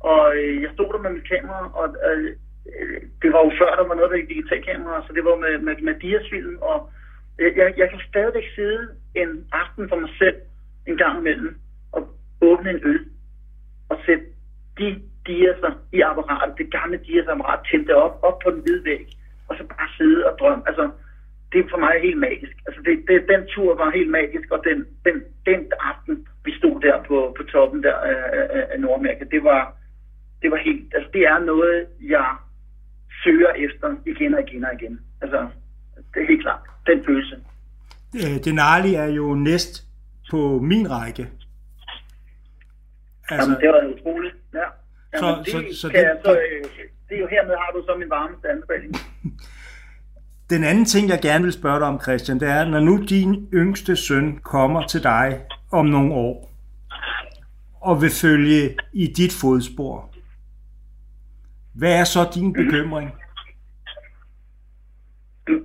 Og 0.00 0.36
øh, 0.36 0.62
jeg 0.62 0.70
stod 0.74 0.92
der 0.92 1.02
med 1.02 1.10
mit 1.10 1.28
kamera, 1.28 1.60
og 1.80 1.86
øh, 2.08 2.30
øh 2.72 3.00
det 3.22 3.32
var 3.32 3.40
jo 3.44 3.50
før, 3.60 3.70
der 3.76 3.88
var 3.88 3.94
noget, 3.94 4.10
der 4.10 4.32
digital 4.34 4.62
kamera, 4.64 5.04
så 5.06 5.12
det 5.12 5.24
var 5.24 5.36
med, 5.36 5.58
med, 5.58 5.76
med 5.88 5.94
diasvilden, 6.04 6.56
og 6.60 6.90
øh, 7.38 7.56
jeg, 7.56 7.74
jeg 7.76 7.90
kan 7.90 8.00
stadigvæk 8.08 8.48
sidde 8.54 8.82
en 9.14 9.30
aften 9.52 9.88
for 9.88 9.96
mig 9.96 10.10
selv 10.18 10.36
en 10.86 10.96
gang 10.96 11.18
imellem 11.18 11.56
og 11.92 12.00
åbne 12.40 12.70
en 12.70 12.80
øl 12.84 13.04
og 13.88 13.96
sætte 14.06 14.24
de 14.78 14.88
diaser 15.26 15.72
i 15.92 16.00
apparatet, 16.00 16.58
det 16.58 16.72
gamle 16.72 16.98
diasapparat, 17.06 17.60
tænde 17.70 17.86
det 17.86 17.94
op, 17.94 18.14
op 18.22 18.38
på 18.44 18.50
den 18.50 18.60
hvide 18.60 18.84
væg, 18.84 19.06
og 19.48 19.56
så 19.58 19.64
bare 19.74 19.88
sidde 19.98 20.20
og 20.28 20.38
drømme. 20.40 20.62
Altså, 20.70 20.84
det 21.52 21.58
er 21.60 21.68
for 21.70 21.80
mig 21.84 21.94
helt 22.02 22.20
magisk. 22.28 22.56
Altså, 22.66 22.80
det, 22.86 22.94
det, 23.08 23.16
den 23.32 23.42
tur 23.54 23.70
var 23.82 23.90
helt 23.98 24.10
magisk, 24.10 24.46
og 24.50 24.60
den, 24.68 24.78
den, 25.06 25.16
den 25.46 25.60
aften, 25.90 26.14
vi 26.44 26.52
stod 26.58 26.80
der 26.80 26.96
på, 27.08 27.34
på 27.36 27.42
toppen 27.42 27.82
der 27.82 27.96
af, 28.10 28.18
af, 28.56 28.66
af 28.72 28.80
Nordamerika, 28.80 29.24
det 29.34 29.44
var, 29.44 29.62
det 30.42 30.50
var 30.50 30.56
helt, 30.56 30.94
altså 30.94 31.10
det 31.12 31.22
er 31.22 31.38
noget, 31.38 31.86
jeg 32.00 32.28
søger 33.24 33.52
efter 33.66 33.88
igen 34.06 34.34
og 34.34 34.40
igen 34.46 34.64
og 34.64 34.72
igen. 34.78 35.00
Altså, 35.22 35.48
det 36.14 36.22
er 36.22 36.26
helt 36.26 36.42
klart. 36.42 36.60
Den 36.86 37.04
følelse. 37.06 37.36
Øh, 38.14 38.44
Denali 38.44 38.94
er 38.94 39.06
jo 39.06 39.34
næst 39.34 39.84
på 40.30 40.58
min 40.62 40.90
række. 40.90 41.28
Altså, 43.30 43.50
Jamen, 43.50 43.60
det 43.62 43.68
var 43.68 43.94
utroligt. 43.94 44.34
Ja. 44.54 44.68
Jamen, 45.14 45.44
så, 45.44 45.58
det, 45.58 45.76
så, 45.76 45.80
så 45.80 45.88
det, 45.88 45.94
jeg, 45.94 46.18
så, 46.24 46.32
øh, 46.32 46.64
det 47.08 47.14
er 47.16 47.20
jo 47.20 47.28
hermed 47.30 47.54
har 47.54 47.70
du 47.74 47.82
så 47.86 47.96
min 47.98 48.10
varmeste 48.10 48.48
anbefaling. 48.48 48.94
Den 50.50 50.64
anden 50.64 50.84
ting, 50.84 51.08
jeg 51.08 51.18
gerne 51.22 51.44
vil 51.44 51.52
spørge 51.52 51.78
dig 51.78 51.88
om, 51.88 52.00
Christian, 52.00 52.40
det 52.40 52.48
er, 52.48 52.64
når 52.64 52.80
nu 52.80 53.04
din 53.08 53.48
yngste 53.54 53.96
søn 53.96 54.38
kommer 54.38 54.86
til 54.86 55.02
dig 55.02 55.40
om 55.72 55.86
nogle 55.86 56.14
år, 56.14 56.52
og 57.80 58.02
vil 58.02 58.10
følge 58.10 58.76
i 58.92 59.06
dit 59.06 59.32
fodspor, 59.40 60.10
hvad 61.74 61.98
er 62.00 62.04
så 62.04 62.30
din 62.34 62.52
bekymring? 62.52 63.10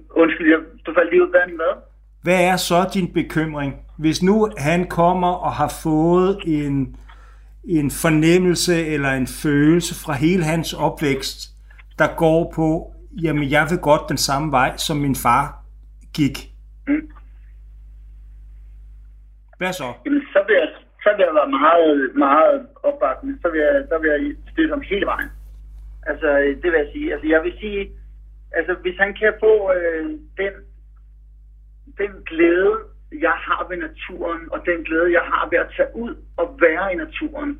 Undskyld, 0.10 0.50
jeg, 0.50 0.60
du 0.86 0.94
faldt 0.94 1.12
lige 1.12 1.24
ud 1.24 1.34
af 1.34 1.50
hvad? 1.50 1.82
Hvad 2.22 2.44
er 2.44 2.58
så 2.58 2.90
din 2.94 3.14
bekymring, 3.14 3.76
hvis 3.98 4.24
nu 4.24 4.50
han 4.58 4.88
kommer 4.88 5.28
og 5.28 5.54
har 5.54 5.74
fået 5.84 6.40
en, 6.46 6.96
en 7.64 7.92
fornemmelse 7.92 8.86
eller 8.86 9.10
en 9.10 9.28
følelse 9.28 10.06
fra 10.06 10.14
hele 10.14 10.44
hans 10.44 10.74
opvækst, 10.74 11.38
der 12.00 12.16
går 12.18 12.52
på, 12.56 12.94
jamen 13.24 13.52
jeg 13.52 13.68
vil 13.70 13.80
godt 13.80 14.10
den 14.10 14.18
samme 14.18 14.52
vej, 14.52 14.78
som 14.78 14.98
min 14.98 15.16
far 15.16 15.64
gik. 16.14 16.38
Mm. 16.88 17.10
Hvad 19.58 19.74
så? 19.74 19.88
Jamen, 20.06 20.22
så 20.34 20.40
vil 20.48 20.56
jeg, 20.62 20.70
så 21.04 21.10
vil 21.16 21.26
jeg 21.28 21.36
være 21.40 21.50
meget, 21.50 22.16
meget 22.16 22.68
opbakkende. 22.84 23.38
Så 23.42 23.48
vil 23.52 23.60
jeg, 23.60 23.86
så 23.90 23.98
vil 24.02 24.10
jeg 24.10 24.36
støtte 24.52 24.74
ham 24.74 24.82
hele 24.82 25.06
vejen. 25.06 25.30
Altså, 26.06 26.28
det 26.62 26.68
vil 26.72 26.80
jeg 26.84 26.90
sige. 26.94 27.14
Altså, 27.14 27.28
jeg 27.28 27.44
vil 27.44 27.54
sige, 27.60 27.92
altså, 28.52 28.74
hvis 28.82 28.98
han 28.98 29.14
kan 29.22 29.34
få 29.40 29.72
øh, 29.78 30.06
den, 30.42 30.54
den 31.98 32.12
glæde, 32.26 32.76
jeg 33.22 33.36
har 33.48 33.68
ved 33.70 33.78
naturen, 33.78 34.42
og 34.52 34.66
den 34.66 34.84
glæde, 34.84 35.14
jeg 35.14 35.22
har 35.22 35.48
ved 35.52 35.60
at 35.60 35.74
tage 35.76 35.96
ud 35.96 36.16
og 36.38 36.58
være 36.62 36.94
i 36.94 36.96
naturen, 36.96 37.60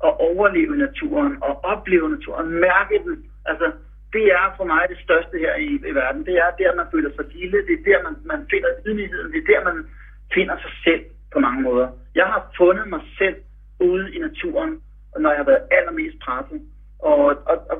og 0.00 0.20
overleve 0.20 0.76
naturen, 0.76 1.42
og 1.42 1.64
opleve 1.64 2.10
naturen, 2.10 2.46
og 2.46 2.52
mærke 2.52 2.94
den. 3.04 3.30
Altså, 3.46 3.72
det 4.12 4.24
er 4.24 4.54
for 4.56 4.64
mig 4.64 4.82
det 4.88 4.98
største 5.04 5.38
her 5.38 5.54
i, 5.54 5.70
i 5.90 5.92
verden. 6.00 6.26
Det 6.26 6.34
er 6.34 6.50
der, 6.58 6.74
man 6.74 6.86
føler 6.92 7.10
sig 7.16 7.24
lille. 7.34 7.58
Det 7.66 7.74
er 7.78 7.84
der, 7.90 8.02
man, 8.02 8.14
man 8.24 8.46
finder 8.50 8.68
ydmygheden. 8.86 9.32
Det 9.32 9.40
er 9.40 9.52
der, 9.52 9.64
man 9.72 9.86
finder 10.34 10.56
sig 10.56 10.72
selv 10.84 11.04
på 11.32 11.38
mange 11.38 11.62
måder. 11.62 11.88
Jeg 12.14 12.26
har 12.26 12.52
fundet 12.56 12.88
mig 12.88 13.02
selv 13.18 13.36
ude 13.80 14.14
i 14.14 14.18
naturen, 14.18 14.82
når 15.18 15.30
jeg 15.30 15.38
har 15.38 15.50
været 15.52 15.64
allermest 15.70 16.18
presset. 16.24 16.60
Og, 16.98 17.24
og, 17.50 17.56
og, 17.72 17.78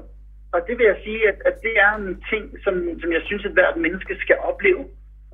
og 0.52 0.60
det 0.66 0.78
vil 0.78 0.86
jeg 0.86 0.98
sige, 1.04 1.28
at, 1.28 1.38
at 1.44 1.56
det 1.62 1.74
er 1.78 1.92
en 1.94 2.22
ting, 2.30 2.44
som, 2.64 2.74
som 3.00 3.12
jeg 3.12 3.22
synes, 3.24 3.44
at 3.44 3.52
hvert 3.52 3.76
menneske 3.76 4.16
skal 4.20 4.36
opleve. 4.50 4.84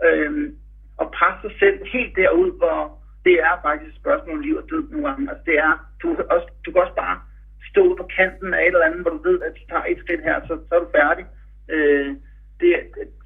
Øhm, 0.04 0.54
og 1.00 1.06
presse 1.16 1.40
sig 1.44 1.58
selv 1.62 1.78
helt 1.94 2.16
derud, 2.16 2.50
hvor 2.60 2.78
det 3.24 3.36
er 3.48 3.54
faktisk 3.62 3.90
et 3.92 4.00
spørgsmål 4.02 4.36
om 4.36 4.44
liv 4.46 4.56
og 4.56 4.66
død 4.70 4.84
nogle 4.90 5.06
gange. 5.08 5.30
Altså 5.30 5.44
det 5.50 5.58
er, 5.58 5.72
du, 6.02 6.06
også, 6.34 6.48
du 6.64 6.68
kan 6.72 6.82
også 6.82 6.98
bare 7.04 7.16
stå 7.70 7.84
på 8.00 8.04
kanten 8.18 8.54
af 8.54 8.60
et 8.62 8.66
eller 8.66 8.88
andet, 8.88 9.02
hvor 9.02 9.14
du 9.16 9.22
ved, 9.28 9.38
at 9.42 9.52
du 9.58 9.62
tager 9.70 9.84
et 9.88 9.98
skridt 9.98 10.22
her, 10.28 10.36
så, 10.46 10.52
så 10.68 10.72
er 10.76 10.80
du 10.84 10.88
færdig. 11.00 11.24
Øh, 11.74 12.10
det, 12.60 12.70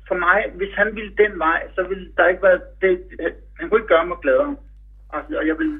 for 0.08 0.16
mig, 0.26 0.38
hvis 0.58 0.72
han 0.80 0.88
ville 0.96 1.14
den 1.22 1.38
vej, 1.38 1.60
så 1.74 1.82
ville 1.90 2.08
der 2.16 2.28
ikke 2.28 2.42
være... 2.42 2.60
Det, 2.82 2.92
øh, 3.20 3.32
han 3.58 3.68
kunne 3.68 3.80
ikke 3.80 3.94
gøre 3.94 4.06
mig 4.06 4.18
gladere. 4.22 4.56
Altså, 5.12 5.38
og 5.40 5.46
jeg 5.46 5.58
vil, 5.58 5.72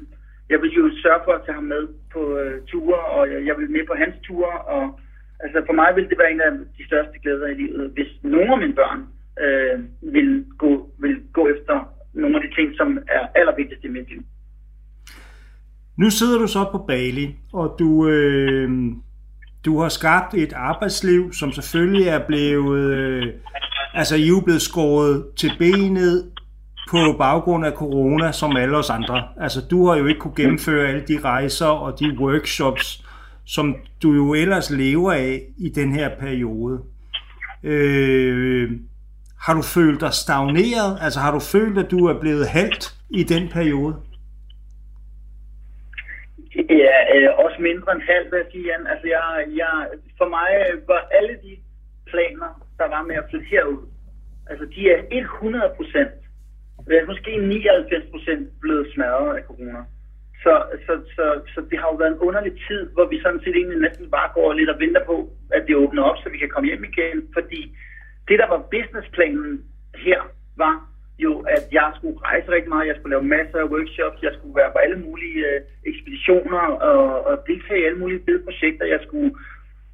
jeg 0.49 0.61
vil 0.61 0.71
jo 0.79 0.83
sørge 1.03 1.21
for 1.25 1.33
at 1.33 1.41
tage 1.45 1.59
ham 1.59 1.63
med 1.63 1.83
på 2.13 2.37
øh, 2.37 2.61
ture, 2.67 2.99
og 2.99 3.31
jeg, 3.31 3.45
jeg 3.47 3.55
vil 3.57 3.71
med 3.71 3.83
på 3.87 3.93
hans 3.93 4.15
ture, 4.25 4.53
og 4.75 4.99
altså 5.43 5.63
for 5.65 5.73
mig 5.73 5.95
ville 5.95 6.09
det 6.09 6.17
være 6.17 6.31
en 6.31 6.41
af 6.41 6.51
de 6.77 6.85
største 6.89 7.19
glæder 7.23 7.47
i 7.47 7.53
livet, 7.53 7.91
hvis 7.95 8.11
nogle 8.23 8.51
af 8.53 8.59
mine 8.59 8.75
børn 8.75 9.01
øh, 9.39 9.79
vil, 10.13 10.45
gå, 10.57 10.89
vil 10.99 11.17
gå 11.33 11.47
efter 11.47 11.87
nogle 12.13 12.35
af 12.35 12.41
de 12.41 12.55
ting, 12.55 12.75
som 12.77 12.97
er 13.07 13.27
allervigtigst 13.35 13.83
i 13.83 13.87
mit 13.87 14.09
liv. 14.09 14.23
Nu 15.97 16.09
sidder 16.09 16.37
du 16.39 16.47
så 16.47 16.65
på 16.71 16.77
Bali, 16.77 17.35
og 17.53 17.75
du, 17.79 18.07
øh, 18.07 18.69
du 19.65 19.79
har 19.79 19.89
skabt 19.89 20.33
et 20.33 20.53
arbejdsliv, 20.53 21.33
som 21.33 21.51
selvfølgelig 21.51 22.07
er 22.07 22.27
blevet, 22.27 22.95
øh, 22.95 23.27
altså 23.93 24.15
I 24.15 24.27
er 24.27 24.41
blevet 24.43 24.61
skåret 24.61 25.25
til 25.37 25.51
benet 25.59 26.31
på 26.89 27.15
baggrund 27.17 27.65
af 27.65 27.71
corona, 27.71 28.31
som 28.31 28.57
alle 28.57 28.77
os 28.77 28.89
andre. 28.89 29.23
Altså 29.37 29.61
du 29.71 29.87
har 29.87 29.97
jo 29.97 30.05
ikke 30.05 30.19
kunne 30.19 30.35
gennemføre 30.35 30.87
alle 30.87 31.03
de 31.07 31.19
rejser 31.19 31.65
og 31.65 31.99
de 31.99 32.17
workshops, 32.19 33.05
som 33.45 33.75
du 34.03 34.13
jo 34.13 34.33
ellers 34.33 34.71
lever 34.71 35.11
af 35.11 35.41
i 35.57 35.69
den 35.69 35.91
her 35.91 36.09
periode. 36.19 36.81
Øh, 37.63 38.71
har 39.45 39.53
du 39.59 39.63
følt 39.75 39.99
dig 40.05 40.13
stagneret? 40.23 40.91
Altså 41.05 41.19
har 41.23 41.31
du 41.37 41.41
følt, 41.53 41.77
at 41.83 41.91
du 41.91 41.99
er 42.11 42.19
blevet 42.23 42.45
halvt 42.57 42.85
i 43.19 43.23
den 43.33 43.43
periode? 43.57 43.93
Ja, 46.83 46.97
øh, 47.15 47.29
også 47.43 47.57
mindre 47.69 47.89
end 47.95 48.03
halvt, 48.11 48.31
vil 48.31 48.37
jeg 48.43 48.49
sige, 48.51 48.65
Jan. 48.69 48.87
Altså, 48.91 49.07
jeg, 49.15 49.25
jeg, 49.61 49.73
for 50.19 50.27
mig 50.37 50.49
var 50.91 51.01
alle 51.17 51.33
de 51.45 51.53
planer, 52.11 52.49
der 52.79 52.87
var 52.95 53.01
med 53.09 53.15
at 53.15 53.27
flytte 53.29 53.47
herud, 53.51 53.83
altså 54.49 54.65
de 54.75 54.81
er 54.91 54.99
100 55.11 55.73
procent, 55.77 56.15
måske 57.11 57.31
99 57.37 58.05
procent 58.13 58.43
blevet 58.61 58.85
smadret 58.93 59.37
af 59.37 59.43
corona. 59.49 59.81
Så, 60.43 60.53
så, 60.85 60.93
så, 61.15 61.25
så 61.53 61.59
det 61.69 61.77
har 61.79 61.87
jo 61.91 61.97
været 62.01 62.13
en 62.13 62.23
underlig 62.27 62.53
tid, 62.67 62.81
hvor 62.93 63.05
vi 63.11 63.21
sådan 63.21 63.41
set 63.43 63.55
egentlig 63.55 63.79
næsten 63.79 64.11
bare 64.11 64.29
går 64.33 64.53
lidt 64.53 64.69
og 64.69 64.79
venter 64.79 65.03
på, 65.11 65.15
at 65.55 65.63
det 65.67 65.75
åbner 65.75 66.03
op, 66.03 66.17
så 66.17 66.29
vi 66.29 66.37
kan 66.37 66.49
komme 66.49 66.69
hjem 66.69 66.83
igen. 66.83 67.17
Fordi 67.33 67.61
det, 68.31 68.39
der 68.39 68.49
var 68.53 68.61
businessplanen 68.71 69.51
her, 70.05 70.19
var 70.57 70.75
jo, 71.25 71.31
at 71.55 71.63
jeg 71.71 71.87
skulle 71.97 72.17
rejse 72.29 72.51
rigtig 72.51 72.69
meget, 72.73 72.87
jeg 72.87 72.97
skulle 72.97 73.15
lave 73.15 73.31
masser 73.37 73.57
af 73.59 73.71
workshops, 73.73 74.23
jeg 74.27 74.33
skulle 74.37 74.55
være 74.59 74.71
på 74.73 74.79
alle 74.85 74.99
mulige 75.05 75.39
øh, 75.49 75.59
ekspeditioner 75.91 76.65
og, 76.89 77.25
og 77.29 77.33
deltage 77.47 77.81
i 77.81 77.87
alle 77.87 77.99
mulige 78.03 78.23
fede 78.25 78.41
projekter. 78.47 78.85
Jeg 78.85 79.01
skulle, 79.05 79.31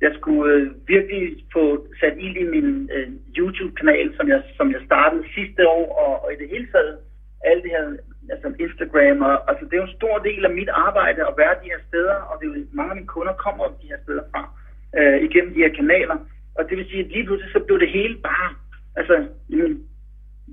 jeg 0.05 0.11
skulle 0.17 0.53
øh, 0.53 0.65
virkelig 0.93 1.23
få 1.55 1.63
sat 1.99 2.15
ild 2.25 2.37
i 2.43 2.47
min 2.55 2.89
øh, 2.95 3.07
YouTube-kanal, 3.37 4.07
som 4.17 4.25
jeg, 4.33 4.41
som 4.57 4.67
jeg 4.75 4.81
startede 4.85 5.23
sidste 5.37 5.61
år, 5.67 5.87
og, 6.03 6.13
og 6.23 6.33
i 6.33 6.37
det 6.41 6.49
hele 6.53 6.67
taget 6.73 6.97
alle 7.47 7.63
det 7.63 7.71
her, 7.75 7.85
altså 8.33 8.47
Instagram, 8.65 9.21
og, 9.29 9.35
altså 9.49 9.63
det 9.65 9.73
er 9.73 9.83
jo 9.83 9.89
en 9.91 9.99
stor 9.99 10.17
del 10.17 10.45
af 10.45 10.53
mit 10.59 10.69
arbejde 10.69 11.21
at 11.29 11.37
være 11.41 11.55
de 11.61 11.69
her 11.71 11.81
steder, 11.89 12.17
og 12.29 12.33
det 12.39 12.45
er 12.45 12.51
jo, 12.53 12.65
mange 12.79 12.91
af 12.91 12.97
mine 12.99 13.13
kunder 13.15 13.33
kommer 13.33 13.65
de 13.81 13.89
her 13.91 13.99
steder 14.05 14.23
fra, 14.31 14.41
øh, 14.97 15.17
igennem 15.27 15.53
de 15.53 15.63
her 15.63 15.73
kanaler. 15.79 16.17
Og 16.57 16.69
det 16.69 16.77
vil 16.77 16.89
sige, 16.89 17.03
at 17.03 17.11
lige 17.11 17.25
pludselig 17.25 17.51
så 17.53 17.59
blev 17.59 17.79
det 17.79 17.89
hele 17.89 18.17
bare, 18.29 18.49
altså, 18.95 19.15
jamen, 19.49 19.73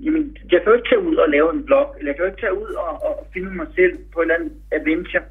jamen, 0.03 0.37
jeg 0.51 0.59
kan 0.61 0.69
jo 0.71 0.77
ikke 0.77 0.89
tage 0.89 1.05
ud 1.09 1.15
og 1.15 1.29
lave 1.29 1.49
en 1.53 1.65
blog, 1.65 1.95
eller 1.97 2.09
jeg 2.09 2.15
kan 2.15 2.25
jo 2.25 2.31
ikke 2.31 2.41
tage 2.41 2.59
ud 2.63 2.71
og, 2.85 2.91
og, 3.07 3.13
finde 3.33 3.51
mig 3.55 3.67
selv 3.75 3.93
på 4.13 4.19
en 4.19 4.23
eller 4.23 4.35
anden 4.35 4.53
adventure, 4.71 5.23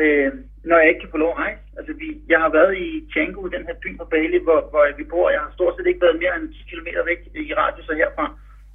øh, 0.00 0.32
når 0.64 0.76
jeg 0.78 0.88
ikke 0.88 1.00
kan 1.00 1.14
få 1.14 1.16
lov 1.16 1.30
at 1.32 1.38
rejse. 1.44 1.62
Altså, 1.78 1.92
vi, 2.00 2.08
jeg 2.28 2.38
har 2.44 2.50
været 2.58 2.74
i 2.86 2.88
Tjango, 3.12 3.42
den 3.46 3.66
her 3.68 3.76
by 3.82 3.90
på 3.98 4.04
Bali, 4.04 4.38
hvor, 4.46 4.60
hvor 4.70 4.96
vi 4.96 5.04
bor. 5.04 5.30
Jeg 5.30 5.40
har 5.40 5.52
stort 5.54 5.74
set 5.74 5.86
ikke 5.86 6.04
været 6.06 6.20
mere 6.22 6.36
end 6.36 6.48
10 6.48 6.62
km 6.70 6.88
væk 7.10 7.20
i 7.50 7.54
radius 7.54 7.90
herfra 8.00 8.26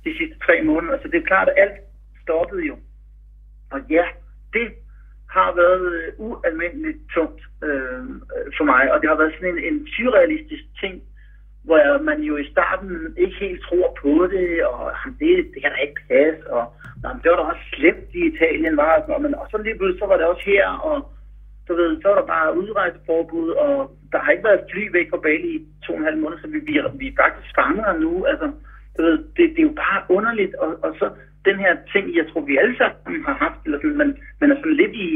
de 0.06 0.17
sidste 0.17 0.38
tre 0.46 0.56
måneder. 0.62 0.98
Så 1.02 1.08
det 1.08 1.17
er 1.17 1.30
klart, 1.32 1.50
at 1.50 1.60
alt 1.63 1.78
stoppede 2.24 2.63
jo. 2.72 2.76
Og 3.72 3.80
ja, 3.89 4.06
det 4.54 4.67
har 5.36 5.56
været 5.62 5.86
øh, 5.93 6.08
ualmindeligt 6.17 7.02
tungt 7.15 7.41
øh, 7.63 8.06
øh, 8.34 8.48
for 8.58 8.65
mig, 8.74 8.84
og 8.93 9.02
det 9.02 9.10
har 9.10 9.17
været 9.22 9.34
sådan 9.34 9.58
en, 9.58 9.63
en 9.69 9.88
surrealistisk 9.96 10.63
ting, 10.82 10.93
hvor 11.63 12.02
man 12.10 12.19
jo 12.21 12.38
i 12.38 12.52
starten 12.52 12.91
ikke 13.17 13.36
helt 13.39 13.62
tror 13.67 13.97
på 14.02 14.28
det, 14.34 14.65
og 14.65 14.91
det, 15.19 15.30
det 15.54 15.60
kan 15.62 15.71
da 15.71 15.80
ikke 15.88 16.08
passe, 16.10 16.43
og 16.58 16.63
jamen, 17.04 17.21
det 17.21 17.32
var 17.32 17.38
da 17.38 17.43
også 17.52 17.65
slemt 17.76 18.10
i 18.19 18.21
Italien, 18.34 18.78
var, 18.78 18.93
og, 19.15 19.21
men, 19.21 19.36
og 19.36 19.45
så 19.52 19.58
lige 19.58 19.78
pludselig, 19.78 19.99
så 19.99 20.06
var 20.06 20.17
det 20.17 20.26
også 20.26 20.45
her, 20.45 20.67
og 20.89 20.97
du 21.67 21.73
ved, 21.76 22.02
så 22.02 22.08
var 22.08 22.17
der 22.19 22.28
bare 22.36 22.58
udrejseforbud, 22.58 23.49
og 23.49 23.73
der 24.12 24.19
har 24.19 24.32
ikke 24.32 24.49
været 24.49 24.67
fly 24.71 24.84
væk 24.97 25.10
fra 25.10 25.23
Bali 25.26 25.49
i 25.58 25.65
to 25.86 25.93
og 25.93 25.99
en 25.99 26.06
halv 26.10 26.17
måned, 26.17 26.38
så 26.39 26.47
vi, 26.47 26.60
vi, 26.60 26.73
vi 27.02 27.08
er 27.08 27.21
faktisk 27.23 27.49
fanget 27.60 28.02
nu, 28.06 28.26
altså, 28.32 28.47
du 28.97 29.02
ved, 29.04 29.17
det, 29.36 29.43
det 29.54 29.60
er 29.60 29.69
jo 29.71 29.76
bare 29.86 29.99
underligt, 30.10 30.54
og, 30.56 30.69
og 30.86 30.91
så 30.99 31.06
den 31.45 31.58
her 31.63 31.73
ting, 31.93 32.06
jeg 32.19 32.26
tror, 32.28 32.41
vi 32.41 32.58
alle 32.58 32.78
sammen 32.78 33.23
har 33.28 33.38
haft, 33.45 33.62
eller 33.65 33.80
sådan, 33.80 34.02
man, 34.04 34.12
man 34.41 34.52
er 34.52 34.56
sådan 34.56 34.80
lidt 34.82 34.95
i, 35.08 35.10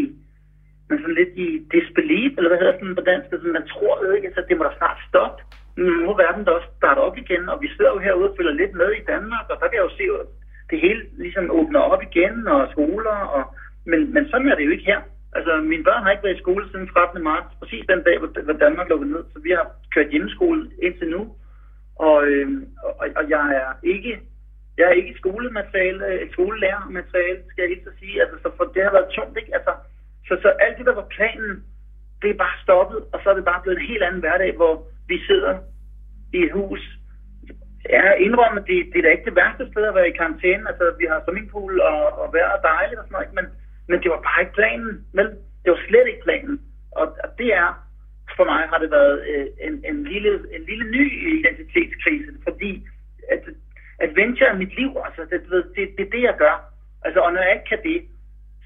man 0.89 0.97
er 0.97 1.01
sådan 1.01 1.19
lidt 1.21 1.33
i 1.45 1.47
disbelief, 1.73 2.31
eller 2.38 2.49
hvad 2.49 2.60
hedder 2.62 2.77
sådan 2.79 2.95
på 2.99 3.05
dansk, 3.10 3.27
sådan, 3.29 3.57
man 3.60 3.67
tror 3.73 3.95
jo 4.05 4.12
ikke, 4.12 4.27
at 4.27 4.45
det 4.49 4.57
må 4.57 4.63
da 4.63 4.73
snart 4.77 4.99
stoppe 5.10 5.41
nu 5.77 6.09
er 6.11 6.21
verden 6.25 6.43
da 6.45 6.51
også 6.51 6.69
startet 6.77 7.03
op 7.03 7.17
igen, 7.17 7.49
og 7.49 7.61
vi 7.61 7.67
sidder 7.75 7.91
jo 7.93 7.99
herude 7.99 8.29
og 8.29 8.35
følger 8.37 8.59
lidt 8.61 8.73
med 8.81 8.91
i 8.91 9.07
Danmark, 9.13 9.45
og 9.49 9.55
der 9.59 9.67
kan 9.67 9.77
jeg 9.77 9.87
jo 9.87 9.97
se, 9.97 10.03
at 10.21 10.27
det 10.69 10.81
hele 10.85 11.01
ligesom 11.17 11.51
åbner 11.59 11.79
op 11.79 12.01
igen, 12.09 12.47
og 12.47 12.67
skoler, 12.71 13.17
og, 13.35 13.43
men, 13.85 14.13
men 14.13 14.29
sådan 14.29 14.47
er 14.47 14.55
det 14.55 14.65
jo 14.65 14.71
ikke 14.71 14.91
her. 14.91 15.01
Altså, 15.37 15.51
mine 15.71 15.83
børn 15.83 16.03
har 16.03 16.11
ikke 16.11 16.23
været 16.23 16.37
i 16.37 16.43
skole 16.45 16.65
siden 16.71 16.87
13. 16.87 17.23
marts, 17.23 17.55
præcis 17.59 17.85
den 17.89 18.03
dag, 18.03 18.17
hvor 18.19 18.53
Danmark 18.53 18.89
lukkede 18.89 19.11
ned, 19.11 19.23
så 19.33 19.39
vi 19.39 19.51
har 19.51 19.65
kørt 19.93 20.11
hjemmeskole 20.11 20.71
indtil 20.83 21.09
nu, 21.09 21.21
og, 21.95 22.27
øh, 22.27 22.47
og, 22.83 23.07
og 23.19 23.29
jeg 23.29 23.45
er 23.61 23.71
ikke 23.83 24.19
jeg 24.77 24.85
er 24.89 24.97
ikke 24.99 25.19
skolemateriale, 25.21 26.31
skolelærermateriale, 26.31 27.41
skal 27.49 27.61
jeg 27.61 27.71
ikke 27.71 27.87
så 27.89 27.93
sige. 27.99 28.21
Altså, 28.21 28.35
så 28.43 28.49
for 28.57 28.65
det 28.73 28.83
har 28.83 28.91
været 28.91 29.13
tungt, 29.17 29.37
ikke? 29.37 29.55
Altså, 29.57 29.73
så, 30.27 30.33
så 30.41 30.49
alt 30.49 30.77
det, 30.77 30.85
der 30.85 30.95
var 31.01 31.13
planen, 31.17 31.63
det 32.21 32.29
er 32.29 32.43
bare 32.45 32.61
stoppet, 32.63 32.99
og 33.13 33.19
så 33.23 33.29
er 33.29 33.35
det 33.35 33.45
bare 33.45 33.61
blevet 33.63 33.79
en 33.79 33.89
helt 33.91 34.03
anden 34.03 34.19
hverdag, 34.19 34.55
hvor 34.55 34.73
vi 35.08 35.17
sidder 35.28 35.54
i 36.34 36.38
et 36.38 36.52
hus. 36.52 36.82
Jeg 37.89 38.17
indrømmer, 38.20 38.62
det, 38.62 38.78
det 38.91 38.98
er 39.00 39.06
da 39.06 39.10
ikke 39.10 39.30
det 39.30 39.36
værste 39.36 39.65
sted 39.72 39.84
at 39.88 39.96
være 39.96 40.10
i 40.10 40.18
karantæne. 40.20 40.68
Altså, 40.72 40.86
vi 40.99 41.05
har 41.05 41.22
swimmingpool 41.24 41.80
og, 41.80 42.01
og 42.22 42.34
vejr 42.34 42.62
dejligt 42.62 42.99
og 42.99 43.05
sådan 43.05 43.16
noget, 43.18 43.34
men, 43.38 43.45
men 43.89 43.97
det 44.03 44.10
var 44.12 44.22
bare 44.28 44.41
ikke 44.41 44.58
planen. 44.60 44.91
Men 45.14 45.26
det 45.64 45.70
var 45.74 45.80
slet 45.88 46.08
ikke 46.08 46.26
planen. 46.28 46.55
Og, 46.91 47.05
og 47.24 47.30
det 47.39 47.49
er, 47.64 47.70
for 48.38 48.45
mig 48.51 48.62
har 48.72 48.80
det 48.84 48.91
været 48.91 49.18
øh, 49.32 49.47
en, 49.68 49.76
en, 49.89 50.03
lille, 50.03 50.32
en 50.55 50.64
lille 50.70 50.86
ny 50.97 51.03
identitetskrise, 51.39 52.32
fordi 52.47 52.72
at, 53.34 53.43
adventure 53.99 54.49
er 54.49 54.62
mit 54.64 54.76
liv. 54.80 54.91
Altså, 55.05 55.22
det, 55.32 55.39
det, 55.51 55.64
det, 55.76 55.84
det 55.97 56.03
er 56.05 56.12
det, 56.16 56.24
jeg 56.30 56.36
gør. 56.38 56.55
Altså, 57.05 57.20
og 57.20 57.34
når 57.34 57.41
jeg 57.41 57.53
ikke 57.53 57.70
kan 57.70 57.84
det, 57.84 57.99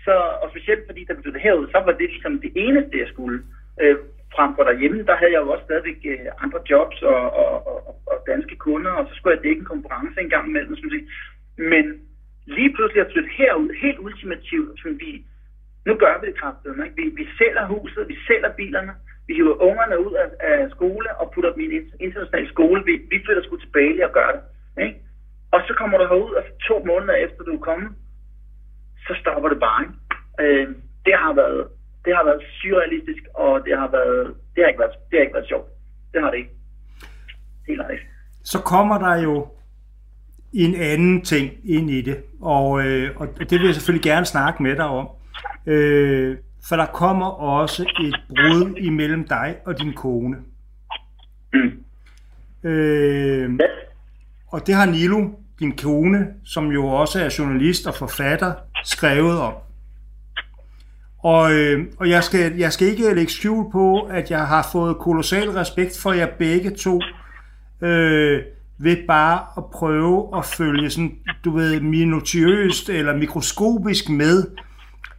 så, 0.06 0.16
og 0.42 0.50
specielt 0.50 0.84
fordi, 0.90 1.06
der 1.08 1.22
blev 1.22 1.34
det 1.34 1.42
herud, 1.42 1.68
så 1.68 1.80
var 1.86 1.92
det 1.92 2.10
ligesom 2.10 2.42
det 2.42 2.52
eneste, 2.56 3.00
jeg 3.00 3.08
skulle. 3.08 3.44
Øh, 3.82 3.98
frem 4.36 4.52
for 4.56 4.64
derhjemme, 4.64 5.04
der 5.10 5.16
havde 5.16 5.34
jeg 5.34 5.42
jo 5.44 5.50
også 5.54 5.66
stadigvæk 5.66 6.00
øh, 6.12 6.28
andre 6.44 6.60
jobs 6.70 7.02
og, 7.02 7.22
og, 7.42 7.68
og, 7.72 7.78
og 8.12 8.18
danske 8.28 8.56
kunder, 8.56 8.92
og 8.92 9.04
så 9.08 9.14
skulle 9.16 9.36
jeg 9.36 9.44
dække 9.44 9.60
en 9.60 9.72
konkurrence 9.74 10.22
en 10.22 10.30
gang 10.30 10.46
imellem. 10.48 10.76
Sådan 10.76 10.96
set. 10.96 11.08
Men 11.74 11.86
lige 12.46 12.74
pludselig 12.76 13.02
at 13.06 13.12
flytte 13.12 13.30
herud, 13.38 13.70
helt 13.84 14.00
ultimativt, 14.00 14.82
som 14.82 14.92
vi, 15.00 15.12
nu 15.86 15.94
gør 15.96 16.14
vi 16.20 16.28
det 16.28 16.40
kraftigt. 16.42 16.76
Ikke? 16.86 16.96
Vi, 17.00 17.06
vi 17.20 17.28
sælger 17.38 17.66
huset, 17.66 18.08
vi 18.08 18.18
sælger 18.28 18.52
bilerne, 18.60 18.94
vi 19.28 19.34
hiver 19.34 19.62
ungerne 19.70 20.06
ud 20.06 20.14
af, 20.14 20.28
af 20.40 20.70
skole 20.76 21.10
og 21.20 21.32
putter 21.34 21.52
dem 21.54 21.62
i 21.62 21.76
en 21.76 21.94
international 22.00 22.48
skole. 22.50 22.84
Vi, 22.86 22.94
vi 23.12 23.18
flytter 23.26 23.44
sgu 23.44 23.58
tilbage 23.58 24.06
og 24.08 24.12
gør 24.12 24.30
det. 24.36 24.42
Ikke? 24.86 25.00
Og 25.52 25.62
så 25.68 25.74
kommer 25.80 25.98
du 25.98 26.06
herud, 26.08 26.34
og 26.34 26.44
to 26.68 26.84
måneder 26.86 27.14
efter 27.14 27.44
du 27.44 27.54
er 27.56 27.68
kommet, 27.70 27.92
så 29.08 29.14
stopper 29.22 29.50
det 29.50 29.60
bare. 29.60 29.82
Ikke? 29.84 29.96
Øh, 30.42 30.68
det 31.06 31.16
har 31.24 31.34
været 31.34 31.68
det 32.06 32.16
har 32.16 32.24
været 32.26 32.44
surrealistisk, 32.62 33.24
og 33.34 33.62
det 33.66 33.78
har 33.78 33.90
været 33.92 34.28
det 34.56 34.64
har 34.64 34.68
ikke 34.68 34.80
været 34.80 34.96
det 35.10 35.18
har 35.18 35.22
ikke 35.22 35.34
været 35.34 35.48
sjovt. 35.48 35.70
Det 36.14 36.22
har 36.22 36.32
det 36.32 36.38
ikke. 36.38 36.50
Helt 37.68 37.82
ærligt. 37.82 38.02
Så 38.44 38.60
kommer 38.60 38.98
der 38.98 39.16
jo 39.22 39.48
en 40.54 40.76
anden 40.76 41.22
ting 41.22 41.52
ind 41.64 41.90
i 41.90 42.02
det, 42.02 42.24
og, 42.42 42.86
øh, 42.86 43.16
og 43.16 43.28
det 43.40 43.52
vil 43.52 43.66
jeg 43.66 43.76
selvfølgelig 43.76 44.04
gerne 44.04 44.26
snakke 44.26 44.64
med 44.64 44.76
dig 44.76 44.86
om. 44.86 45.10
Øh, 45.66 46.38
for 46.70 46.76
der 46.76 46.86
kommer 46.86 47.26
også 47.26 47.84
et 47.84 48.16
brud 48.30 48.76
imellem 48.78 49.28
dig 49.28 49.56
og 49.66 49.80
din 49.80 49.94
kone. 49.94 50.38
Mm. 51.54 51.84
Øh, 52.70 53.60
og 54.48 54.68
det 54.68 54.76
har 54.76 54.86
Nilo, 54.86 55.30
din 55.60 55.78
kone, 55.78 56.28
som 56.46 56.72
jo 56.72 56.88
også 56.88 57.24
er 57.24 57.36
journalist 57.40 57.88
og 57.88 57.96
forfatter, 57.96 58.54
skrevet 58.84 59.40
om. 59.40 59.54
Og, 61.24 61.54
øh, 61.54 61.86
og 61.98 62.10
jeg, 62.10 62.24
skal, 62.24 62.58
jeg 62.58 62.74
skal 62.74 62.88
ikke 62.88 63.14
lægge 63.14 63.32
skjul 63.32 63.72
på, 63.72 64.00
at 64.00 64.32
jeg 64.32 64.48
har 64.48 64.70
fået 64.72 64.98
kolossal 64.98 65.50
respekt 65.50 66.00
for 66.00 66.14
jer 66.14 66.28
begge 66.40 66.70
to, 66.70 67.00
øh, 67.82 68.42
ved 68.78 68.98
bare 69.08 69.40
at 69.58 69.64
prøve 69.74 70.38
at 70.38 70.46
følge 70.46 70.90
sådan, 70.90 71.12
du 71.46 71.52
ved, 71.52 71.82
minutiøst 71.82 72.90
eller 72.90 73.18
mikroskopisk 73.18 74.10
med 74.10 74.48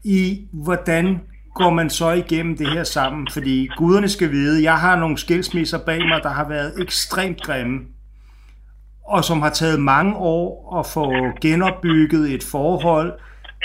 i, 0.05 0.47
hvordan 0.53 1.21
går 1.55 1.71
man 1.71 1.91
så 1.91 2.11
igennem 2.11 2.57
det 2.57 2.69
her 2.69 2.85
sammen. 2.85 3.29
Fordi 3.33 3.69
guderne 3.77 4.09
skal 4.09 4.31
vide, 4.31 4.63
jeg 4.63 4.79
har 4.79 4.97
nogle 4.97 5.19
skilsmisser 5.19 5.79
bag 5.79 5.99
mig, 6.09 6.21
der 6.23 6.29
har 6.29 6.49
været 6.49 6.73
ekstremt 6.81 7.43
grimme 7.43 7.79
og 9.05 9.25
som 9.25 9.43
har 9.43 9.51
taget 9.51 9.81
mange 9.81 10.17
år 10.17 10.79
at 10.79 10.87
få 10.87 11.13
genopbygget 11.41 12.35
et 12.35 12.43
forhold 12.43 13.13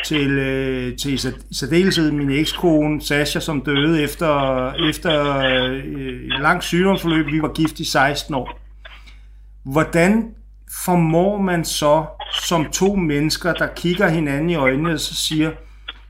til, 0.06 0.32
øh, 0.32 0.98
til 0.98 1.20
særdeleshed 1.52 2.12
min 2.12 2.30
ekskone 2.30 3.02
Sasha, 3.02 3.40
som 3.40 3.62
døde 3.62 4.04
efter, 4.04 4.74
efter 4.90 5.38
øh, 5.38 5.78
et 5.78 6.40
langt 6.42 6.64
sygdomsforløb. 6.64 7.26
Vi 7.26 7.42
var 7.42 7.54
gift 7.54 7.80
i 7.80 7.86
16 7.86 8.36
år. 8.36 8.60
Hvordan 9.64 10.36
formår 10.86 11.42
man 11.42 11.66
så 11.66 12.06
som 12.32 12.66
to 12.72 12.96
mennesker, 12.96 13.54
der 13.54 13.68
kigger 13.76 14.08
hinanden 14.08 14.50
i 14.50 14.56
øjnene 14.56 14.94
og 14.94 15.00
så 15.00 15.16
siger, 15.16 15.52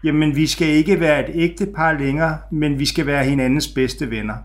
jamen 0.04 0.36
vi 0.36 0.48
skal 0.48 0.68
ikke 0.68 1.00
være 1.00 1.30
et 1.30 1.36
ægtepar 1.36 1.94
længere, 1.94 2.38
men 2.52 2.80
vi 2.80 2.86
skal 2.86 3.06
være 3.06 3.24
hinandens 3.24 3.68
bedste 3.76 4.12
venner. 4.12 4.36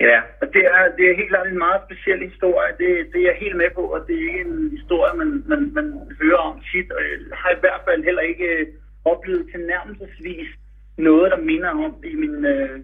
Ja, 0.00 0.20
Altså, 0.48 0.58
det 0.58 0.66
er, 0.76 0.96
det 0.96 1.04
er 1.10 1.20
helt 1.20 1.32
klart 1.32 1.46
en 1.46 1.64
meget 1.66 1.80
speciel 1.86 2.20
historie. 2.30 2.72
Det, 2.80 2.88
det 3.12 3.18
er 3.20 3.28
jeg 3.30 3.42
helt 3.44 3.56
med 3.56 3.70
på, 3.74 3.82
og 3.94 4.00
det 4.06 4.14
er 4.16 4.28
ikke 4.28 4.44
en 4.50 4.70
historie, 4.78 5.14
man, 5.20 5.30
man, 5.50 5.60
man 5.78 5.86
hører 6.20 6.42
om 6.50 6.60
tit. 6.70 6.88
Og 6.96 7.00
jeg 7.02 7.18
har 7.42 7.50
i 7.50 7.60
hvert 7.60 7.82
fald 7.86 8.04
heller 8.04 8.22
ikke 8.32 8.46
øh, 8.56 8.66
oplevet 9.04 9.50
tilnærmelsesvis 9.52 10.48
noget, 10.96 11.30
der 11.32 11.40
minder 11.50 11.70
om 11.86 11.94
i 12.12 12.14
min, 12.22 12.44
øh, 12.44 12.78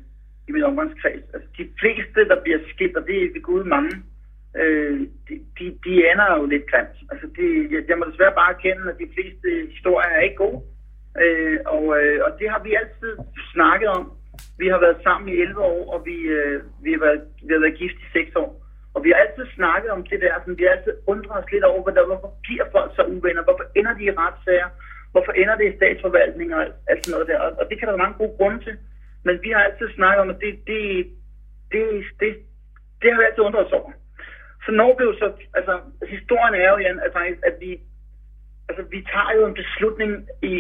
i 0.49 0.51
min 0.53 0.63
omgangskreds. 0.63 1.25
Altså, 1.35 1.49
de 1.59 1.65
fleste, 1.81 2.21
der 2.31 2.43
bliver 2.45 2.61
skilt, 2.73 2.97
og 2.97 3.07
det 3.07 3.17
er 3.17 3.33
ved 3.35 3.43
gud 3.43 3.65
mange, 3.65 3.95
øh, 4.61 5.01
de, 5.29 5.35
de, 5.59 5.65
de 5.85 5.93
ender 6.11 6.29
jo 6.39 6.47
lidt 6.47 6.67
grimt. 6.71 6.99
Altså, 7.13 7.27
det, 7.37 7.49
jeg, 7.73 7.81
jeg 7.89 7.99
må 7.99 8.05
desværre 8.11 8.39
bare 8.41 8.55
erkende, 8.57 8.91
at 8.93 8.99
de 9.03 9.13
fleste 9.15 9.49
historier 9.75 10.11
er 10.17 10.21
ikke 10.21 10.43
gode. 10.45 10.61
Øh, 11.23 11.59
og, 11.75 11.85
øh, 11.99 12.19
og 12.27 12.31
det 12.39 12.47
har 12.53 12.61
vi 12.67 12.71
altid 12.81 13.13
snakket 13.55 13.89
om. 13.89 14.05
Vi 14.59 14.67
har 14.73 14.81
været 14.85 14.99
sammen 15.07 15.29
i 15.29 15.37
11 15.41 15.61
år, 15.61 15.81
og 15.95 15.99
vi, 16.09 16.17
øh, 16.37 16.63
vi, 16.85 16.91
har 16.93 17.01
været, 17.07 17.21
vi 17.47 17.53
har 17.55 17.61
været 17.65 17.79
gift 17.83 17.99
i 18.05 18.09
6 18.13 18.37
år. 18.43 18.51
Og 18.95 19.05
vi 19.05 19.09
har 19.11 19.19
altid 19.25 19.47
snakket 19.59 19.91
om 19.97 20.03
det 20.11 20.21
der, 20.21 20.33
sådan, 20.39 20.59
vi 20.59 20.65
har 20.67 20.75
altid 20.77 20.95
undret 21.13 21.39
os 21.45 21.53
lidt 21.53 21.65
over, 21.71 21.83
hvordan, 21.83 22.07
hvorfor 22.11 22.31
bliver 22.47 22.67
folk 22.77 22.91
så 22.97 23.03
uvenner, 23.15 23.43
hvorfor 23.49 23.67
ender 23.79 23.95
de 23.99 24.05
i 24.05 24.17
retssager, 24.21 24.69
hvorfor 25.13 25.33
ender 25.33 25.57
det 25.57 25.67
i 25.69 25.77
statsforvaltning 25.77 26.49
og 26.55 26.61
alt, 26.65 26.75
alt 26.91 27.01
sådan 27.01 27.13
noget 27.15 27.31
der. 27.31 27.39
Og, 27.45 27.51
og 27.61 27.65
det 27.69 27.75
kan 27.77 27.87
der 27.87 27.95
være 27.95 28.05
mange 28.05 28.19
gode 28.21 28.37
grunde 28.39 28.61
til. 28.67 28.77
Men 29.27 29.35
vi 29.45 29.51
har 29.55 29.63
altid 29.63 29.89
snakket 29.99 30.21
om, 30.25 30.31
at 30.35 30.41
det, 30.45 30.53
det, 30.71 30.81
det, 31.73 31.83
det, 32.21 32.31
det 33.01 33.07
har 33.11 33.19
vi 33.19 33.27
altid 33.29 33.47
undret 33.49 33.67
os 33.67 33.77
over. 33.79 33.93
Så 34.65 34.71
når 34.81 34.91
vi 34.97 35.03
jo 35.09 35.13
så, 35.23 35.27
altså 35.59 35.75
historien 36.15 36.55
er 36.55 36.69
jo, 36.73 36.79
Jan, 36.85 37.01
at, 37.07 37.13
at 37.49 37.57
vi, 37.61 37.71
altså 38.69 38.83
vi 38.95 39.01
tager 39.13 39.33
jo 39.39 39.47
en 39.47 39.59
beslutning 39.63 40.11
i 40.43 40.55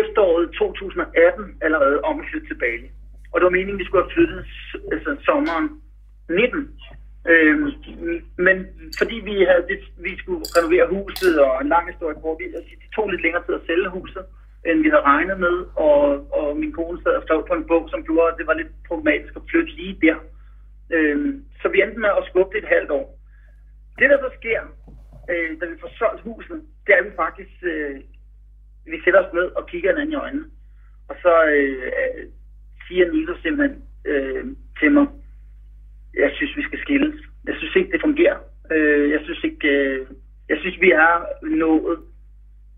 efteråret 0.00 0.50
2018 0.50 1.58
allerede 1.66 2.00
om 2.08 2.20
at 2.20 2.26
flytte 2.30 2.48
til 2.48 2.58
Bali. 2.64 2.88
Og 3.32 3.36
det 3.40 3.44
var 3.44 3.56
meningen, 3.58 3.76
at 3.76 3.82
vi 3.82 3.84
skulle 3.88 4.04
have 4.04 4.14
flyttet 4.16 4.40
altså, 4.92 5.10
sommeren 5.28 5.66
19. 6.30 6.80
Øhm, 7.32 7.68
men 8.46 8.56
fordi 9.00 9.16
vi, 9.28 9.34
havde, 9.50 9.64
vi 10.06 10.12
skulle 10.22 10.42
renovere 10.56 10.86
huset 10.96 11.34
og 11.46 11.52
en 11.62 11.68
lang 11.74 11.84
historie 11.92 12.16
hvor 12.22 12.34
vi- 12.38 12.54
altså, 12.58 12.72
det 12.82 12.90
tog 12.94 13.08
lidt 13.08 13.22
længere 13.22 13.44
tid 13.44 13.54
at 13.54 13.66
sælge 13.66 13.88
huset, 13.98 14.24
end 14.66 14.78
vi 14.84 14.88
havde 14.92 15.08
regnet 15.14 15.38
med, 15.46 15.56
og, 15.86 15.98
og 16.38 16.56
min 16.62 16.72
kone 16.72 16.98
sad 17.02 17.14
og 17.18 17.22
skrev 17.22 17.40
på 17.48 17.54
en 17.54 17.68
bog, 17.70 17.84
som 17.92 18.04
gjorde, 18.08 18.28
at 18.32 18.38
det 18.38 18.46
var 18.46 18.54
lidt 18.60 18.72
problematisk 18.88 19.32
at 19.36 19.42
flytte 19.50 19.72
lige 19.80 19.98
der. 20.06 20.16
Øhm, 20.96 21.32
så 21.60 21.66
vi 21.72 21.82
endte 21.82 22.00
med 22.04 22.12
at 22.18 22.26
skubbe 22.30 22.50
det 22.54 22.62
et 22.62 22.72
halvt 22.76 22.90
år. 22.90 23.06
Det, 23.98 24.10
der 24.10 24.18
så 24.24 24.30
sker, 24.38 24.60
øh, 25.30 25.50
da 25.60 25.64
vi 25.70 25.76
får 25.80 25.90
solgt 26.00 26.22
huset, 26.28 26.58
det 26.86 26.90
er, 26.94 26.98
at 27.00 27.06
vi 27.08 27.12
faktisk 27.24 27.54
øh, 27.72 27.96
vi 28.90 29.00
sætter 29.04 29.20
os 29.26 29.34
ned 29.34 29.48
og 29.58 29.66
kigger 29.66 29.90
hinanden 29.90 30.12
i 30.12 30.22
øjnene. 30.24 30.44
Og 31.08 31.16
så 31.22 31.32
øh, 31.44 31.86
øh, 32.00 32.24
siger 32.88 33.12
Nilo 33.12 33.34
simpelthen 33.42 33.82
øh, 34.04 34.44
til 34.80 34.92
mig, 34.92 35.06
jeg 36.14 36.30
synes, 36.34 36.56
vi 36.56 36.62
skal 36.62 36.78
skilles. 36.78 37.14
Jeg 37.46 37.54
synes 37.58 37.76
ikke, 37.76 37.92
det 37.92 38.00
fungerer. 38.00 38.38
Øh, 38.72 39.10
jeg 39.10 39.20
synes 39.24 39.44
ikke, 39.44 39.68
øh, 39.68 40.06
jeg 40.48 40.58
synes, 40.60 40.80
vi 40.80 40.90
er 40.90 41.14
nået 41.42 41.98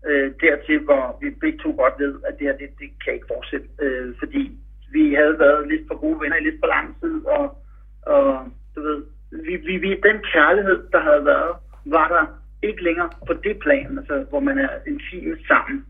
øh, 0.07 0.31
dertil, 0.41 0.79
hvor 0.79 1.17
vi 1.21 1.29
begge 1.29 1.59
to 1.59 1.69
godt 1.77 1.93
ved, 1.99 2.15
at 2.27 2.33
det 2.39 2.47
her, 2.47 2.57
det, 2.57 2.69
det 2.79 2.89
kan 3.03 3.13
ikke 3.13 3.31
fortsætte. 3.33 3.67
Øh, 3.81 4.15
fordi 4.19 4.57
vi 4.91 5.13
havde 5.13 5.39
været 5.39 5.67
lidt 5.67 5.87
for 5.87 5.95
gode 5.95 6.21
venner 6.21 6.37
i 6.37 6.43
lidt 6.43 6.59
for 6.61 6.67
lang 6.67 6.99
tid, 7.01 7.25
og, 7.25 7.57
og 8.01 8.51
du 8.75 8.81
ved, 8.81 9.03
vi, 9.31 9.55
vi, 9.55 9.77
vi, 9.77 9.89
den 9.89 10.19
kærlighed, 10.33 10.79
der 10.91 10.99
havde 10.99 11.25
været, 11.25 11.55
var 11.85 12.07
der 12.07 12.25
ikke 12.67 12.83
længere 12.83 13.09
på 13.27 13.33
det 13.33 13.59
plan, 13.59 13.97
altså, 13.97 14.25
hvor 14.29 14.39
man 14.39 14.57
er 14.57 14.69
intim 14.87 15.37
sammen. 15.47 15.85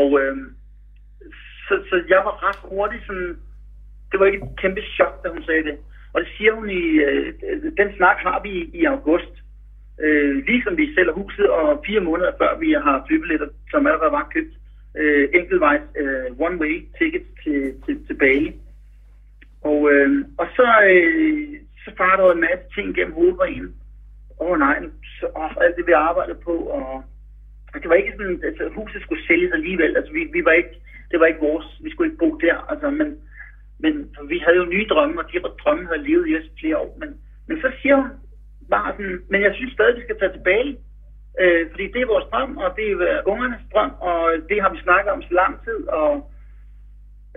Og 0.00 0.20
øh, 0.20 0.36
så, 1.66 1.74
så 1.88 1.96
jeg 2.08 2.20
var 2.26 2.34
ret 2.48 2.60
hurtig 2.70 3.00
sådan, 3.06 3.36
det 4.10 4.20
var 4.20 4.26
ikke 4.26 4.38
et 4.38 4.60
kæmpe 4.62 4.82
chok, 4.96 5.24
da 5.24 5.28
hun 5.28 5.44
sagde 5.44 5.64
det. 5.64 5.76
Og 6.12 6.20
det 6.20 6.28
siger 6.36 6.52
hun 6.52 6.70
i, 6.70 6.82
øh, 7.06 7.34
den 7.80 7.88
snak 7.96 8.16
har 8.16 8.40
vi 8.42 8.50
i, 8.50 8.70
i 8.80 8.84
august. 8.84 9.34
Øh, 10.00 10.44
ligesom 10.46 10.76
vi 10.76 10.94
sælger 10.94 11.12
huset, 11.12 11.48
og 11.48 11.82
fire 11.86 12.00
måneder 12.00 12.32
før 12.40 12.58
vi 12.58 12.72
har 12.72 13.04
flybilletter, 13.06 13.48
som 13.70 13.86
allerede 13.86 14.12
var 14.12 14.30
købt, 14.34 14.54
øh, 14.96 15.28
enkeltvejs 15.34 15.82
øh, 16.00 16.26
one-way 16.46 16.74
tickets 16.98 17.28
til, 17.42 17.74
til, 17.84 18.06
til 18.06 18.14
Bali. 18.14 18.52
Og, 19.62 19.92
øh, 19.92 20.24
og 20.38 20.46
så, 20.56 20.66
øh, 20.92 21.48
så 21.84 21.90
farer 21.96 22.16
der 22.16 22.32
en 22.32 22.40
masse 22.40 22.64
ting 22.74 22.94
gennem 22.94 23.14
hovedet 23.14 23.36
på 23.36 23.42
en. 23.42 23.74
Åh 24.40 24.50
oh, 24.50 24.58
nej, 24.58 24.78
så, 25.20 25.26
oh, 25.34 25.50
alt 25.60 25.76
det 25.76 25.86
vi 25.86 25.92
arbejdede 25.92 26.38
på, 26.44 26.52
og 26.52 27.04
det 27.80 27.88
var 27.88 27.94
ikke 27.94 28.14
sådan, 28.16 28.40
altså 28.44 28.68
huset 28.74 29.02
skulle 29.02 29.26
sælges 29.26 29.52
alligevel, 29.52 29.96
altså 29.96 30.12
vi, 30.12 30.22
vi 30.32 30.44
var 30.44 30.52
ikke, 30.52 30.74
det 31.10 31.20
var 31.20 31.26
ikke 31.26 31.46
vores, 31.50 31.66
vi 31.84 31.90
skulle 31.90 32.08
ikke 32.08 32.22
bo 32.24 32.30
der, 32.36 32.56
altså 32.70 32.90
men, 32.90 33.08
men 33.78 33.92
vi 34.28 34.38
havde 34.38 34.56
jo 34.56 34.64
nye 34.64 34.86
drømme, 34.92 35.20
og 35.20 35.32
de 35.32 35.38
drømme 35.62 35.86
havde 35.86 36.06
levet 36.08 36.28
i 36.28 36.36
os 36.36 36.50
flere 36.60 36.78
år, 36.78 36.96
men, 37.00 37.10
men 37.48 37.60
så 37.60 37.72
siger 37.82 37.96
hun 37.96 38.08
bare 38.70 38.92
sådan, 38.92 39.20
men 39.30 39.42
jeg 39.42 39.52
synes 39.54 39.72
stadig, 39.72 39.96
vi 39.96 40.02
skal 40.02 40.18
tage 40.18 40.32
tilbage, 40.32 40.70
øh, 41.40 41.70
fordi 41.70 41.86
det 41.92 42.00
er 42.02 42.12
vores 42.14 42.30
drøm, 42.32 42.56
og 42.56 42.68
det 42.76 42.86
er 42.92 42.98
øh, 43.08 43.22
ungernes 43.32 43.64
drøm, 43.72 43.92
og 44.08 44.20
det 44.48 44.62
har 44.62 44.70
vi 44.72 44.78
snakket 44.86 45.12
om 45.12 45.22
så 45.22 45.34
lang 45.42 45.54
tid, 45.66 45.80
og 46.00 46.12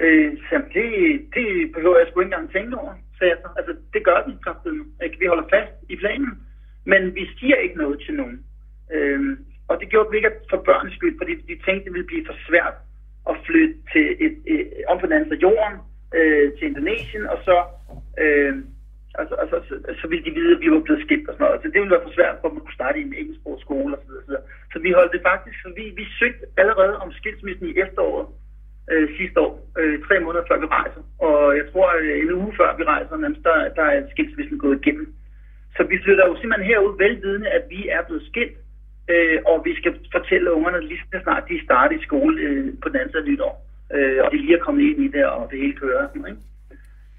øh, 0.03 0.31
så 0.49 0.55
det, 0.75 0.89
det 1.35 1.47
behøver 1.75 1.97
jeg 1.97 2.07
sgu 2.07 2.19
ikke 2.19 2.33
engang 2.33 2.51
tænke 2.51 2.77
over, 2.81 2.93
sagde 3.17 3.31
jeg 3.33 3.39
så. 3.41 3.49
Altså, 3.59 3.73
det 3.93 4.01
gør 4.05 4.19
vi, 4.27 4.31
kraftedeme. 4.43 4.85
ikke? 5.03 5.19
Vi 5.19 5.25
holder 5.31 5.47
fast 5.55 5.73
i 5.89 5.95
planen, 5.95 6.31
men 6.85 7.15
vi 7.15 7.23
siger 7.39 7.55
ikke 7.55 7.77
noget 7.77 7.97
til 8.05 8.13
nogen. 8.13 8.37
Øh, 8.93 9.37
og 9.69 9.75
det 9.79 9.89
gjorde 9.89 10.09
vi 10.11 10.17
ikke 10.17 10.31
for 10.49 10.59
børns 10.67 10.93
skyld, 10.95 11.15
fordi 11.21 11.31
vi 11.49 11.63
tænkte, 11.65 11.85
det 11.85 11.93
ville 11.93 12.11
blive 12.11 12.25
for 12.29 12.37
svært 12.47 12.75
at 13.29 13.35
flytte 13.45 13.75
til 13.91 14.05
et, 14.25 14.35
et, 14.53 14.63
om 14.87 14.99
på 14.99 15.05
den 15.05 15.13
anden 15.13 15.29
side 15.29 15.39
af 15.39 15.45
jorden, 15.47 15.75
øh, 16.17 16.47
til 16.57 16.67
Indonesien, 16.69 17.25
og 17.33 17.37
så, 17.47 17.57
øh, 18.23 18.53
altså, 19.19 19.35
altså, 19.43 19.57
så, 19.67 19.73
så 20.01 20.05
ville 20.07 20.25
de 20.27 20.37
vide, 20.39 20.55
at 20.55 20.61
vi 20.61 20.71
var 20.71 20.85
blevet 20.85 21.05
skilt 21.05 21.29
og 21.29 21.33
sådan 21.33 21.45
noget. 21.45 21.61
Så 21.61 21.67
det 21.71 21.79
ville 21.79 21.95
være 21.95 22.07
for 22.07 22.15
svært, 22.17 22.37
for 22.39 22.47
at 22.47 22.53
man 22.53 22.63
kunne 22.63 22.79
starte 22.79 22.99
i 22.99 23.05
en 23.07 23.17
engelsksproget 23.19 23.61
skole 23.65 23.91
og 23.95 24.01
så 24.01 24.07
videre. 24.09 24.23
Så, 24.25 24.29
videre. 24.29 24.45
så 24.71 24.77
vi 24.85 24.89
holdt 24.97 25.13
det 25.15 25.21
faktisk, 25.31 25.57
så 25.63 25.69
vi, 25.79 25.83
vi 25.99 26.05
søgte 26.19 26.43
allerede 26.61 26.95
om 27.03 27.09
skilsmissen 27.19 27.67
i 27.67 27.77
efteråret 27.83 28.27
øh, 28.91 29.07
sidste 29.17 29.37
år, 29.45 29.53
øh, 29.79 29.95
tre 30.07 30.15
måneder 30.25 30.45
før 30.49 30.59
vi 30.63 30.67
rejser. 30.77 31.01
Og 31.27 31.57
jeg 31.59 31.65
tror, 31.71 31.87
øh, 31.99 32.19
en 32.21 32.31
uge 32.41 32.53
før 32.59 32.69
vi 32.79 32.83
rejser, 32.83 33.17
nærmest, 33.17 33.43
der, 33.49 33.57
der 33.79 33.85
er 33.95 34.09
skilsmissen 34.13 34.57
gået 34.59 34.79
igennem. 34.81 35.07
Så 35.75 35.83
vi 35.83 35.97
flytter 36.03 36.25
jo 36.27 36.35
simpelthen 36.35 36.69
herud 36.69 36.97
velvidende, 36.97 37.49
at 37.57 37.63
vi 37.69 37.87
er 37.87 38.01
blevet 38.07 38.27
skilt, 38.29 38.57
øh, 39.13 39.39
og 39.45 39.65
vi 39.65 39.75
skal 39.75 39.93
fortælle 40.11 40.53
ungerne 40.53 40.87
lige 40.87 41.01
så 41.13 41.19
snart 41.23 41.49
de 41.49 41.63
starter 41.63 41.97
i 41.97 42.05
skole 42.07 42.41
øh, 42.41 42.73
på 42.81 42.89
den 42.89 42.95
anden 42.95 43.11
side 43.11 43.23
af 43.23 43.29
nytår. 43.29 43.53
Øh, 43.95 44.19
og 44.23 44.31
de 44.31 44.37
lige 44.37 44.57
er 44.57 44.65
kommet 44.65 44.83
ind 44.83 44.99
i 45.03 45.07
det, 45.07 45.25
og 45.25 45.51
det 45.51 45.59
hele 45.59 45.73
kører. 45.73 46.07
Sådan, 46.07 46.27
ikke? 46.31 46.41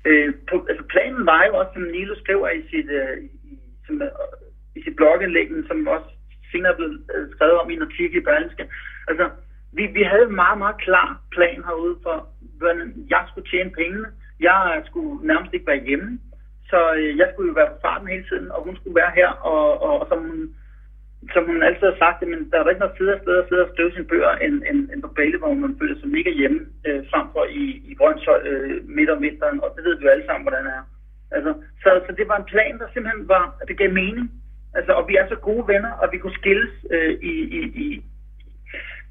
Øh, 0.09 0.35
på, 0.49 0.67
altså 0.71 0.85
planen 0.85 1.27
var 1.27 1.45
jo 1.47 1.53
også, 1.57 1.73
som 1.75 1.83
Nilo 1.83 2.15
skriver 2.15 2.49
i 2.49 2.63
sit, 2.71 2.89
øh, 3.01 3.17
i, 3.51 3.59
som, 3.87 4.03
øh, 4.03 4.09
i 4.77 4.83
sit 4.83 4.97
blogindlæg, 4.97 5.49
som 5.69 5.87
også 5.87 6.09
senere 6.51 6.73
er 6.73 6.77
blevet 6.77 7.03
øh, 7.15 7.31
skrevet 7.35 7.59
om 7.61 7.71
i 7.71 7.75
en 7.75 7.83
artikel 7.89 8.17
i 8.17 8.25
Berlingske. 8.25 8.67
Altså, 9.09 9.31
vi, 9.73 9.87
vi 9.87 10.03
havde 10.03 10.27
en 10.29 10.35
meget, 10.35 10.59
meget 10.59 10.79
klar 10.87 11.21
plan 11.31 11.65
herude 11.69 11.97
for, 12.03 12.29
hvordan 12.59 12.95
jeg 13.11 13.25
skulle 13.29 13.51
tjene 13.51 13.71
pengene. 13.71 14.09
Jeg 14.41 14.83
skulle 14.87 15.27
nærmest 15.27 15.55
ikke 15.55 15.67
være 15.67 15.87
hjemme, 15.89 16.19
så 16.71 16.95
øh, 16.95 17.19
jeg 17.19 17.29
skulle 17.29 17.49
jo 17.49 17.55
være 17.55 17.73
på 17.73 17.79
farten 17.83 18.09
hele 18.09 18.25
tiden, 18.31 18.51
og 18.51 18.65
hun 18.65 18.77
skulle 18.77 18.95
være 19.03 19.13
her, 19.15 19.29
og, 19.29 19.83
og, 19.83 20.01
og 20.01 20.07
som, 20.09 20.19
hun, 20.29 20.55
som 21.35 21.43
hun 21.51 21.63
altid 21.63 21.87
har 21.91 21.99
sagt, 22.05 22.19
men 22.33 22.41
der 22.51 22.57
er 22.57 22.69
ikke 22.69 22.85
noget 22.85 22.99
federe 22.99 23.21
sted 23.23 23.37
at 23.39 23.49
sidde 23.49 23.65
og 23.67 23.71
skrive 23.73 23.93
sine 23.93 24.11
bøger, 24.13 24.33
end, 24.47 24.57
end, 24.71 24.81
end 24.93 25.03
på 25.03 25.11
Bale, 25.17 25.39
hvor 25.39 25.55
man 25.55 25.77
føler 25.81 25.97
sig 25.99 26.09
mega 26.09 26.31
hjemme, 26.41 26.61
øh, 26.87 27.01
frem 27.11 27.27
for 27.35 27.45
i, 27.63 27.65
i 27.91 27.93
Brøndshøj 27.99 28.41
øh, 28.51 28.89
midt 28.97 29.11
om 29.11 29.23
vinteren, 29.23 29.61
og 29.65 29.69
det 29.77 29.85
ved 29.85 29.97
vi 29.97 30.05
jo 30.05 30.15
alle 30.15 30.27
sammen, 30.27 30.45
hvordan 30.47 30.65
det 30.65 30.73
er. 30.81 30.85
Altså, 31.37 31.51
så, 31.83 31.91
så 32.07 32.11
det 32.19 32.29
var 32.29 32.37
en 32.39 32.51
plan, 32.53 32.79
der 32.81 32.87
simpelthen 32.93 33.29
var, 33.29 33.45
at 33.61 33.69
det 33.69 33.79
gav 33.79 33.93
mening. 33.93 34.27
Altså, 34.75 34.93
og 34.93 35.09
vi 35.09 35.15
er 35.17 35.27
så 35.29 35.37
gode 35.49 35.65
venner, 35.73 35.93
og 36.03 36.09
vi 36.13 36.19
kunne 36.19 36.41
skilles 36.41 36.75
øh, 36.91 37.13
i, 37.33 37.35
i, 37.59 37.61
i... 37.85 37.87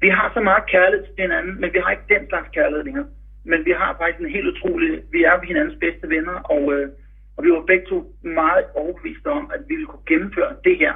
Vi 0.00 0.08
har 0.08 0.30
så 0.34 0.40
meget 0.40 0.64
kærlighed 0.74 1.06
til 1.06 1.22
hinanden, 1.26 1.60
men 1.60 1.72
vi 1.74 1.78
har 1.78 1.90
ikke 1.90 2.14
den 2.14 2.28
slags 2.28 2.48
kærlighed 2.56 2.84
længere. 2.84 3.06
Men 3.44 3.64
vi 3.64 3.70
har 3.70 3.96
faktisk 4.00 4.20
en 4.20 4.36
helt 4.36 4.46
utrolig... 4.46 5.02
Vi 5.12 5.20
er 5.24 5.46
hinandens 5.46 5.78
bedste 5.80 6.08
venner, 6.08 6.36
og, 6.54 6.62
øh, 6.74 6.88
og 7.36 7.44
vi 7.44 7.50
var 7.50 7.70
begge 7.70 7.86
to 7.86 7.98
meget 8.22 8.64
overbeviste 8.74 9.26
om, 9.26 9.50
at 9.54 9.60
vi 9.68 9.74
ville 9.74 9.86
kunne 9.92 10.10
gennemføre 10.12 10.52
det 10.64 10.76
her. 10.78 10.94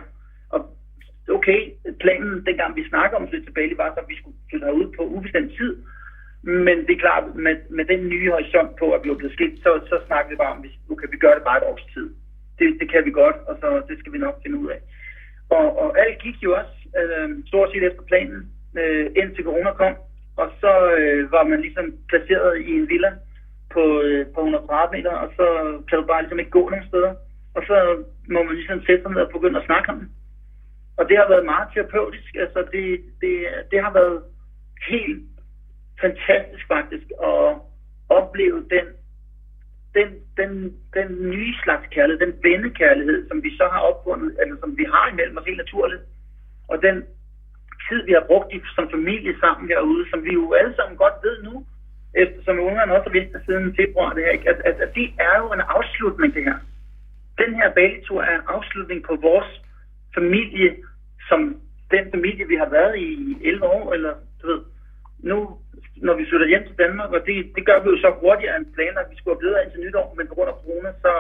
Okay, 1.39 1.61
planen, 2.01 2.47
dengang 2.47 2.77
vi 2.77 2.89
snakker 2.89 3.17
om 3.17 3.27
det 3.27 3.45
tilbage, 3.45 3.79
var 3.79 3.91
så, 3.95 4.01
at 4.01 4.09
vi 4.13 4.17
skulle 4.19 4.37
flytte 4.51 4.75
ud 4.81 4.87
på 4.97 5.03
ubestemt 5.15 5.53
tid. 5.59 5.73
Men 6.43 6.77
det 6.87 6.93
er 6.95 7.05
klart, 7.07 7.25
med, 7.35 7.57
med 7.71 7.85
den 7.85 8.09
nye 8.09 8.31
horisont 8.31 8.73
på, 8.77 8.87
at 8.93 9.01
vi 9.05 9.09
var 9.09 9.21
blevet 9.21 9.37
skilt, 9.37 9.63
så, 9.63 9.71
så 9.91 9.97
snakker 10.07 10.31
vi 10.31 10.37
bare 10.37 10.53
om, 10.57 10.65
at 10.65 10.71
okay, 10.93 11.09
vi 11.11 11.19
gør 11.25 11.35
det 11.35 11.45
bare 11.49 11.59
et 11.59 11.69
års 11.71 11.87
tid. 11.95 12.07
Det, 12.59 12.67
det 12.81 12.91
kan 12.91 13.05
vi 13.05 13.11
godt, 13.11 13.37
og 13.49 13.55
så 13.61 13.83
det 13.89 13.99
skal 13.99 14.13
vi 14.13 14.19
nok 14.19 14.37
finde 14.43 14.59
ud 14.59 14.69
af. 14.69 14.81
Og, 15.51 15.67
og 15.83 15.89
alt 16.03 16.19
gik 16.23 16.37
jo 16.45 16.51
også 16.61 16.77
øh, 17.01 17.29
stort 17.47 17.71
set 17.73 17.85
efter 17.85 18.03
planen, 18.03 18.41
øh, 18.81 19.07
indtil 19.17 19.45
corona 19.45 19.73
kom. 19.73 19.95
Og 20.37 20.49
så 20.61 20.73
øh, 20.99 21.33
var 21.33 21.45
man 21.45 21.61
ligesom 21.61 21.87
placeret 22.09 22.61
i 22.61 22.73
en 22.81 22.89
villa 22.89 23.13
på, 23.75 24.03
øh, 24.03 24.27
på 24.35 24.41
100 24.41 24.65
kvadratmeter, 24.67 25.15
og 25.25 25.29
så 25.37 25.47
kan 25.89 25.99
du 25.99 26.05
bare 26.07 26.23
ligesom 26.23 26.39
ikke 26.39 26.57
gå 26.59 26.69
nogen 26.69 26.89
steder. 26.89 27.13
Og 27.57 27.63
så 27.69 27.77
må 28.29 28.43
man 28.43 28.55
ligesom 28.55 28.83
sætte 28.87 29.03
sig 29.03 29.11
ned 29.11 29.21
og 29.21 29.33
begynde 29.33 29.61
at 29.61 29.67
snakke 29.67 29.89
om 29.93 29.99
det. 30.01 30.09
Og 31.01 31.09
det 31.09 31.17
har 31.17 31.29
været 31.29 31.51
meget 31.53 31.69
terapeutisk. 31.75 32.33
Altså 32.45 32.61
det, 32.73 32.85
det, 33.21 33.35
det 33.71 33.79
har 33.85 33.93
været 33.93 34.23
helt 34.89 35.23
fantastisk 36.01 36.65
faktisk 36.75 37.07
at 37.31 37.47
opleve 38.09 38.59
den, 38.75 38.87
den, 39.97 40.09
den, 40.41 40.53
den 40.97 41.09
nye 41.35 41.55
slags 41.63 41.87
kærlighed, 41.95 42.27
den 42.27 42.35
vennekærlighed, 42.43 43.29
som 43.29 43.43
vi 43.43 43.51
så 43.57 43.67
har 43.73 43.81
opfundet, 43.91 44.31
eller 44.41 44.57
som 44.61 44.79
vi 44.79 44.85
har 44.95 45.07
imellem 45.13 45.39
os 45.39 45.45
helt 45.47 45.63
naturligt. 45.65 46.03
Og 46.69 46.83
den 46.83 46.97
tid, 47.89 48.01
vi 48.09 48.13
har 48.13 48.25
brugt 48.31 48.53
som 48.75 48.91
familie 48.91 49.35
sammen 49.41 49.69
herude, 49.69 50.11
som 50.11 50.25
vi 50.25 50.33
jo 50.33 50.53
alle 50.53 50.75
sammen 50.77 50.97
godt 50.97 51.19
ved 51.23 51.43
nu, 51.43 51.67
eftersom 52.15 52.61
ungerne 52.69 52.93
også 52.97 53.09
har 53.11 53.19
vidst 53.19 53.47
siden 53.47 53.77
februar, 53.77 54.13
det 54.13 54.25
her, 54.25 54.53
at, 54.53 54.61
at, 54.69 54.77
at 54.85 54.95
det 54.95 55.09
er 55.19 55.35
jo 55.43 55.53
en 55.53 55.65
afslutning, 55.77 56.35
det 56.35 56.45
her. 56.45 56.59
Den 57.39 57.55
her 57.55 57.69
Bali-tur 57.75 58.23
er 58.23 58.35
en 58.37 58.47
afslutning 58.47 59.03
på 59.09 59.15
vores 59.29 59.51
familie, 60.15 60.77
som 61.31 61.41
den 61.95 62.05
familie, 62.15 62.45
vi 62.53 62.57
har 62.63 62.71
været 62.79 62.95
i 62.99 63.11
11 63.45 63.67
år, 63.77 63.85
eller 63.97 64.13
du 64.41 64.45
ved, 64.51 64.61
nu, 65.31 65.37
når 66.07 66.15
vi 66.19 66.29
flytter 66.29 66.53
hjem 66.53 66.65
til 66.67 66.81
Danmark, 66.85 67.11
og 67.17 67.21
det, 67.29 67.37
det 67.57 67.63
gør 67.69 67.79
vi 67.83 67.89
jo 67.93 67.99
så 68.05 68.11
hurtigere 68.21 68.57
end 68.57 68.75
planer, 68.77 69.11
vi 69.11 69.17
skulle 69.17 69.35
have 69.35 69.43
blevet 69.43 69.63
indtil 69.63 69.85
nytår, 69.85 70.07
men 70.19 70.27
på 70.29 70.35
grund 70.35 70.51
af 70.53 70.59
corona, 70.61 70.91
så, 71.05 71.13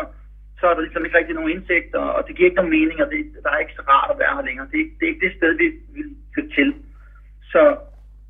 så 0.58 0.64
er 0.66 0.74
der 0.74 0.86
ligesom 0.86 1.04
ikke 1.04 1.18
rigtig 1.18 1.34
nogen 1.34 1.54
indsigter, 1.54 2.02
og, 2.16 2.20
det 2.26 2.36
giver 2.36 2.48
ikke 2.48 2.60
nogen 2.60 2.76
mening, 2.78 2.98
og 3.04 3.08
det, 3.12 3.20
der 3.44 3.50
er 3.52 3.60
ikke 3.64 3.78
så 3.78 3.84
rart 3.92 4.10
at 4.12 4.20
være 4.22 4.36
her 4.36 4.48
længere. 4.48 4.68
Det, 4.74 4.80
det 4.96 5.02
er 5.04 5.12
ikke 5.12 5.26
det 5.26 5.36
sted, 5.38 5.52
vi 5.62 5.68
vil 5.96 6.08
flytte 6.32 6.52
til. 6.58 6.68
Så, 7.52 7.62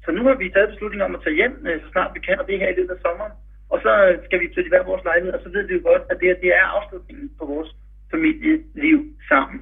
så 0.04 0.08
nu 0.16 0.22
har 0.28 0.34
vi 0.34 0.50
taget 0.54 0.72
beslutningen 0.72 1.08
om 1.08 1.16
at 1.16 1.22
tage 1.24 1.38
hjem, 1.40 1.54
øh, 1.68 1.76
så 1.82 1.86
snart 1.92 2.14
vi 2.16 2.20
kan, 2.26 2.40
og 2.40 2.46
det 2.46 2.54
er 2.54 2.62
her 2.64 2.74
i 2.74 2.78
løbet 2.78 2.96
af 2.96 3.02
sommeren. 3.06 3.34
Og 3.72 3.78
så 3.84 3.92
øh, 4.06 4.14
skal 4.26 4.40
vi 4.40 4.52
flytte 4.52 4.68
i 4.68 4.74
hver 4.74 4.90
vores 4.90 5.04
lejlighed, 5.04 5.32
og 5.36 5.42
så 5.44 5.48
ved 5.54 5.64
vi 5.66 5.74
jo 5.74 5.82
godt, 5.90 6.02
at 6.10 6.16
det, 6.20 6.28
det 6.44 6.50
er 6.60 6.66
afslutningen 6.76 7.28
på 7.38 7.44
vores 7.52 7.70
familieliv 8.12 8.98
sammen. 9.30 9.58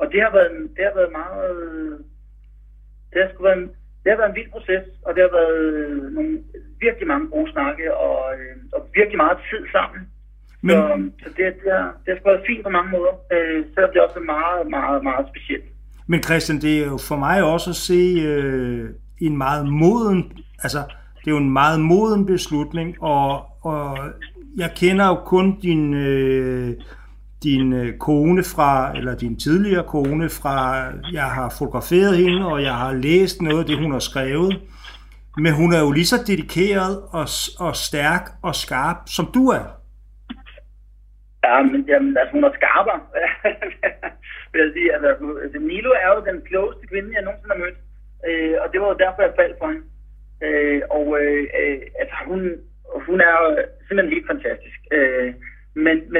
Og 0.00 0.06
det 0.12 0.20
har 0.24 0.32
været, 0.38 0.52
det 0.76 0.82
har 0.88 0.94
været 1.00 1.12
meget... 1.22 1.50
Det 3.12 3.18
har, 3.22 3.42
været, 3.46 3.58
en, 3.58 3.68
det 4.02 4.08
har 4.12 4.18
været 4.20 4.30
en 4.30 4.38
vild 4.40 4.50
proces, 4.56 4.84
og 5.06 5.10
det 5.14 5.22
har 5.26 5.32
været 5.40 5.58
nogle 6.16 6.32
virkelig 6.80 7.06
mange 7.12 7.26
gode 7.34 7.50
snakke 7.52 7.84
og, 8.06 8.18
øh, 8.38 8.56
og 8.76 8.80
virkelig 8.94 9.18
meget 9.24 9.38
tid 9.50 9.62
sammen. 9.76 10.00
Men... 10.66 10.76
Så, 10.76 10.84
så 11.22 11.28
det, 11.36 11.44
det, 11.62 11.72
har, 11.78 11.88
det 12.04 12.10
har 12.14 12.30
været 12.30 12.46
fint 12.46 12.62
på 12.64 12.70
mange 12.76 12.90
måder, 12.96 13.14
øh, 13.34 13.64
selvom 13.74 13.90
det 13.92 14.00
også 14.06 14.18
er 14.22 14.30
meget, 14.36 14.62
meget, 14.78 15.02
meget 15.02 15.26
specielt. 15.32 15.68
Men 16.06 16.22
Christian, 16.22 16.58
det 16.60 16.72
er 16.82 16.86
jo 16.86 16.98
for 17.08 17.16
mig 17.16 17.42
også 17.54 17.70
at 17.70 17.76
se 17.76 18.02
øh, 18.30 18.90
en 19.18 19.36
meget 19.36 19.66
moden, 19.68 20.20
altså 20.64 20.78
det 21.20 21.26
er 21.26 21.30
jo 21.30 21.36
en 21.36 21.50
meget 21.50 21.80
moden 21.80 22.26
beslutning, 22.26 23.02
og, 23.02 23.44
og 23.62 23.98
jeg 24.56 24.70
kender 24.76 25.06
jo 25.06 25.14
kun 25.14 25.60
din 25.60 25.94
øh, 25.94 26.74
din 27.42 27.72
øh, 27.72 27.98
kone 27.98 28.42
fra, 28.42 28.96
eller 28.96 29.16
din 29.16 29.38
tidligere 29.38 29.84
kone 29.84 30.28
fra, 30.28 30.56
jeg 31.12 31.28
har 31.36 31.54
fotograferet 31.58 32.16
hende, 32.16 32.46
og 32.46 32.62
jeg 32.62 32.74
har 32.74 32.92
læst 32.92 33.42
noget 33.42 33.60
af 33.60 33.66
det, 33.66 33.78
hun 33.78 33.92
har 33.92 33.98
skrevet. 33.98 34.62
Men 35.38 35.52
hun 35.52 35.72
er 35.72 35.80
jo 35.80 35.90
lige 35.92 36.12
så 36.12 36.18
dedikeret 36.26 36.94
og, 37.18 37.26
og 37.66 37.76
stærk 37.76 38.24
og 38.42 38.54
skarp, 38.54 38.96
som 39.06 39.26
du 39.34 39.48
er. 39.48 39.66
Ja, 41.44 41.62
men 41.62 41.80
jamen, 41.88 42.16
altså, 42.20 42.32
hun 42.32 42.44
er 42.44 42.52
skarpere. 42.60 43.00
vil 44.52 44.64
jeg 44.64 44.72
sige. 44.76 44.88
Altså, 44.94 45.10
Milo 45.70 45.90
altså, 45.90 46.02
er 46.02 46.08
jo 46.14 46.20
den 46.30 46.38
klogeste 46.48 46.86
kvinde, 46.90 47.14
jeg 47.16 47.22
nogensinde 47.24 47.54
har 47.54 47.62
mødt. 47.64 47.78
Øh, 48.28 48.56
og 48.62 48.66
det 48.72 48.78
var 48.80 48.88
jo 48.88 49.02
derfor, 49.04 49.22
jeg 49.22 49.38
faldt 49.40 49.58
for 49.58 49.68
hende. 49.72 49.84
Øh, 50.44 50.80
og 50.96 51.06
øh, 51.20 51.42
øh 51.60 51.80
altså, 52.00 52.16
hun, 52.30 52.40
hun 53.06 53.18
er 53.28 53.32
jo 53.40 53.46
simpelthen 53.86 54.14
helt 54.14 54.30
fantastisk. 54.32 54.80
Øh, 54.96 55.28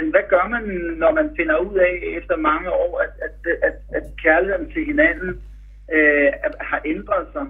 men, 0.06 0.14
hvad 0.14 0.26
gør 0.28 0.46
man, 0.54 0.64
når 1.02 1.12
man 1.18 1.28
finder 1.36 1.56
ud 1.58 1.76
af 1.88 1.94
efter 2.18 2.36
mange 2.36 2.70
år, 2.70 2.92
at, 3.04 3.12
at, 3.26 3.36
at, 3.68 3.76
at 3.98 4.04
kærligheden 4.22 4.70
til 4.72 4.84
hinanden 4.84 5.30
øh, 5.94 6.28
har 6.60 6.80
ændret 6.84 7.26
sig? 7.32 7.46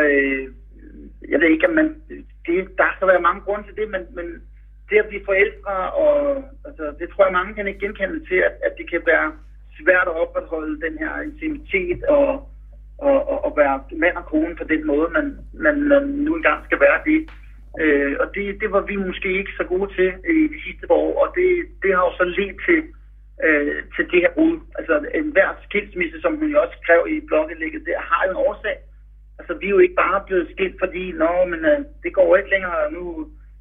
Øh, 0.00 0.44
jeg 1.28 1.40
ved 1.40 1.48
ikke, 1.48 1.68
om 1.68 1.74
man, 1.74 1.88
det, 2.46 2.56
der 2.78 2.88
kan 2.98 3.08
være 3.08 3.26
mange 3.28 3.40
grunde 3.40 3.64
til 3.66 3.76
det, 3.76 3.88
men, 3.94 4.02
men 4.16 4.26
det 4.88 4.98
at 4.98 5.08
blive 5.08 5.24
forældre, 5.24 5.74
og, 6.02 6.44
altså, 6.64 6.84
det 6.98 7.08
tror 7.08 7.24
jeg 7.24 7.32
mange 7.32 7.54
kan 7.54 7.66
ikke 7.66 7.84
genkende 7.86 8.26
til, 8.28 8.38
at, 8.48 8.54
at 8.66 8.72
det 8.78 8.90
kan 8.90 9.02
være 9.06 9.32
svært 9.80 10.06
at 10.08 10.18
opretholde 10.22 10.80
den 10.86 10.98
her 10.98 11.12
intimitet 11.28 12.04
og, 12.04 12.26
og, 12.98 13.28
og, 13.30 13.44
og 13.44 13.52
være 13.56 13.84
mand 13.92 14.16
og 14.16 14.26
kone 14.26 14.56
på 14.56 14.64
den 14.64 14.86
måde, 14.86 15.08
man, 15.16 15.26
man, 15.52 15.82
man 15.82 16.02
nu 16.02 16.36
engang 16.36 16.64
skal 16.64 16.80
være 16.80 17.00
det. 17.04 17.30
Øh, 17.80 18.16
og 18.20 18.26
det, 18.34 18.60
det 18.60 18.72
var 18.72 18.80
vi 18.80 18.96
måske 18.96 19.38
ikke 19.38 19.52
så 19.56 19.64
gode 19.64 19.94
til 19.94 20.10
øh, 20.28 20.36
i 20.44 20.48
de 20.54 20.62
sidste 20.66 20.90
år, 20.90 21.10
og 21.22 21.28
det, 21.36 21.48
det 21.82 21.90
har 21.94 22.02
jo 22.08 22.12
så 22.20 22.24
ledt 22.24 22.58
til, 22.66 22.80
øh, 23.46 23.82
til 23.94 24.04
det 24.10 24.20
her 24.24 24.32
brud. 24.36 24.56
Altså 24.78 24.94
enhver 25.14 25.50
skilsmisse, 25.66 26.20
som 26.20 26.36
hun 26.36 26.50
jo 26.50 26.62
også 26.62 26.76
skrev 26.82 27.00
i 27.14 27.26
blogindlægget, 27.28 27.86
det 27.86 27.94
har 27.98 28.22
jo 28.24 28.30
en 28.30 28.42
årsag. 28.46 28.76
Altså 29.38 29.52
vi 29.60 29.66
er 29.66 29.76
jo 29.76 29.78
ikke 29.78 30.00
bare 30.04 30.24
blevet 30.26 30.48
skilt, 30.54 30.76
fordi 30.78 31.12
nå, 31.12 31.32
men 31.52 31.60
øh, 31.70 31.80
det 32.02 32.14
går 32.14 32.36
ikke 32.36 32.50
længere, 32.50 32.78
og 32.86 32.92
nu 32.92 33.04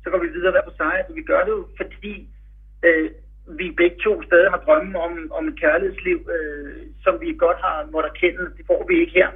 så 0.03 0.09
går 0.09 0.19
vi 0.25 0.27
videre 0.27 0.51
hver 0.51 0.65
på 0.67 0.73
sig. 0.77 0.93
Altså, 0.97 1.13
vi 1.13 1.23
gør 1.31 1.41
det 1.43 1.51
jo, 1.57 1.67
fordi 1.77 2.15
øh, 2.85 3.09
vi 3.59 3.71
begge 3.77 3.97
to 4.03 4.21
stadig 4.23 4.49
har 4.49 4.61
drømme 4.65 4.99
om, 4.99 5.31
om 5.31 5.47
et 5.47 5.59
kærlighedsliv, 5.59 6.19
øh, 6.35 6.73
som 7.03 7.21
vi 7.21 7.35
godt 7.45 7.57
har 7.57 7.87
måttet 7.91 8.09
erkende. 8.09 8.43
Det 8.57 8.63
får 8.67 8.85
vi 8.89 8.99
ikke 8.99 9.13
her. 9.13 9.29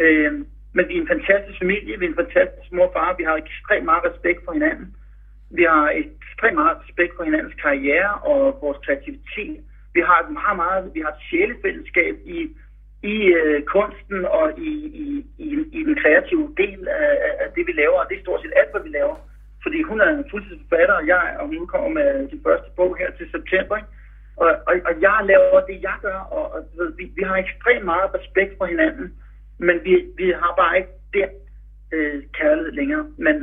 Øh, 0.00 0.32
men 0.74 0.88
vi 0.88 0.96
er 0.96 1.00
en 1.00 1.12
fantastisk 1.14 1.58
familie, 1.58 1.98
vi 1.98 2.04
er 2.04 2.08
en 2.08 2.22
fantastisk 2.24 2.72
mor 2.72 2.86
og 2.86 2.92
far, 2.92 3.16
vi 3.18 3.24
har 3.24 3.36
ekstremt 3.36 3.84
meget 3.84 4.04
respekt 4.10 4.40
for 4.44 4.52
hinanden. 4.52 4.96
Vi 5.58 5.62
har 5.62 5.84
ekstremt 6.02 6.58
meget 6.62 6.76
respekt 6.82 7.12
for 7.16 7.24
hinandens 7.24 7.56
karriere 7.64 8.12
og 8.30 8.58
vores 8.62 8.78
kreativitet. 8.84 9.60
Vi 9.94 10.00
har 10.08 10.18
et 10.24 10.30
meget, 10.40 10.56
meget, 10.56 10.94
vi 10.94 11.00
har 11.00 11.12
et 11.12 11.24
sjælefællesskab 11.30 12.14
i, 12.24 12.38
i 13.02 13.16
øh, 13.40 13.62
kunsten 13.62 14.24
og 14.24 14.46
i, 14.58 14.72
i, 15.04 15.06
i, 15.46 15.48
i 15.78 15.80
den 15.88 15.96
kreative 16.02 16.54
del 16.56 16.88
af, 16.88 17.12
af 17.42 17.48
det, 17.54 17.66
vi 17.66 17.72
laver, 17.72 17.98
og 18.00 18.06
det 18.08 18.16
er 18.16 18.22
stort 18.22 18.42
set 18.42 18.52
alt, 18.56 18.70
hvad 18.72 18.82
vi 18.82 18.88
laver. 18.88 19.16
Fordi 19.62 19.82
hun 19.82 20.00
er 20.00 20.08
en 20.08 20.30
fuldtidsforfatter, 20.30 20.94
og 20.94 21.06
jeg 21.06 21.36
og 21.40 21.46
hun 21.46 21.66
kommer 21.66 21.88
med 21.88 22.28
sin 22.30 22.40
første 22.46 22.70
bog 22.76 22.96
her 23.00 23.10
til 23.10 23.26
september. 23.30 23.76
Ikke? 23.76 23.88
Og, 24.36 24.50
og, 24.68 24.74
og 24.88 24.94
jeg 25.06 25.18
laver 25.32 25.60
det, 25.70 25.82
jeg 25.82 25.96
gør, 26.02 26.20
og, 26.36 26.44
og 26.52 26.60
vi, 26.98 27.04
vi 27.16 27.22
har 27.22 27.36
ekstremt 27.36 27.84
meget 27.84 28.14
respekt 28.14 28.52
for 28.58 28.66
hinanden 28.66 29.06
men 29.66 29.76
vi, 29.84 29.92
vi 30.16 30.26
har 30.40 30.52
bare 30.60 30.76
ikke 30.78 30.92
den 31.14 31.30
øh, 31.94 32.22
kærlighed 32.38 32.72
længere. 32.72 33.04
Men, 33.26 33.36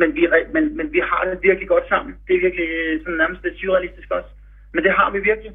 men, 0.00 0.14
vi, 0.14 0.22
men, 0.54 0.76
men 0.76 0.92
vi 0.92 1.00
har 1.08 1.24
det 1.24 1.42
virkelig 1.42 1.68
godt 1.68 1.88
sammen. 1.88 2.12
Det 2.26 2.36
er 2.36 2.40
virkelig 2.46 2.68
øh, 2.68 3.00
sådan 3.00 3.20
nærmest 3.22 3.42
lidt 3.42 3.58
surrealistisk 3.58 4.10
også. 4.10 4.30
Men 4.74 4.84
det 4.84 4.92
har 4.92 5.10
vi 5.10 5.18
virkelig. 5.18 5.52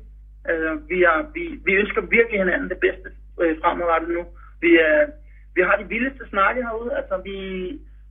Øh, 0.50 0.90
vi, 0.90 0.98
er, 1.04 1.18
vi, 1.36 1.44
vi 1.66 1.72
ønsker 1.82 2.02
virkelig 2.02 2.40
hinanden 2.40 2.70
det 2.70 2.80
bedste 2.86 3.10
øh, 3.42 3.54
fremadrettet 3.62 4.10
nu. 4.18 4.24
Vi, 4.62 4.72
øh, 4.88 5.08
vi 5.56 5.62
har 5.62 5.76
de 5.78 5.90
vildeste 5.94 6.30
snakke 6.30 6.64
herude. 6.68 6.98
Altså, 7.00 7.16
vi, 7.28 7.38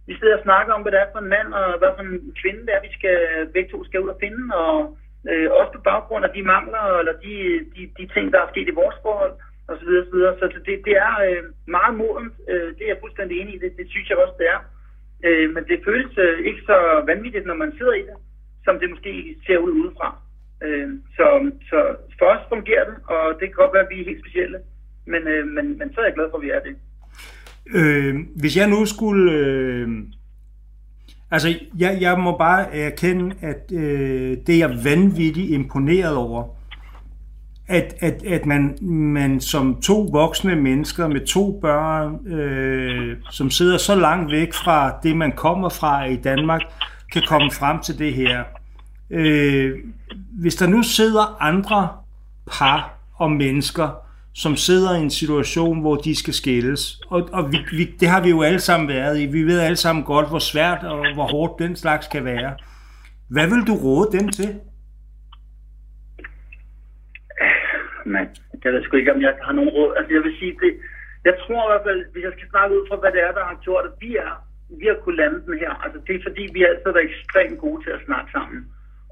vi 0.06 0.14
sidder 0.18 0.36
og 0.36 0.42
snakker 0.42 0.72
om, 0.72 0.82
hvad 0.82 0.92
det 0.92 1.00
er 1.00 1.12
for 1.12 1.18
en 1.18 1.32
mand, 1.36 1.48
og 1.60 1.78
hvad 1.78 1.90
for 1.96 2.02
en 2.02 2.34
kvinde 2.40 2.60
det 2.66 2.72
er, 2.74 2.86
vi 2.86 2.92
skal, 2.98 3.18
begge 3.54 3.70
to 3.70 3.84
skal 3.84 4.00
ud 4.00 4.14
og 4.14 4.20
finde. 4.24 4.42
Og 4.64 4.96
øh, 5.30 5.48
også 5.58 5.72
på 5.74 5.80
baggrund 5.90 6.24
af 6.24 6.32
de 6.36 6.42
mangler, 6.42 6.84
eller 7.00 7.14
de, 7.24 7.34
de, 7.74 7.82
de 7.98 8.04
ting, 8.14 8.32
der 8.32 8.40
er 8.40 8.48
sket 8.52 8.68
i 8.68 8.78
vores 8.80 8.98
forhold 9.02 9.34
og 9.68 9.74
så 9.78 9.84
videre, 9.88 10.04
så 10.10 10.14
videre. 10.16 10.34
Så 10.40 10.46
det, 10.66 10.76
det 10.88 10.94
er 11.06 11.14
øh, 11.28 11.42
meget 11.76 11.94
modent, 12.00 12.34
øh, 12.52 12.68
det 12.76 12.82
er 12.84 12.92
jeg 12.92 13.02
fuldstændig 13.02 13.34
enig 13.40 13.54
i, 13.54 13.62
det, 13.64 13.70
det 13.78 13.86
synes 13.90 14.08
jeg 14.08 14.18
også, 14.24 14.36
det 14.40 14.48
er. 14.54 14.60
Øh, 15.26 15.46
men 15.54 15.62
det 15.70 15.84
føles 15.88 16.12
øh, 16.24 16.38
ikke 16.48 16.62
så 16.70 16.76
vanvittigt, 17.10 17.46
når 17.46 17.58
man 17.62 17.72
sidder 17.78 17.94
i 17.98 18.04
det, 18.08 18.16
som 18.64 18.74
det 18.80 18.90
måske 18.90 19.12
ser 19.46 19.58
ud 19.58 19.72
udefra. 19.80 20.08
Øh, 20.64 20.88
så, 21.16 21.26
så 21.70 21.78
for 22.18 22.26
os 22.34 22.44
fungerer 22.48 22.84
det, 22.90 22.96
og 23.14 23.24
det 23.38 23.44
kan 23.46 23.60
godt 23.62 23.74
være, 23.74 23.86
at 23.86 23.92
vi 23.92 24.00
er 24.00 24.10
helt 24.10 24.22
specielle, 24.24 24.58
men, 25.12 25.22
øh, 25.32 25.46
men, 25.56 25.78
men 25.78 25.92
så 25.92 26.00
er 26.00 26.04
jeg 26.04 26.14
glad 26.14 26.30
for, 26.30 26.38
at 26.38 26.46
vi 26.46 26.50
er 26.50 26.62
det. 26.68 26.74
Øh, 27.78 28.14
hvis 28.40 28.56
jeg 28.56 28.68
nu 28.68 28.86
skulle... 28.86 29.32
Øh, 29.32 29.88
altså, 31.30 31.48
jeg, 31.78 31.98
jeg 32.00 32.18
må 32.18 32.38
bare 32.38 32.74
erkende, 32.76 33.36
at 33.42 33.72
øh, 33.74 34.36
det 34.46 34.54
er 34.54 34.58
jeg 34.58 34.78
vanvittigt 34.84 35.50
imponeret 35.50 36.16
over, 36.16 36.57
at, 37.68 37.94
at, 38.00 38.22
at 38.26 38.46
man, 38.46 38.78
man 38.90 39.40
som 39.40 39.80
to 39.80 40.08
voksne 40.12 40.56
mennesker 40.56 41.08
med 41.08 41.26
to 41.26 41.58
børn, 41.62 42.26
øh, 42.26 43.16
som 43.30 43.50
sidder 43.50 43.78
så 43.78 43.94
langt 43.94 44.32
væk 44.32 44.54
fra 44.54 44.98
det, 45.02 45.16
man 45.16 45.32
kommer 45.32 45.68
fra 45.68 46.04
i 46.04 46.16
Danmark, 46.16 46.60
kan 47.12 47.22
komme 47.28 47.50
frem 47.50 47.80
til 47.80 47.98
det 47.98 48.14
her. 48.14 48.44
Øh, 49.10 49.78
hvis 50.40 50.54
der 50.54 50.66
nu 50.66 50.82
sidder 50.82 51.42
andre 51.42 51.88
par 52.52 52.94
og 53.14 53.30
mennesker, 53.30 53.88
som 54.34 54.56
sidder 54.56 54.96
i 54.96 55.00
en 55.00 55.10
situation, 55.10 55.80
hvor 55.80 55.96
de 55.96 56.14
skal 56.14 56.34
skilles. 56.34 57.00
Og, 57.08 57.28
og 57.32 57.52
vi, 57.52 57.58
vi, 57.72 57.84
det 58.00 58.08
har 58.08 58.20
vi 58.20 58.28
jo 58.28 58.42
alle 58.42 58.60
sammen 58.60 58.88
været 58.88 59.20
i. 59.20 59.26
Vi 59.26 59.42
ved 59.42 59.60
alle 59.60 59.76
sammen 59.76 60.04
godt, 60.04 60.28
hvor 60.28 60.38
svært 60.38 60.84
og 60.84 61.14
hvor 61.14 61.26
hårdt 61.26 61.62
den 61.62 61.76
slags 61.76 62.06
kan 62.06 62.24
være. 62.24 62.52
Hvad 63.28 63.46
vil 63.46 63.66
du 63.66 63.74
råde 63.74 64.18
dem 64.18 64.28
til? 64.28 64.54
Men 68.14 68.24
jeg 68.64 68.72
ved 68.72 68.82
sgu 68.82 68.96
ikke, 68.96 69.14
om 69.14 69.22
jeg 69.26 69.34
har 69.46 69.52
nogen 69.52 69.70
råd. 69.76 69.92
Altså 69.98 70.10
jeg 70.14 70.22
vil 70.24 70.38
sige, 70.38 70.52
det, 70.62 70.72
jeg 71.28 71.34
tror 71.42 71.62
i 71.64 71.70
hvert 71.70 71.86
fald, 71.88 72.00
hvis 72.12 72.24
jeg 72.24 72.34
skal 72.36 72.50
snakke 72.50 72.74
ud 72.76 72.84
fra, 72.88 72.96
hvad 72.96 73.12
det 73.12 73.22
er, 73.26 73.32
der 73.38 73.44
har 73.50 73.58
gjort, 73.66 73.84
at 73.90 73.94
vi, 74.04 74.10
er, 74.26 74.32
vi 74.80 74.86
har 74.86 74.98
kunnet 75.02 75.20
lande 75.22 75.38
den 75.46 75.58
her. 75.62 75.72
Altså 75.84 75.98
det 76.06 76.14
er 76.14 76.26
fordi, 76.28 76.44
vi 76.56 76.60
altid 76.68 76.86
har 76.88 76.96
været 76.98 77.10
ekstremt 77.10 77.58
gode 77.64 77.80
til 77.84 77.92
at 77.96 78.04
snakke 78.06 78.30
sammen. 78.36 78.60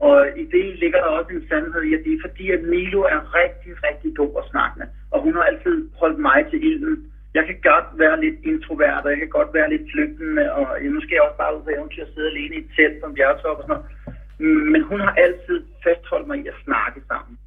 Og 0.07 0.17
i 0.43 0.45
det 0.55 0.79
ligger 0.83 1.01
der 1.01 1.11
også 1.19 1.33
en 1.33 1.49
sandhed 1.49 1.83
i, 1.83 1.95
at 1.95 2.05
det 2.05 2.13
er 2.13 2.25
fordi, 2.27 2.45
at 2.57 2.63
Milo 2.73 3.01
er 3.15 3.21
rigtig, 3.41 3.73
rigtig 3.89 4.11
god 4.21 4.33
at 4.41 4.49
snakke 4.53 4.75
med. 4.81 4.89
Og 5.13 5.19
hun 5.25 5.35
har 5.35 5.45
altid 5.51 5.77
holdt 6.01 6.19
mig 6.29 6.47
til 6.51 6.59
ilden. 6.71 6.97
Jeg 7.35 7.45
kan 7.47 7.59
godt 7.71 7.89
være 8.03 8.21
lidt 8.25 8.39
introvert, 8.51 9.05
og 9.05 9.11
jeg 9.11 9.19
kan 9.19 9.29
godt 9.39 9.55
være 9.55 9.71
lidt 9.71 9.87
flygtende, 9.93 10.53
og 10.53 10.67
jeg 10.85 10.91
skal 11.03 11.21
også 11.27 11.39
bare 11.43 11.57
ud 11.57 11.63
på 11.63 11.71
eventyr 11.77 12.05
og 12.05 12.13
sidde 12.15 12.31
alene 12.31 12.55
i 12.57 12.59
et 12.59 12.71
telt 12.77 13.01
som 13.01 13.15
bjergtop 13.15 13.59
og 13.59 13.65
sådan 13.65 13.77
noget. 13.77 13.87
Men 14.73 14.83
hun 14.83 15.01
har 15.01 15.15
altid 15.25 15.59
fastholdt 15.85 16.27
mig 16.27 16.39
i 16.39 16.47
at 16.53 16.61
snakke 16.65 17.01
sammen. 17.11 17.39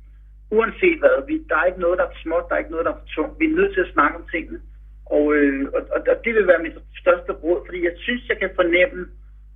Uanset 0.52 1.00
hvad, 1.00 1.16
vi, 1.28 1.36
der 1.50 1.56
er 1.58 1.66
ikke 1.66 1.86
noget, 1.86 2.00
der 2.00 2.06
er 2.08 2.20
småt, 2.24 2.46
der 2.48 2.56
er 2.56 2.64
ikke 2.64 2.76
noget, 2.76 2.86
der 2.86 2.94
er 2.94 3.06
tungt. 3.16 3.40
Vi 3.40 3.46
er 3.46 3.58
nødt 3.60 3.74
til 3.74 3.86
at 3.86 3.94
snakke 3.94 4.16
om 4.20 4.26
tingene. 4.34 4.60
Og, 5.06 5.34
øh, 5.36 5.70
og, 5.76 5.82
og 6.10 6.16
det 6.26 6.36
vil 6.36 6.48
være 6.48 6.64
mit 6.64 6.78
største 7.02 7.32
råd, 7.32 7.60
fordi 7.66 7.80
jeg 7.84 7.96
synes, 7.98 8.30
jeg 8.30 8.38
kan 8.38 8.52
fornemme, 8.56 9.08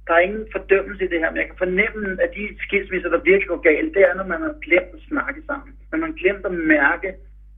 der 0.07 0.13
er 0.13 0.27
ingen 0.27 0.47
fordømmelse 0.51 1.05
i 1.05 1.07
det 1.07 1.19
her, 1.19 1.31
men 1.31 1.41
jeg 1.41 1.47
kan 1.47 1.63
fornemme, 1.65 2.23
at 2.23 2.29
de 2.35 2.43
skilsmisser, 2.65 3.09
der 3.09 3.27
virkelig 3.29 3.47
går 3.47 3.61
galt, 3.71 3.93
det 3.95 4.01
er, 4.09 4.13
når 4.13 4.27
man 4.33 4.41
har 4.41 4.55
glemt 4.65 4.93
at 4.97 5.05
snakke 5.07 5.41
sammen. 5.49 5.71
Når 5.91 5.97
man 5.97 6.09
har 6.09 6.17
glemt 6.23 6.45
at 6.45 6.53
mærke 6.75 7.09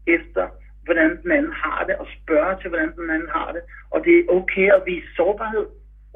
efter, 0.08 0.44
hvordan 0.86 1.10
den 1.24 1.32
anden 1.32 1.54
har 1.54 1.84
det, 1.88 1.96
og 1.96 2.08
spørge 2.18 2.56
til, 2.62 2.70
hvordan 2.70 2.92
den 2.96 3.10
anden 3.10 3.30
har 3.38 3.52
det. 3.52 3.62
Og 3.94 4.06
det 4.06 4.14
er 4.18 4.30
okay 4.38 4.68
at 4.78 4.84
vise 4.86 5.08
sårbarhed. 5.16 5.66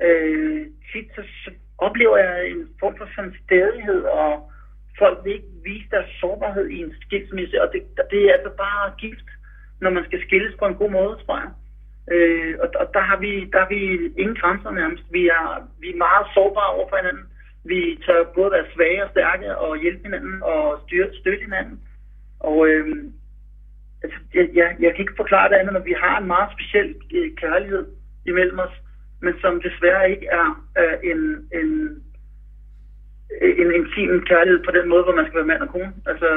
Øh, 0.06 0.62
tit 0.92 1.08
så, 1.16 1.22
så 1.44 1.52
oplever 1.78 2.18
jeg 2.18 2.50
en 2.50 2.70
form 2.80 2.98
for 2.98 3.08
sådan 3.16 3.36
stedighed, 3.44 4.02
og 4.04 4.52
folk 5.00 5.18
vil 5.24 5.34
ikke 5.34 5.54
vise 5.70 5.90
deres 5.94 6.10
sårbarhed 6.20 6.68
i 6.76 6.78
en 6.86 6.94
skilsmisse, 7.02 7.62
og 7.64 7.68
det, 7.74 7.82
det 8.12 8.22
er 8.24 8.34
altså 8.38 8.52
bare 8.66 8.94
gift, 9.04 9.28
når 9.82 9.92
man 9.98 10.06
skal 10.06 10.22
skilles 10.26 10.56
på 10.60 10.66
en 10.66 10.80
god 10.82 10.92
måde, 11.00 11.16
tror 11.24 11.38
jeg. 11.44 11.52
Øh, 12.14 12.54
og, 12.64 12.68
og 12.82 12.86
der, 12.96 13.04
har 13.10 13.18
vi, 13.26 13.32
der 13.52 13.60
har 13.64 13.70
vi 13.76 13.82
ingen 14.22 14.38
grænser 14.42 14.72
nærmest. 14.72 15.04
Vi 15.12 15.28
er, 15.28 15.46
vi 15.82 15.88
er 15.90 16.04
meget 16.08 16.26
sårbare 16.34 16.74
over 16.76 16.90
for 16.90 16.98
hinanden. 16.98 17.26
Vi 17.66 17.80
tør 18.06 18.24
både 18.36 18.52
være 18.52 18.72
svage 18.74 19.04
og 19.04 19.10
stærke 19.10 19.58
og 19.58 19.82
hjælpe 19.82 20.04
hinanden 20.04 20.44
og 20.44 20.80
styre, 20.86 21.08
støtte 21.22 21.44
hinanden. 21.48 21.80
Og 22.40 22.68
øh, 22.68 22.88
altså, 24.04 24.20
jeg, 24.34 24.50
jeg, 24.54 24.68
jeg 24.80 24.92
kan 24.92 25.04
ikke 25.04 25.22
forklare 25.22 25.50
det 25.50 25.56
andet, 25.56 25.74
når 25.74 25.86
vi 25.90 25.96
har 26.04 26.16
en 26.18 26.28
meget 26.28 26.50
speciel 26.56 26.96
øh, 27.16 27.30
kærlighed 27.36 27.86
imellem 28.26 28.60
os, 28.60 28.76
men 29.22 29.34
som 29.42 29.62
desværre 29.62 30.12
ikke 30.12 30.28
er 30.28 30.48
øh, 30.80 30.98
en, 31.12 31.22
en, 31.60 31.70
en 33.42 33.72
intim 33.78 34.26
kærlighed 34.32 34.60
på 34.64 34.72
den 34.72 34.90
måde, 34.90 35.04
hvor 35.04 35.16
man 35.16 35.26
skal 35.26 35.38
være 35.40 35.52
mand 35.52 35.62
og 35.62 35.70
kone. 35.70 35.94
Altså, 36.06 36.28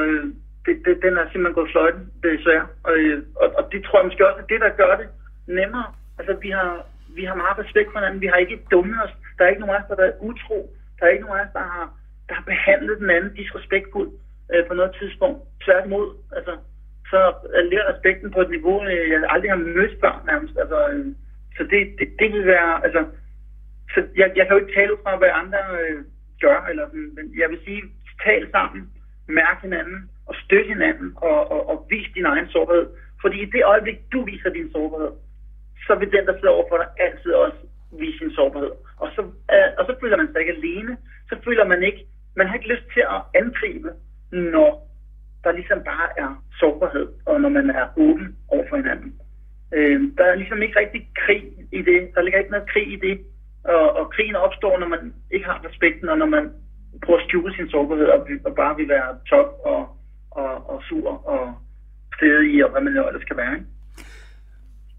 det, 0.65 0.73
det, 0.85 0.93
den 1.05 1.13
er 1.17 1.25
simpelthen 1.25 1.59
gået 1.59 1.71
fløjten, 1.71 2.03
desværre. 2.23 2.67
Og, 2.87 2.93
og, 3.41 3.47
og 3.57 3.63
det 3.71 3.79
tror 3.83 3.99
jeg 3.99 4.05
måske 4.07 4.27
også 4.27 4.41
er 4.41 4.51
det, 4.51 4.61
der 4.61 4.79
gør 4.81 4.93
det 5.01 5.07
nemmere. 5.47 5.87
Altså, 6.19 6.33
vi 6.45 6.49
har, 6.49 6.71
vi 7.17 7.23
har 7.23 7.35
meget 7.35 7.59
respekt 7.63 7.89
for 7.91 7.99
hinanden. 7.99 8.21
Vi 8.21 8.31
har 8.31 8.39
ikke 8.45 8.65
dummet 8.71 8.97
os. 9.05 9.13
Der 9.37 9.43
er 9.43 9.49
ikke 9.49 9.61
nogen 9.61 9.75
af 9.75 9.81
os, 9.81 9.87
der 9.87 9.95
har 9.95 10.03
været 10.03 10.21
utro. 10.29 10.59
Der 10.97 11.05
er 11.05 11.09
ikke 11.09 11.25
nogen 11.25 11.39
af 11.39 11.45
os, 11.45 11.53
der 11.53 11.65
har, 11.73 11.85
der 12.27 12.33
har 12.35 12.45
behandlet 12.53 12.99
den 12.99 13.09
anden 13.09 13.33
disrespektfuldt 13.33 14.13
øh, 14.53 14.67
på 14.67 14.73
noget 14.73 14.95
tidspunkt. 14.99 15.39
Tværtimod, 15.65 16.07
altså, 16.37 16.53
så 17.11 17.19
lærer 17.71 17.91
respekten 17.93 18.31
på 18.31 18.39
et 18.41 18.49
niveau, 18.49 18.77
øh, 18.85 19.09
jeg 19.11 19.19
aldrig 19.29 19.51
har 19.51 19.61
mødt 19.77 19.95
før 20.01 20.23
nærmest. 20.29 20.55
Altså, 20.63 20.79
øh, 20.93 21.05
så 21.57 21.63
det, 21.63 21.81
det, 21.99 22.07
det 22.19 22.33
vil 22.33 22.45
være, 22.45 22.83
altså, 22.85 23.01
så 23.93 23.99
jeg, 24.15 24.27
jeg 24.35 24.43
kan 24.45 24.55
jo 24.55 24.61
ikke 24.61 24.75
tale 24.75 24.93
ud 24.93 25.01
fra, 25.03 25.17
hvad 25.17 25.29
andre 25.41 25.61
øh, 25.81 26.01
gør, 26.45 26.57
eller, 26.71 26.85
men 27.15 27.25
jeg 27.41 27.49
vil 27.49 27.59
sige, 27.65 27.81
tal 28.25 28.43
sammen, 28.51 28.81
mærk 29.39 29.57
hinanden, 29.61 29.99
og 30.29 30.35
støtte 30.43 30.69
hinanden, 30.73 31.07
og, 31.15 31.51
og, 31.53 31.61
og 31.69 31.87
vis 31.89 32.07
din 32.15 32.25
egen 32.25 32.47
sårbarhed. 32.53 32.87
Fordi 33.21 33.37
i 33.41 33.51
det 33.55 33.63
øjeblik, 33.73 33.97
du 34.13 34.19
viser 34.31 34.49
din 34.49 34.71
sårbarhed, 34.71 35.11
så 35.87 35.95
vil 35.99 36.11
den, 36.15 36.25
der 36.27 36.35
sidder 36.35 36.57
overfor 36.57 36.77
dig, 36.77 36.89
altid 37.05 37.31
også 37.31 37.61
vise 37.99 38.17
sin 38.17 38.31
sårbarhed. 38.31 38.71
Og 39.03 39.07
så, 39.15 39.21
øh, 39.53 39.69
og 39.77 39.83
så 39.87 39.93
føler 40.01 40.17
man 40.17 40.27
sig 40.31 40.39
ikke 40.41 40.57
alene. 40.59 40.97
Så 41.29 41.35
føler 41.45 41.65
man 41.65 41.83
ikke, 41.83 42.01
man 42.35 42.47
har 42.47 42.55
ikke 42.55 42.73
lyst 42.73 42.87
til 42.93 43.03
at 43.15 43.21
angribe, 43.41 43.89
når 44.31 44.69
der 45.43 45.51
ligesom 45.51 45.79
bare 45.83 46.07
er 46.17 46.43
sårbarhed, 46.59 47.07
og 47.25 47.41
når 47.41 47.49
man 47.49 47.69
er 47.69 47.85
åben 47.97 48.37
over 48.47 48.65
for 48.69 48.75
hinanden. 48.75 49.13
Øh, 49.73 50.01
der 50.17 50.25
er 50.25 50.35
ligesom 50.35 50.61
ikke 50.61 50.79
rigtig 50.79 51.09
krig 51.15 51.43
i 51.71 51.81
det. 51.81 51.99
Der 52.15 52.21
ligger 52.21 52.39
ikke 52.39 52.51
noget 52.51 52.69
krig 52.69 52.87
i 52.93 52.95
det. 52.95 53.15
Og, 53.63 53.85
og 53.99 54.05
krigen 54.13 54.35
opstår, 54.35 54.79
når 54.79 54.87
man 54.87 55.13
ikke 55.31 55.45
har 55.45 55.65
respekten, 55.67 56.09
og 56.09 56.17
når 56.17 56.25
man 56.25 56.51
prøver 57.05 57.19
at 57.19 57.25
skjule 57.27 57.55
sin 57.55 57.69
sårbarhed, 57.69 58.05
og, 58.05 58.27
og 58.45 58.55
bare 58.55 58.75
vil 58.77 58.89
være 58.89 59.09
top 59.29 59.49
og, 59.65 59.81
og, 60.31 60.69
og 60.69 60.81
sur 60.87 61.27
og 61.33 61.53
stedig 62.15 62.65
og 62.65 62.71
hvad 62.71 62.81
man 62.81 62.93
ellers 62.93 63.21
skal 63.21 63.37
være. 63.37 63.53
Ikke? 63.53 63.65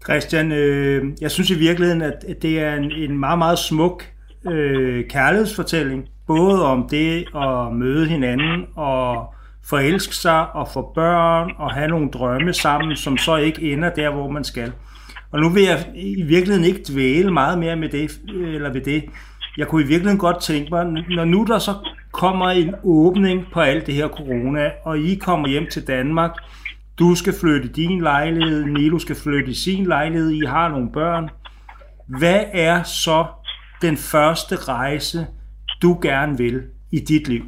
Christian, 0.03 0.51
øh, 0.51 1.03
jeg 1.21 1.31
synes 1.31 1.49
i 1.49 1.59
virkeligheden, 1.59 2.01
at 2.01 2.25
det 2.41 2.59
er 2.59 2.75
en, 2.75 2.91
en 2.91 3.19
meget, 3.19 3.37
meget 3.37 3.59
smuk 3.59 4.03
øh, 4.51 5.07
kærlighedsfortælling. 5.09 6.09
Både 6.27 6.65
om 6.65 6.87
det 6.89 7.27
at 7.35 7.73
møde 7.73 8.07
hinanden 8.07 8.67
og 8.75 9.33
forelske 9.69 10.15
sig 10.15 10.51
og 10.53 10.67
få 10.73 10.91
børn 10.95 11.51
og 11.57 11.71
have 11.73 11.87
nogle 11.87 12.09
drømme 12.09 12.53
sammen, 12.53 12.95
som 12.95 13.17
så 13.17 13.35
ikke 13.35 13.61
ender 13.61 13.89
der, 13.89 14.09
hvor 14.09 14.29
man 14.29 14.43
skal. 14.43 14.73
Og 15.35 15.41
nu 15.41 15.49
vil 15.49 15.63
jeg 15.63 15.77
i 15.95 16.23
virkeligheden 16.23 16.65
ikke 16.65 16.83
dvæle 16.91 17.31
meget 17.33 17.59
mere 17.59 17.75
med 17.75 17.89
det, 17.89 18.21
eller 18.29 18.73
ved 18.73 18.81
det. 18.81 19.03
Jeg 19.57 19.67
kunne 19.67 19.83
i 19.83 19.87
virkeligheden 19.87 20.19
godt 20.19 20.41
tænke 20.41 20.69
mig, 20.69 20.85
når 21.15 21.25
nu 21.25 21.43
der 21.43 21.59
så 21.59 21.71
kommer 22.11 22.49
en 22.49 22.75
åbning 22.83 23.45
på 23.53 23.59
alt 23.59 23.87
det 23.87 23.93
her 23.93 24.07
corona, 24.07 24.71
og 24.83 24.99
I 24.99 25.15
kommer 25.15 25.47
hjem 25.47 25.67
til 25.67 25.87
Danmark, 25.87 26.31
du 26.99 27.15
skal 27.15 27.33
flytte 27.41 27.67
din 27.67 28.01
lejlighed, 28.01 28.65
Nilo 28.65 28.99
skal 28.99 29.15
flytte 29.15 29.55
sin 29.55 29.85
lejlighed, 29.85 30.31
I 30.31 30.45
har 30.45 30.69
nogle 30.69 30.91
børn. 30.91 31.29
Hvad 32.19 32.43
er 32.53 32.83
så 32.83 33.25
den 33.81 33.97
første 33.97 34.55
rejse, 34.55 35.27
du 35.81 35.99
gerne 36.01 36.37
vil 36.37 36.63
i 36.91 36.99
dit 36.99 37.27
liv? 37.27 37.43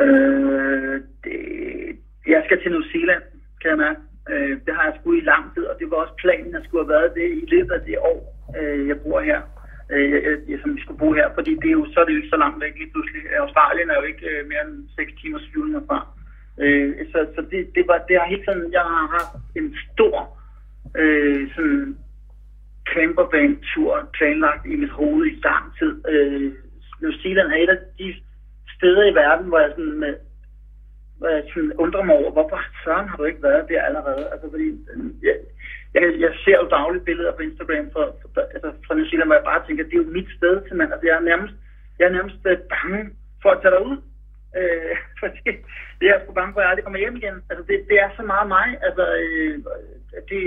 Øh, 0.00 1.00
det, 1.24 1.38
jeg 2.26 2.42
skal 2.46 2.62
til 2.62 2.70
New 2.70 2.82
Zealand, 2.92 3.22
kan 3.60 3.70
jeg 3.70 3.78
mærke. 3.78 4.11
Øh, 4.30 4.54
det 4.66 4.72
har 4.76 4.84
jeg 4.84 4.94
sgu 4.96 5.12
i 5.12 5.28
lang 5.32 5.54
tid, 5.54 5.64
og 5.64 5.76
det 5.80 5.90
var 5.90 5.96
også 5.96 6.14
planen, 6.24 6.54
at 6.54 6.64
skulle 6.64 6.84
have 6.84 6.94
været 6.96 7.14
det 7.14 7.28
i 7.42 7.44
løbet 7.54 7.72
af 7.78 7.82
det 7.88 7.98
år, 7.98 8.20
øh, 8.58 8.88
jeg 8.88 9.00
bor 9.00 9.20
her. 9.20 9.40
Øh, 9.90 10.50
jeg, 10.50 10.58
som 10.60 10.76
vi 10.76 10.80
skulle 10.82 10.98
bo 10.98 11.12
her, 11.12 11.28
fordi 11.34 11.52
det 11.62 11.68
er 11.68 11.78
jo, 11.80 11.86
så 11.92 12.00
er 12.00 12.04
det 12.04 12.12
jo 12.12 12.20
ikke 12.20 12.34
så 12.34 12.40
langt 12.44 12.60
væk 12.64 12.74
lige 12.78 12.92
pludselig. 12.92 13.22
Australien 13.44 13.90
er 13.90 13.98
jo 14.00 14.06
ikke 14.12 14.26
øh, 14.30 14.48
mere 14.48 14.62
end 14.66 14.88
6 14.96 15.12
timers 15.20 15.48
flyvning 15.50 15.74
herfra. 15.78 15.98
Øh, 16.62 16.90
så 17.12 17.18
så 17.34 17.40
det, 17.50 17.60
det, 17.74 17.84
var, 17.88 17.98
det 18.08 18.14
har 18.18 18.28
helt 18.34 18.44
sådan, 18.44 18.72
jeg 18.72 18.80
har 18.80 19.06
haft 19.16 19.34
en 19.56 19.76
stor 19.86 20.16
øh, 20.96 21.50
sådan 21.54 21.96
campervan-tur 22.94 24.08
planlagt 24.12 24.66
i 24.66 24.76
mit 24.76 24.90
hoved 24.90 25.26
i 25.26 25.40
lang 25.44 25.64
tid. 25.78 25.94
Øh, 26.08 26.52
New 27.02 27.12
Zealand 27.22 27.48
er 27.52 27.56
et 27.56 27.68
af 27.76 27.78
de 27.98 28.14
steder 28.76 29.04
i 29.10 29.14
verden, 29.14 29.46
hvor 29.48 29.58
jeg 29.58 29.70
sådan 29.76 29.98
med, 30.04 30.14
hvor 31.22 31.30
jeg 31.36 31.42
sådan 31.54 31.72
undrer 31.84 32.04
mig 32.04 32.14
over, 32.20 32.30
hvorfor 32.36 32.58
søren 32.84 33.08
har 33.08 33.16
du 33.16 33.24
ikke 33.24 33.42
været 33.48 33.68
der 33.70 33.82
allerede? 33.88 34.24
Altså, 34.32 34.46
fordi, 34.52 34.68
øhm, 34.90 35.12
jeg, 35.26 35.36
jeg, 35.94 36.02
jeg 36.24 36.32
ser 36.44 36.56
jo 36.62 36.66
dagligt 36.78 37.04
billeder 37.08 37.32
på 37.34 37.42
Instagram 37.48 37.86
fra, 37.94 38.04
fra, 38.34 38.42
altså, 38.54 38.68
fra 38.86 38.94
New 38.94 39.06
Zealand, 39.08 39.28
hvor 39.28 39.38
jeg 39.38 39.50
bare 39.50 39.64
tænker, 39.66 39.84
det 39.84 39.94
er 39.96 40.04
jo 40.04 40.16
mit 40.18 40.30
sted 40.38 40.54
til 40.66 40.76
mand. 40.76 40.92
Altså, 40.92 41.06
jeg 41.08 41.16
er 41.16 41.28
nærmest, 41.30 41.54
jeg 41.98 42.04
er 42.06 42.16
nærmest 42.18 42.40
øh, 42.50 42.58
bange 42.74 43.00
for 43.42 43.50
at 43.50 43.60
tage 43.62 43.74
derud. 43.74 43.96
øh, 44.58 44.94
fordi 45.22 45.50
det 45.98 46.04
er 46.06 46.12
jeg 46.12 46.20
sgu 46.22 46.32
bange 46.40 46.52
for, 46.52 46.60
at 46.60 46.64
jeg 46.64 46.70
aldrig 46.70 46.84
kommer 46.86 47.02
hjem 47.04 47.16
igen. 47.20 47.36
Altså, 47.50 47.62
det, 47.68 47.76
det 47.90 47.96
er 48.04 48.10
så 48.18 48.22
meget 48.32 48.46
mig. 48.56 48.68
Altså, 48.86 49.04
øh, 49.22 49.54
det, 50.30 50.40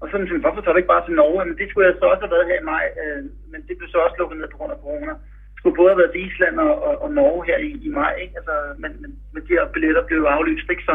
og 0.00 0.06
sådan 0.08 0.26
tænkte 0.26 0.44
hvorfor 0.46 0.62
tager 0.62 0.74
du 0.74 0.80
ikke 0.82 0.94
bare 0.94 1.06
til 1.06 1.18
Norge? 1.20 1.44
Men 1.48 1.58
det 1.60 1.66
skulle 1.68 1.86
jeg 1.86 1.96
så 1.98 2.06
også 2.12 2.24
have 2.24 2.34
været 2.36 2.50
her 2.50 2.60
i 2.60 2.68
maj, 2.72 2.84
øh, 3.02 3.22
men 3.52 3.60
det 3.68 3.74
blev 3.78 3.88
så 3.90 3.98
også 3.98 4.16
lukket 4.18 4.38
ned 4.38 4.48
på 4.50 4.58
grund 4.58 4.72
af 4.76 4.82
corona. 4.84 5.14
Skulle 5.58 5.78
både 5.78 5.90
have 5.90 6.00
været 6.02 6.12
til 6.14 6.26
Island 6.28 6.56
og, 6.66 6.74
og, 6.86 6.94
og 7.04 7.08
Norge 7.18 7.46
her 7.48 7.58
i, 7.68 7.70
i 7.86 7.88
maj, 8.00 8.14
ikke? 8.24 8.34
Altså, 8.40 8.54
men, 8.82 8.92
men, 9.02 9.10
men 9.32 9.42
de 9.46 9.56
her 9.56 9.66
billetter 9.74 10.02
blev 10.06 10.20
aflyst, 10.36 10.68
ikke? 10.70 10.84
Så, 10.90 10.94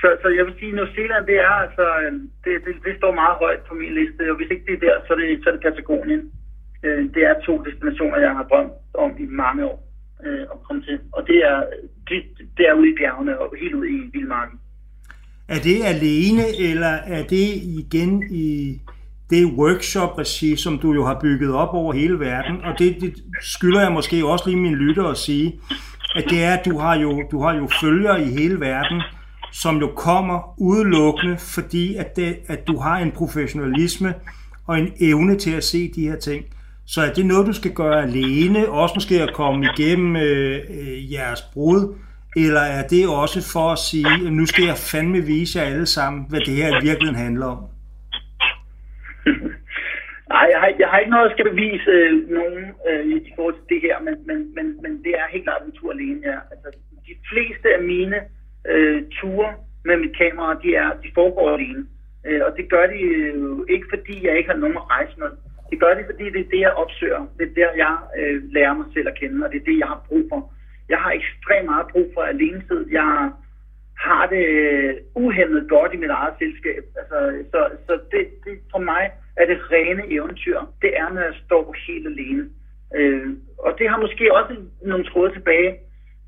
så, 0.00 0.06
så 0.22 0.28
jeg 0.36 0.44
vil 0.46 0.58
sige, 0.58 0.76
New 0.78 0.88
Zealand, 0.96 1.22
det 1.30 1.38
er 1.48 1.54
altså, 1.64 1.86
øh, 2.02 2.12
det, 2.44 2.52
det, 2.66 2.74
det 2.86 2.94
står 3.00 3.12
meget 3.22 3.36
højt 3.44 3.62
på 3.68 3.74
min 3.80 3.94
liste, 3.98 4.22
og 4.30 4.36
hvis 4.36 4.50
ikke 4.52 4.66
det 4.68 4.74
er 4.76 4.84
der, 4.86 4.94
så 5.06 5.10
er 5.14 5.18
det, 5.20 5.40
så 5.42 5.46
er 5.48 5.54
det 5.54 5.64
Patagonien. 5.66 6.22
Øh, 6.86 7.02
det 7.14 7.22
er 7.30 7.34
to 7.48 7.54
destinationer, 7.66 8.18
jeg 8.26 8.32
har 8.38 8.46
drømt 8.50 8.72
om 9.04 9.10
i 9.24 9.26
mange 9.44 9.62
år 9.70 9.78
øh, 10.24 10.44
at 10.52 10.58
komme 10.66 10.82
til, 10.88 10.98
og 11.16 11.26
det 11.30 11.38
er, 11.50 11.58
det, 12.08 12.18
det 12.56 12.64
er 12.68 12.74
ude 12.80 12.90
i 12.92 12.98
bjergene 12.98 13.38
og 13.40 13.46
helt 13.60 13.74
ude 13.74 13.90
i 13.96 14.00
vildmarken. 14.14 14.58
Er 15.54 15.60
det 15.68 15.78
alene, 15.94 16.44
eller 16.70 16.94
er 17.16 17.22
det 17.34 17.48
igen 17.82 18.12
i 18.30 18.46
det 19.30 19.46
workshop-regi, 19.46 20.56
som 20.56 20.78
du 20.78 20.92
jo 20.92 21.06
har 21.06 21.18
bygget 21.20 21.54
op 21.54 21.74
over 21.74 21.92
hele 21.92 22.20
verden? 22.20 22.56
Og 22.64 22.78
det, 22.78 22.96
det 23.00 23.14
skylder 23.42 23.80
jeg 23.80 23.92
måske 23.92 24.26
også 24.26 24.44
lige 24.46 24.60
min 24.60 24.74
lytter 24.74 25.04
at 25.04 25.16
sige, 25.16 25.60
at 26.16 26.24
det 26.30 26.44
er, 26.44 26.54
at 26.54 26.64
du 26.64 26.78
har 26.78 26.94
jo, 26.94 27.22
du 27.30 27.42
har 27.42 27.54
jo 27.54 27.68
følgere 27.80 28.22
i 28.22 28.24
hele 28.24 28.60
verden, 28.60 29.02
som 29.52 29.76
jo 29.76 29.86
kommer 29.96 30.54
udelukkende, 30.58 31.38
fordi 31.38 31.94
at, 31.94 32.16
det, 32.16 32.36
at 32.46 32.66
du 32.66 32.78
har 32.78 32.98
en 32.98 33.10
professionalisme 33.10 34.14
og 34.66 34.78
en 34.78 34.88
evne 35.00 35.36
til 35.36 35.50
at 35.50 35.64
se 35.64 35.92
de 35.96 36.08
her 36.08 36.16
ting. 36.16 36.44
Så 36.86 37.02
er 37.02 37.12
det 37.12 37.26
noget, 37.26 37.46
du 37.46 37.52
skal 37.52 37.72
gøre 37.72 38.02
alene, 38.02 38.68
også 38.68 38.92
måske 38.94 39.22
at 39.22 39.34
komme 39.34 39.66
igennem 39.66 40.16
øh, 40.16 40.60
øh, 40.70 41.12
jeres 41.12 41.42
brud, 41.42 41.94
eller 42.36 42.60
er 42.60 42.86
det 42.86 43.08
også 43.08 43.52
for 43.52 43.72
at 43.72 43.78
sige, 43.78 44.26
at 44.26 44.32
nu 44.32 44.46
skal 44.46 44.64
jeg 44.64 44.76
fandme 44.76 45.20
vise 45.20 45.58
jer 45.58 45.64
alle 45.64 45.86
sammen, 45.86 46.26
hvad 46.28 46.40
det 46.40 46.54
her 46.54 46.80
i 46.80 46.84
virkeligheden 46.84 47.24
handler 47.24 47.46
om? 47.46 47.58
Nej, 50.34 50.46
jeg 50.52 50.60
har, 50.60 50.70
jeg 50.78 50.88
har 50.88 50.98
ikke 50.98 51.10
noget, 51.10 51.26
at 51.26 51.32
skal 51.32 51.50
bevise 51.50 51.90
øh, 51.90 52.30
nogen 52.38 52.64
øh, 52.88 53.06
i 53.06 53.32
forhold 53.36 53.54
til 53.54 53.68
det 53.72 53.80
her, 53.86 53.96
men, 54.06 54.14
men, 54.28 54.38
men, 54.56 54.66
men 54.82 54.92
det 55.04 55.12
er 55.20 55.32
helt 55.32 55.44
klart 55.44 55.62
en 55.62 55.72
tur 55.72 55.92
alene, 55.92 56.20
ja. 56.30 56.38
Altså, 56.52 56.68
de 57.08 57.14
fleste 57.30 57.68
af 57.76 57.82
mine 57.82 58.18
øh, 58.72 59.02
ture 59.16 59.50
med 59.84 59.96
mit 59.96 60.16
kamera, 60.18 60.60
de, 60.62 60.74
er, 60.74 60.90
de 61.02 61.10
foregår 61.14 61.54
alene. 61.56 61.86
Øh, 62.26 62.40
og 62.46 62.56
det 62.56 62.70
gør 62.70 62.86
de 62.86 62.98
jo 63.04 63.66
ikke, 63.68 63.86
fordi 63.94 64.26
jeg 64.26 64.36
ikke 64.38 64.50
har 64.50 64.56
nogen 64.56 64.76
at 64.76 64.90
rejse 64.90 65.14
med. 65.22 65.30
Det 65.70 65.80
gør 65.80 65.94
de, 65.94 66.04
fordi 66.10 66.24
det 66.34 66.40
er 66.40 66.50
det, 66.54 66.60
jeg 66.60 66.72
opsøger. 66.82 67.22
Det 67.38 67.44
er 67.48 67.54
der, 67.60 67.70
jeg 67.84 67.94
øh, 68.18 68.42
lærer 68.52 68.74
mig 68.74 68.86
selv 68.94 69.08
at 69.08 69.18
kende, 69.20 69.46
og 69.46 69.52
det 69.52 69.60
er 69.60 69.64
det, 69.70 69.78
jeg 69.78 69.86
har 69.86 70.04
brug 70.08 70.24
for. 70.32 70.52
Jeg 70.88 70.98
har 70.98 71.10
ekstremt 71.10 71.66
meget 71.72 71.86
brug 71.92 72.06
for 72.14 72.22
alenetid. 72.22 72.82
Jeg 72.90 73.02
har 73.02 73.26
har 74.06 74.26
det 74.26 74.46
øh, 74.46 74.94
uhemmet 75.14 75.68
godt 75.68 75.94
i 75.94 75.96
mit 75.96 76.10
eget 76.10 76.34
selskab. 76.38 76.82
Altså, 77.00 77.18
så 77.50 77.60
så 77.86 77.92
det, 78.12 78.22
det, 78.44 78.54
for 78.72 78.78
mig 78.78 79.10
er 79.36 79.46
det 79.46 79.58
rene 79.72 80.02
eventyr. 80.12 80.58
Det 80.82 80.90
er, 80.98 81.08
når 81.12 81.20
jeg 81.20 81.34
står 81.44 81.74
helt 81.86 82.06
alene. 82.06 82.44
Øh, 82.96 83.28
og 83.58 83.70
det 83.78 83.88
har 83.88 83.98
måske 84.00 84.34
også 84.34 84.54
nogle 84.82 85.04
tråde 85.04 85.32
tilbage 85.32 85.78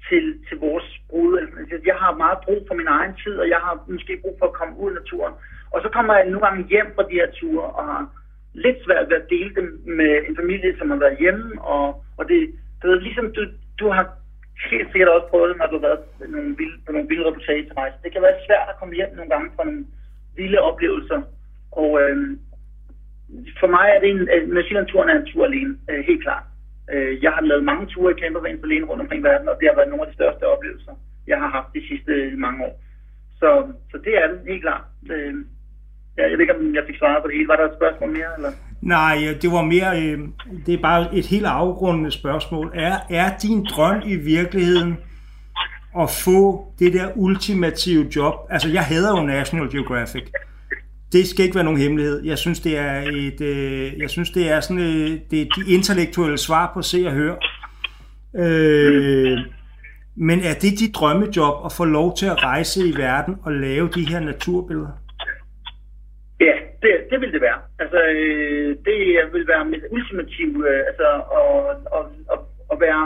til, 0.08 0.24
til 0.48 0.56
vores 0.58 1.00
brud. 1.10 1.38
Altså, 1.38 1.76
jeg 1.86 1.94
har 1.94 2.22
meget 2.24 2.38
brug 2.44 2.60
for 2.68 2.74
min 2.74 2.86
egen 2.86 3.14
tid, 3.24 3.34
og 3.42 3.48
jeg 3.48 3.60
har 3.66 3.84
måske 3.88 4.20
brug 4.22 4.36
for 4.38 4.46
at 4.46 4.58
komme 4.58 4.78
ud 4.78 4.90
i 4.90 4.94
naturen. 4.94 5.34
Og 5.70 5.82
så 5.82 5.88
kommer 5.88 6.14
jeg 6.14 6.24
nogle 6.24 6.46
gange 6.46 6.68
hjem 6.68 6.88
fra 6.94 7.08
de 7.08 7.18
her 7.20 7.30
ture, 7.30 7.64
og 7.78 7.84
har 7.84 8.06
lidt 8.54 8.84
svært 8.84 9.08
ved 9.10 9.16
at 9.16 9.30
dele 9.30 9.54
dem 9.54 9.66
med 9.84 10.12
en 10.28 10.36
familie, 10.36 10.78
som 10.78 10.90
har 10.90 10.96
været 10.96 11.18
hjemme. 11.18 11.62
Og, 11.62 12.04
og 12.18 12.28
det, 12.28 12.40
det 12.82 12.90
er 12.90 12.94
ligesom, 12.94 13.32
du, 13.32 13.42
du 13.80 13.88
har 13.88 14.19
helt 14.68 14.88
sikkert 14.92 15.08
også 15.08 15.28
prøvet 15.30 15.48
det, 15.50 15.56
når 15.58 15.66
du 15.66 15.76
har 15.78 15.86
været 15.88 16.02
nogle 16.34 16.56
vilde, 16.60 16.78
på 16.86 16.92
nogle 16.92 17.08
vilde 17.08 17.26
reportagerejser. 17.28 17.98
Det 18.04 18.12
kan 18.12 18.22
være 18.22 18.44
svært 18.46 18.68
at 18.68 18.78
komme 18.78 18.94
hjem 18.94 19.12
nogle 19.16 19.30
gange 19.30 19.50
fra 19.56 19.64
nogle 19.64 19.84
vilde 20.36 20.58
oplevelser. 20.70 21.20
Og 21.72 21.90
øh, 22.02 22.16
for 23.60 23.68
mig 23.76 23.86
er 23.94 24.00
det 24.00 24.10
en, 24.10 24.28
øh, 24.34 24.42
New 24.54 24.62
Zealand-turen 24.62 25.08
er 25.10 25.16
en 25.18 25.26
tur 25.26 25.44
alene, 25.44 25.72
øh, 25.90 26.04
helt 26.08 26.22
klart. 26.22 26.44
Øh, 26.92 27.22
jeg 27.24 27.32
har 27.32 27.40
lavet 27.40 27.64
mange 27.64 27.86
ture 27.86 28.12
i 28.12 28.20
campervan 28.20 28.60
alene 28.64 28.86
rundt 28.86 29.02
omkring 29.02 29.22
verden, 29.24 29.48
og 29.48 29.56
det 29.60 29.68
har 29.68 29.76
været 29.76 29.88
nogle 29.88 30.04
af 30.04 30.10
de 30.10 30.18
største 30.18 30.44
oplevelser, 30.54 30.94
jeg 31.26 31.38
har 31.38 31.48
haft 31.48 31.70
de 31.74 31.88
sidste 31.88 32.12
øh, 32.12 32.38
mange 32.38 32.64
år. 32.66 32.74
Så, 33.40 33.72
så 33.90 33.96
det 34.04 34.14
er 34.22 34.26
det, 34.28 34.40
helt 34.46 34.62
klart. 34.62 34.84
Øh, 35.12 35.34
jeg 36.16 36.30
ved 36.30 36.40
ikke, 36.40 36.56
om 36.56 36.74
jeg 36.74 36.84
fik 36.86 36.98
svaret 36.98 37.22
på 37.22 37.28
det 37.28 37.36
hele. 37.36 37.48
Var 37.48 37.56
der 37.56 37.66
et 37.68 37.78
spørgsmål 37.80 38.10
mere? 38.10 38.30
Eller? 38.36 38.52
Nej, 38.82 39.24
øh, 39.28 39.42
det 39.42 39.52
var 39.52 39.62
mere, 39.62 40.02
øh, 40.02 40.18
det 40.66 40.74
er 40.74 40.82
bare 40.82 41.14
et 41.14 41.26
helt 41.26 41.46
afgrundende 41.46 42.10
spørgsmål. 42.10 42.72
Er, 42.74 42.98
er 43.10 43.38
din 43.42 43.64
drøm 43.64 44.02
i 44.06 44.16
virkeligheden 44.16 44.96
at 45.98 46.10
få 46.10 46.72
det 46.78 46.92
der 46.92 47.08
ultimative 47.14 48.06
job? 48.16 48.34
Altså, 48.50 48.68
jeg 48.68 48.82
hader 48.82 49.20
jo 49.20 49.26
National 49.26 49.70
Geographic. 49.70 50.22
Det 51.12 51.28
skal 51.28 51.44
ikke 51.44 51.54
være 51.54 51.64
nogen 51.64 51.80
hemmelighed. 51.80 52.24
Jeg 52.24 52.38
synes, 52.38 52.60
det 52.60 52.78
er 52.78 53.00
et, 53.00 53.40
øh, 53.40 53.98
jeg 53.98 54.10
synes, 54.10 54.30
det 54.30 54.50
er 54.50 54.60
sådan, 54.60 54.78
øh, 54.78 55.18
det 55.30 55.42
er 55.42 55.46
de 55.56 55.72
intellektuelle 55.72 56.38
svar 56.38 56.70
på 56.74 56.82
se 56.82 57.06
og 57.06 57.12
høre. 57.12 57.36
Øh, 58.36 59.38
men 60.16 60.40
er 60.40 60.54
det 60.54 60.78
dit 60.78 60.94
drømmejob 60.94 61.64
at 61.64 61.72
få 61.72 61.84
lov 61.84 62.16
til 62.16 62.26
at 62.26 62.42
rejse 62.42 62.88
i 62.88 62.96
verden 62.96 63.34
og 63.42 63.52
lave 63.52 63.88
de 63.94 64.08
her 64.08 64.20
naturbilleder? 64.20 64.99
Det, 66.82 66.92
det 67.10 67.20
vil 67.20 67.32
det 67.32 67.42
være. 67.48 67.60
Altså, 67.82 67.98
øh, 68.16 68.70
det 68.86 68.98
vil 69.32 69.46
være 69.52 69.64
mit 69.64 69.84
ultimative, 69.90 70.58
øh, 70.70 70.82
altså, 70.90 71.08
at, 71.38 71.78
at, 71.98 72.06
at, 72.34 72.40
at 72.72 72.80
være 72.86 73.02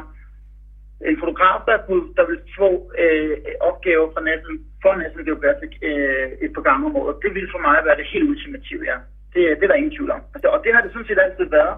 en 1.10 1.18
fotograf, 1.22 1.58
der, 1.68 1.76
der 2.18 2.24
vil 2.30 2.40
få 2.58 2.70
øh, 3.02 3.36
opgaver 3.70 4.08
fra 4.12 4.22
National, 4.30 4.58
for 4.82 4.94
National 5.02 5.26
Geographic 5.30 5.72
øh, 5.88 6.28
et 6.44 6.52
par 6.54 6.64
gange 6.68 6.86
om 6.86 6.96
året. 6.96 7.22
Det 7.24 7.34
vil 7.34 7.48
for 7.52 7.60
mig 7.66 7.76
være 7.86 7.96
det 8.00 8.12
helt 8.12 8.30
ultimative, 8.32 8.84
ja. 8.90 8.98
Det, 9.34 9.40
det 9.58 9.64
er 9.64 9.70
der 9.70 9.82
ingen 9.82 9.96
tvivl 9.96 10.10
om. 10.16 10.22
Altså, 10.34 10.48
og 10.54 10.58
det 10.64 10.74
har 10.74 10.82
det 10.82 10.92
sådan 10.92 11.08
set 11.08 11.24
altid 11.26 11.46
været. 11.58 11.76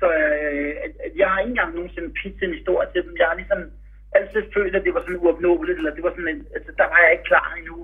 Så 0.00 0.06
øh, 0.20 0.72
at, 0.84 0.92
at 1.06 1.12
jeg 1.20 1.28
har 1.30 1.38
ikke 1.40 1.50
engang 1.54 1.74
nogensinde 1.74 2.16
pitchet 2.18 2.48
en 2.48 2.58
historie 2.58 2.88
til 2.92 3.02
dem. 3.04 3.14
Jeg 3.20 3.26
har 3.30 3.36
ligesom 3.40 3.60
altid 4.18 4.42
følt, 4.54 4.76
at 4.76 4.84
det 4.84 4.94
var 4.94 5.02
sådan 5.02 5.22
uopnåeligt, 5.22 5.78
eller 5.78 5.94
det 5.96 6.04
var 6.04 6.12
sådan 6.14 6.32
en, 6.34 6.42
altså, 6.56 6.70
der 6.80 6.86
var 6.92 6.98
jeg 7.04 7.12
ikke 7.12 7.30
klar 7.32 7.48
endnu. 7.58 7.78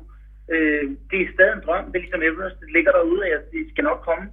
Øh, 0.54 0.84
det 1.10 1.18
er 1.20 1.32
stadig 1.34 1.54
en 1.54 1.66
drøm. 1.66 1.84
Det 1.86 1.96
er 1.96 2.04
ligesom 2.04 2.22
Everest. 2.22 2.60
Det 2.60 2.72
ligger 2.76 2.92
derude, 2.92 3.22
og 3.36 3.42
det 3.52 3.62
skal 3.70 3.84
nok 3.84 4.00
komme. 4.08 4.26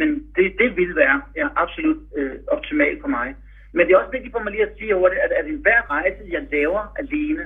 Men 0.00 0.08
det, 0.36 0.46
det 0.60 0.76
vil 0.76 0.96
være 0.96 1.22
ja, 1.36 1.48
absolut 1.56 2.00
øh, 2.16 2.36
optimalt 2.46 3.00
for 3.00 3.08
mig. 3.08 3.28
Men 3.72 3.86
det 3.86 3.92
er 3.92 3.98
også 3.98 4.16
vigtigt 4.16 4.34
for 4.34 4.42
mig 4.42 4.52
lige 4.52 4.68
at 4.68 4.76
sige 4.78 4.96
over 4.96 5.08
det, 5.08 5.18
at, 5.26 5.32
at 5.32 5.46
enhver 5.46 5.90
rejse, 5.90 6.22
jeg 6.34 6.42
laver 6.52 6.82
alene, 7.02 7.44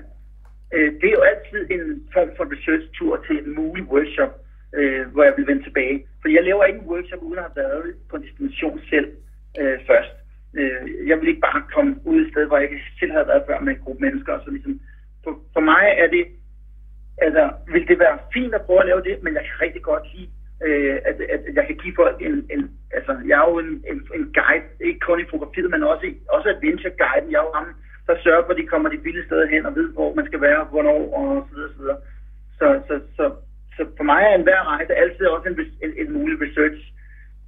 øh, 0.75 0.93
det 1.01 1.07
er 1.09 1.17
jo 1.19 1.25
altid 1.33 1.61
en 1.75 1.85
form 2.13 2.31
for 2.37 2.45
research-tur 2.55 3.25
til 3.27 3.37
en 3.39 3.55
mulig 3.55 3.85
workshop, 3.85 4.33
øh, 4.79 5.07
hvor 5.13 5.25
jeg 5.25 5.35
vil 5.37 5.47
vende 5.47 5.63
tilbage. 5.63 6.07
For 6.21 6.29
jeg 6.29 6.45
laver 6.45 6.65
ikke 6.65 6.81
en 6.81 6.91
workshop, 6.93 7.23
uden 7.23 7.39
at 7.39 7.45
have 7.45 7.57
været 7.57 7.95
på 8.11 8.17
en 8.17 8.23
destination 8.23 8.81
selv 8.91 9.09
øh, 9.61 9.79
først. 9.87 10.15
Øh, 10.59 11.09
jeg 11.09 11.21
vil 11.21 11.29
ikke 11.29 11.47
bare 11.51 11.63
komme 11.75 11.97
ud 12.05 12.21
et 12.21 12.31
sted, 12.33 12.47
hvor 12.47 12.59
jeg 12.59 12.71
ikke 12.71 12.85
selv 13.01 13.13
havde 13.13 13.29
været 13.33 13.47
før 13.47 13.61
med 13.61 13.73
en 13.73 13.83
gruppe 13.85 14.01
mennesker. 14.07 14.39
Så 14.45 14.51
ligesom, 14.51 14.81
for, 15.25 15.33
for 15.55 15.61
mig 15.61 15.85
er 16.03 16.07
det 16.07 16.25
altså, 17.27 17.45
vil 17.73 17.89
det 17.89 17.99
være 17.99 18.19
fint 18.35 18.55
at 18.55 18.65
prøve 18.67 18.81
at 18.81 18.87
lave 18.91 19.03
det, 19.09 19.15
men 19.23 19.35
jeg 19.35 19.45
kan 19.49 19.61
rigtig 19.67 19.83
godt 19.83 20.05
lide, 20.15 20.31
øh, 20.67 20.99
at, 21.09 21.17
at, 21.35 21.41
jeg 21.59 21.65
kan 21.67 21.77
give 21.83 21.95
folk 22.03 22.17
en, 22.29 22.37
en 22.55 22.63
altså, 22.99 23.13
jeg 23.29 23.37
er 23.43 23.47
jo 23.51 23.59
en, 23.65 23.71
en, 23.91 23.99
en 24.17 24.25
guide, 24.39 24.69
ikke 24.89 25.01
kun 25.07 25.21
i 25.21 25.31
fotografiet, 25.31 25.71
men 25.71 25.83
også, 25.93 26.07
også 26.37 26.49
adventure 26.49 26.99
guide. 27.03 27.31
Jeg 27.33 27.39
er 27.41 27.47
jo 27.49 27.53
ham, 27.59 27.67
der 28.07 28.15
sørger 28.25 28.45
for, 28.45 28.53
at 28.53 28.61
de 28.61 28.73
kommer 28.73 28.89
de 28.89 29.05
billige 29.05 29.27
steder 29.27 29.47
hen 29.55 29.67
og 29.67 29.75
ved, 29.79 29.89
hvor 29.97 30.15
man 30.15 30.27
skal 30.27 30.41
være, 30.41 30.65
hvornår 30.73 31.01
og 31.19 31.47
så 31.49 31.55
videre, 31.55 31.73
så 31.75 31.79
videre. 31.83 32.01
Så, 32.59 32.67
så, 32.89 32.95
så, 33.17 33.25
så 33.77 33.83
for 33.97 34.05
mig 34.11 34.23
er 34.23 34.35
enhver 34.35 34.63
rejse 34.73 34.95
altid 34.95 35.27
også 35.27 35.49
en, 35.49 35.59
en, 35.85 35.93
en 36.03 36.13
mulig 36.13 36.37
research 36.45 36.81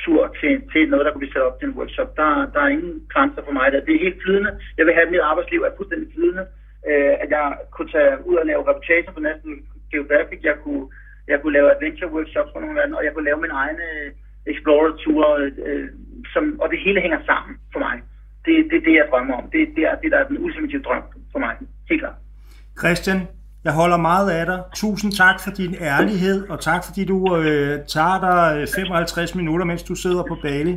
tur 0.05 0.22
til, 0.41 0.53
til 0.72 0.83
noget, 0.91 1.05
der 1.05 1.12
kunne 1.12 1.25
blive 1.25 1.33
sat 1.33 1.49
op 1.49 1.59
til 1.59 1.68
en 1.68 1.79
workshop. 1.79 2.16
Der, 2.16 2.29
der 2.55 2.61
er 2.61 2.75
ingen 2.77 2.95
grænser 3.12 3.43
for 3.45 3.53
mig. 3.59 3.72
Der. 3.72 3.81
Det 3.81 3.95
er 3.95 4.07
helt 4.07 4.22
flydende. 4.22 4.53
Jeg 4.79 4.87
vil 4.87 4.95
have, 4.95 5.07
at 5.07 5.12
mit 5.12 5.29
arbejdsliv 5.31 5.61
er 5.61 5.77
fuldstændig 5.77 6.09
flydende 6.14 6.47
øh, 6.91 7.14
at 7.22 7.28
jeg 7.37 7.47
kunne 7.74 7.91
tage 7.97 8.14
ud 8.28 8.37
og 8.43 8.47
lave 8.51 8.62
reportager 8.68 9.12
på 9.16 9.20
næsten 9.28 9.53
Geographic, 9.93 10.41
jeg 10.51 10.57
kunne, 10.64 10.85
jeg 11.30 11.39
kunne 11.41 11.57
lave 11.59 11.68
adventure 11.74 12.12
workshops 12.16 12.51
for 12.53 12.61
nogle 12.61 12.78
lande, 12.80 12.99
og 12.99 13.05
jeg 13.05 13.12
kunne 13.12 13.28
lave 13.30 13.41
min 13.45 13.55
egne 13.62 13.85
øh, 13.95 14.09
explorer-ture, 14.53 15.28
øh, 15.68 15.89
som, 16.32 16.45
og 16.62 16.66
det 16.72 16.78
hele 16.87 17.01
hænger 17.05 17.20
sammen 17.30 17.53
for 17.72 17.80
mig. 17.87 17.97
Det 18.45 18.55
er 18.61 18.64
det, 18.70 18.78
det, 18.87 18.95
jeg 19.01 19.07
drømmer 19.11 19.35
om. 19.41 19.47
Det, 19.53 19.61
det, 19.76 19.82
er, 19.91 19.95
det 20.03 20.09
der 20.12 20.18
er 20.18 20.28
den 20.30 20.39
ultimative 20.45 20.82
drøm 20.82 21.05
for 21.32 21.39
mig. 21.39 21.55
Helt 21.91 22.01
klart. 22.03 22.18
Christian, 22.80 23.20
jeg 23.64 23.72
holder 23.72 23.97
meget 23.97 24.30
af 24.30 24.47
dig. 24.47 24.62
Tusind 24.74 25.12
tak 25.12 25.37
for 25.45 25.51
din 25.51 25.74
ærlighed, 25.80 26.49
og 26.49 26.61
tak 26.61 26.85
fordi 26.87 27.05
du 27.05 27.37
øh, 27.37 27.74
tager 27.95 28.18
dig 28.26 28.61
øh, 28.61 28.66
55 28.76 29.35
minutter, 29.35 29.66
mens 29.66 29.82
du 29.82 29.95
sidder 29.95 30.22
på 30.22 30.37
Bali. 30.43 30.76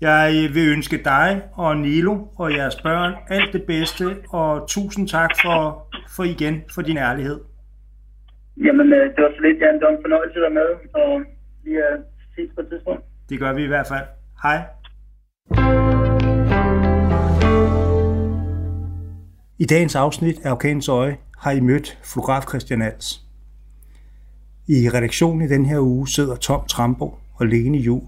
Jeg 0.00 0.50
vil 0.54 0.68
ønske 0.68 0.96
dig 1.04 1.42
og 1.52 1.76
Nilo 1.76 2.14
og 2.36 2.52
jeres 2.52 2.76
børn 2.82 3.12
alt 3.28 3.52
det 3.52 3.62
bedste, 3.62 4.04
og 4.30 4.68
tusind 4.68 5.08
tak 5.08 5.30
for, 5.42 5.86
for 6.16 6.24
igen 6.24 6.62
for 6.74 6.82
din 6.82 6.96
ærlighed. 6.96 7.40
Jamen, 8.64 8.92
øh, 8.92 9.04
det 9.14 9.24
var 9.24 9.30
så 9.36 9.42
lidt, 9.42 9.58
Jan. 9.60 9.74
Det 9.74 9.82
var 9.82 9.96
en 9.96 10.02
fornøjelse 10.02 10.36
at 10.36 10.42
være 10.42 10.50
med, 10.60 10.68
og 10.94 11.22
vi 11.64 11.70
er 11.70 11.96
ses 12.34 12.50
på 12.54 12.60
et 12.60 12.66
tidspunkt. 12.70 13.02
Det 13.28 13.38
gør 13.38 13.52
vi 13.52 13.64
i 13.64 13.66
hvert 13.66 13.86
fald. 13.86 14.06
Hej. 14.42 14.58
I 19.58 19.64
dagens 19.64 19.96
afsnit 19.96 20.36
af 20.44 20.50
Orkanens 20.50 20.88
Øje 20.88 21.16
har 21.38 21.50
I 21.50 21.60
mødt 21.60 21.98
fotograf 22.04 22.42
Christian 22.48 22.82
Als. 22.82 23.20
I 24.68 24.88
redaktionen 24.94 25.42
i 25.42 25.48
den 25.48 25.64
her 25.64 25.78
uge 25.80 26.08
sidder 26.08 26.36
Tom 26.36 26.66
Trambo 26.66 27.14
og 27.34 27.46
Lene 27.46 27.78
Jul. 27.78 28.02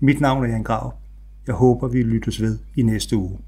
Mit 0.00 0.20
navn 0.20 0.44
er 0.44 0.48
Jan 0.48 0.62
Grav. 0.62 1.05
Jeg 1.46 1.54
håber, 1.54 1.88
vi 1.88 2.02
lyttes 2.02 2.40
ved 2.42 2.58
i 2.76 2.82
næste 2.82 3.16
uge. 3.16 3.38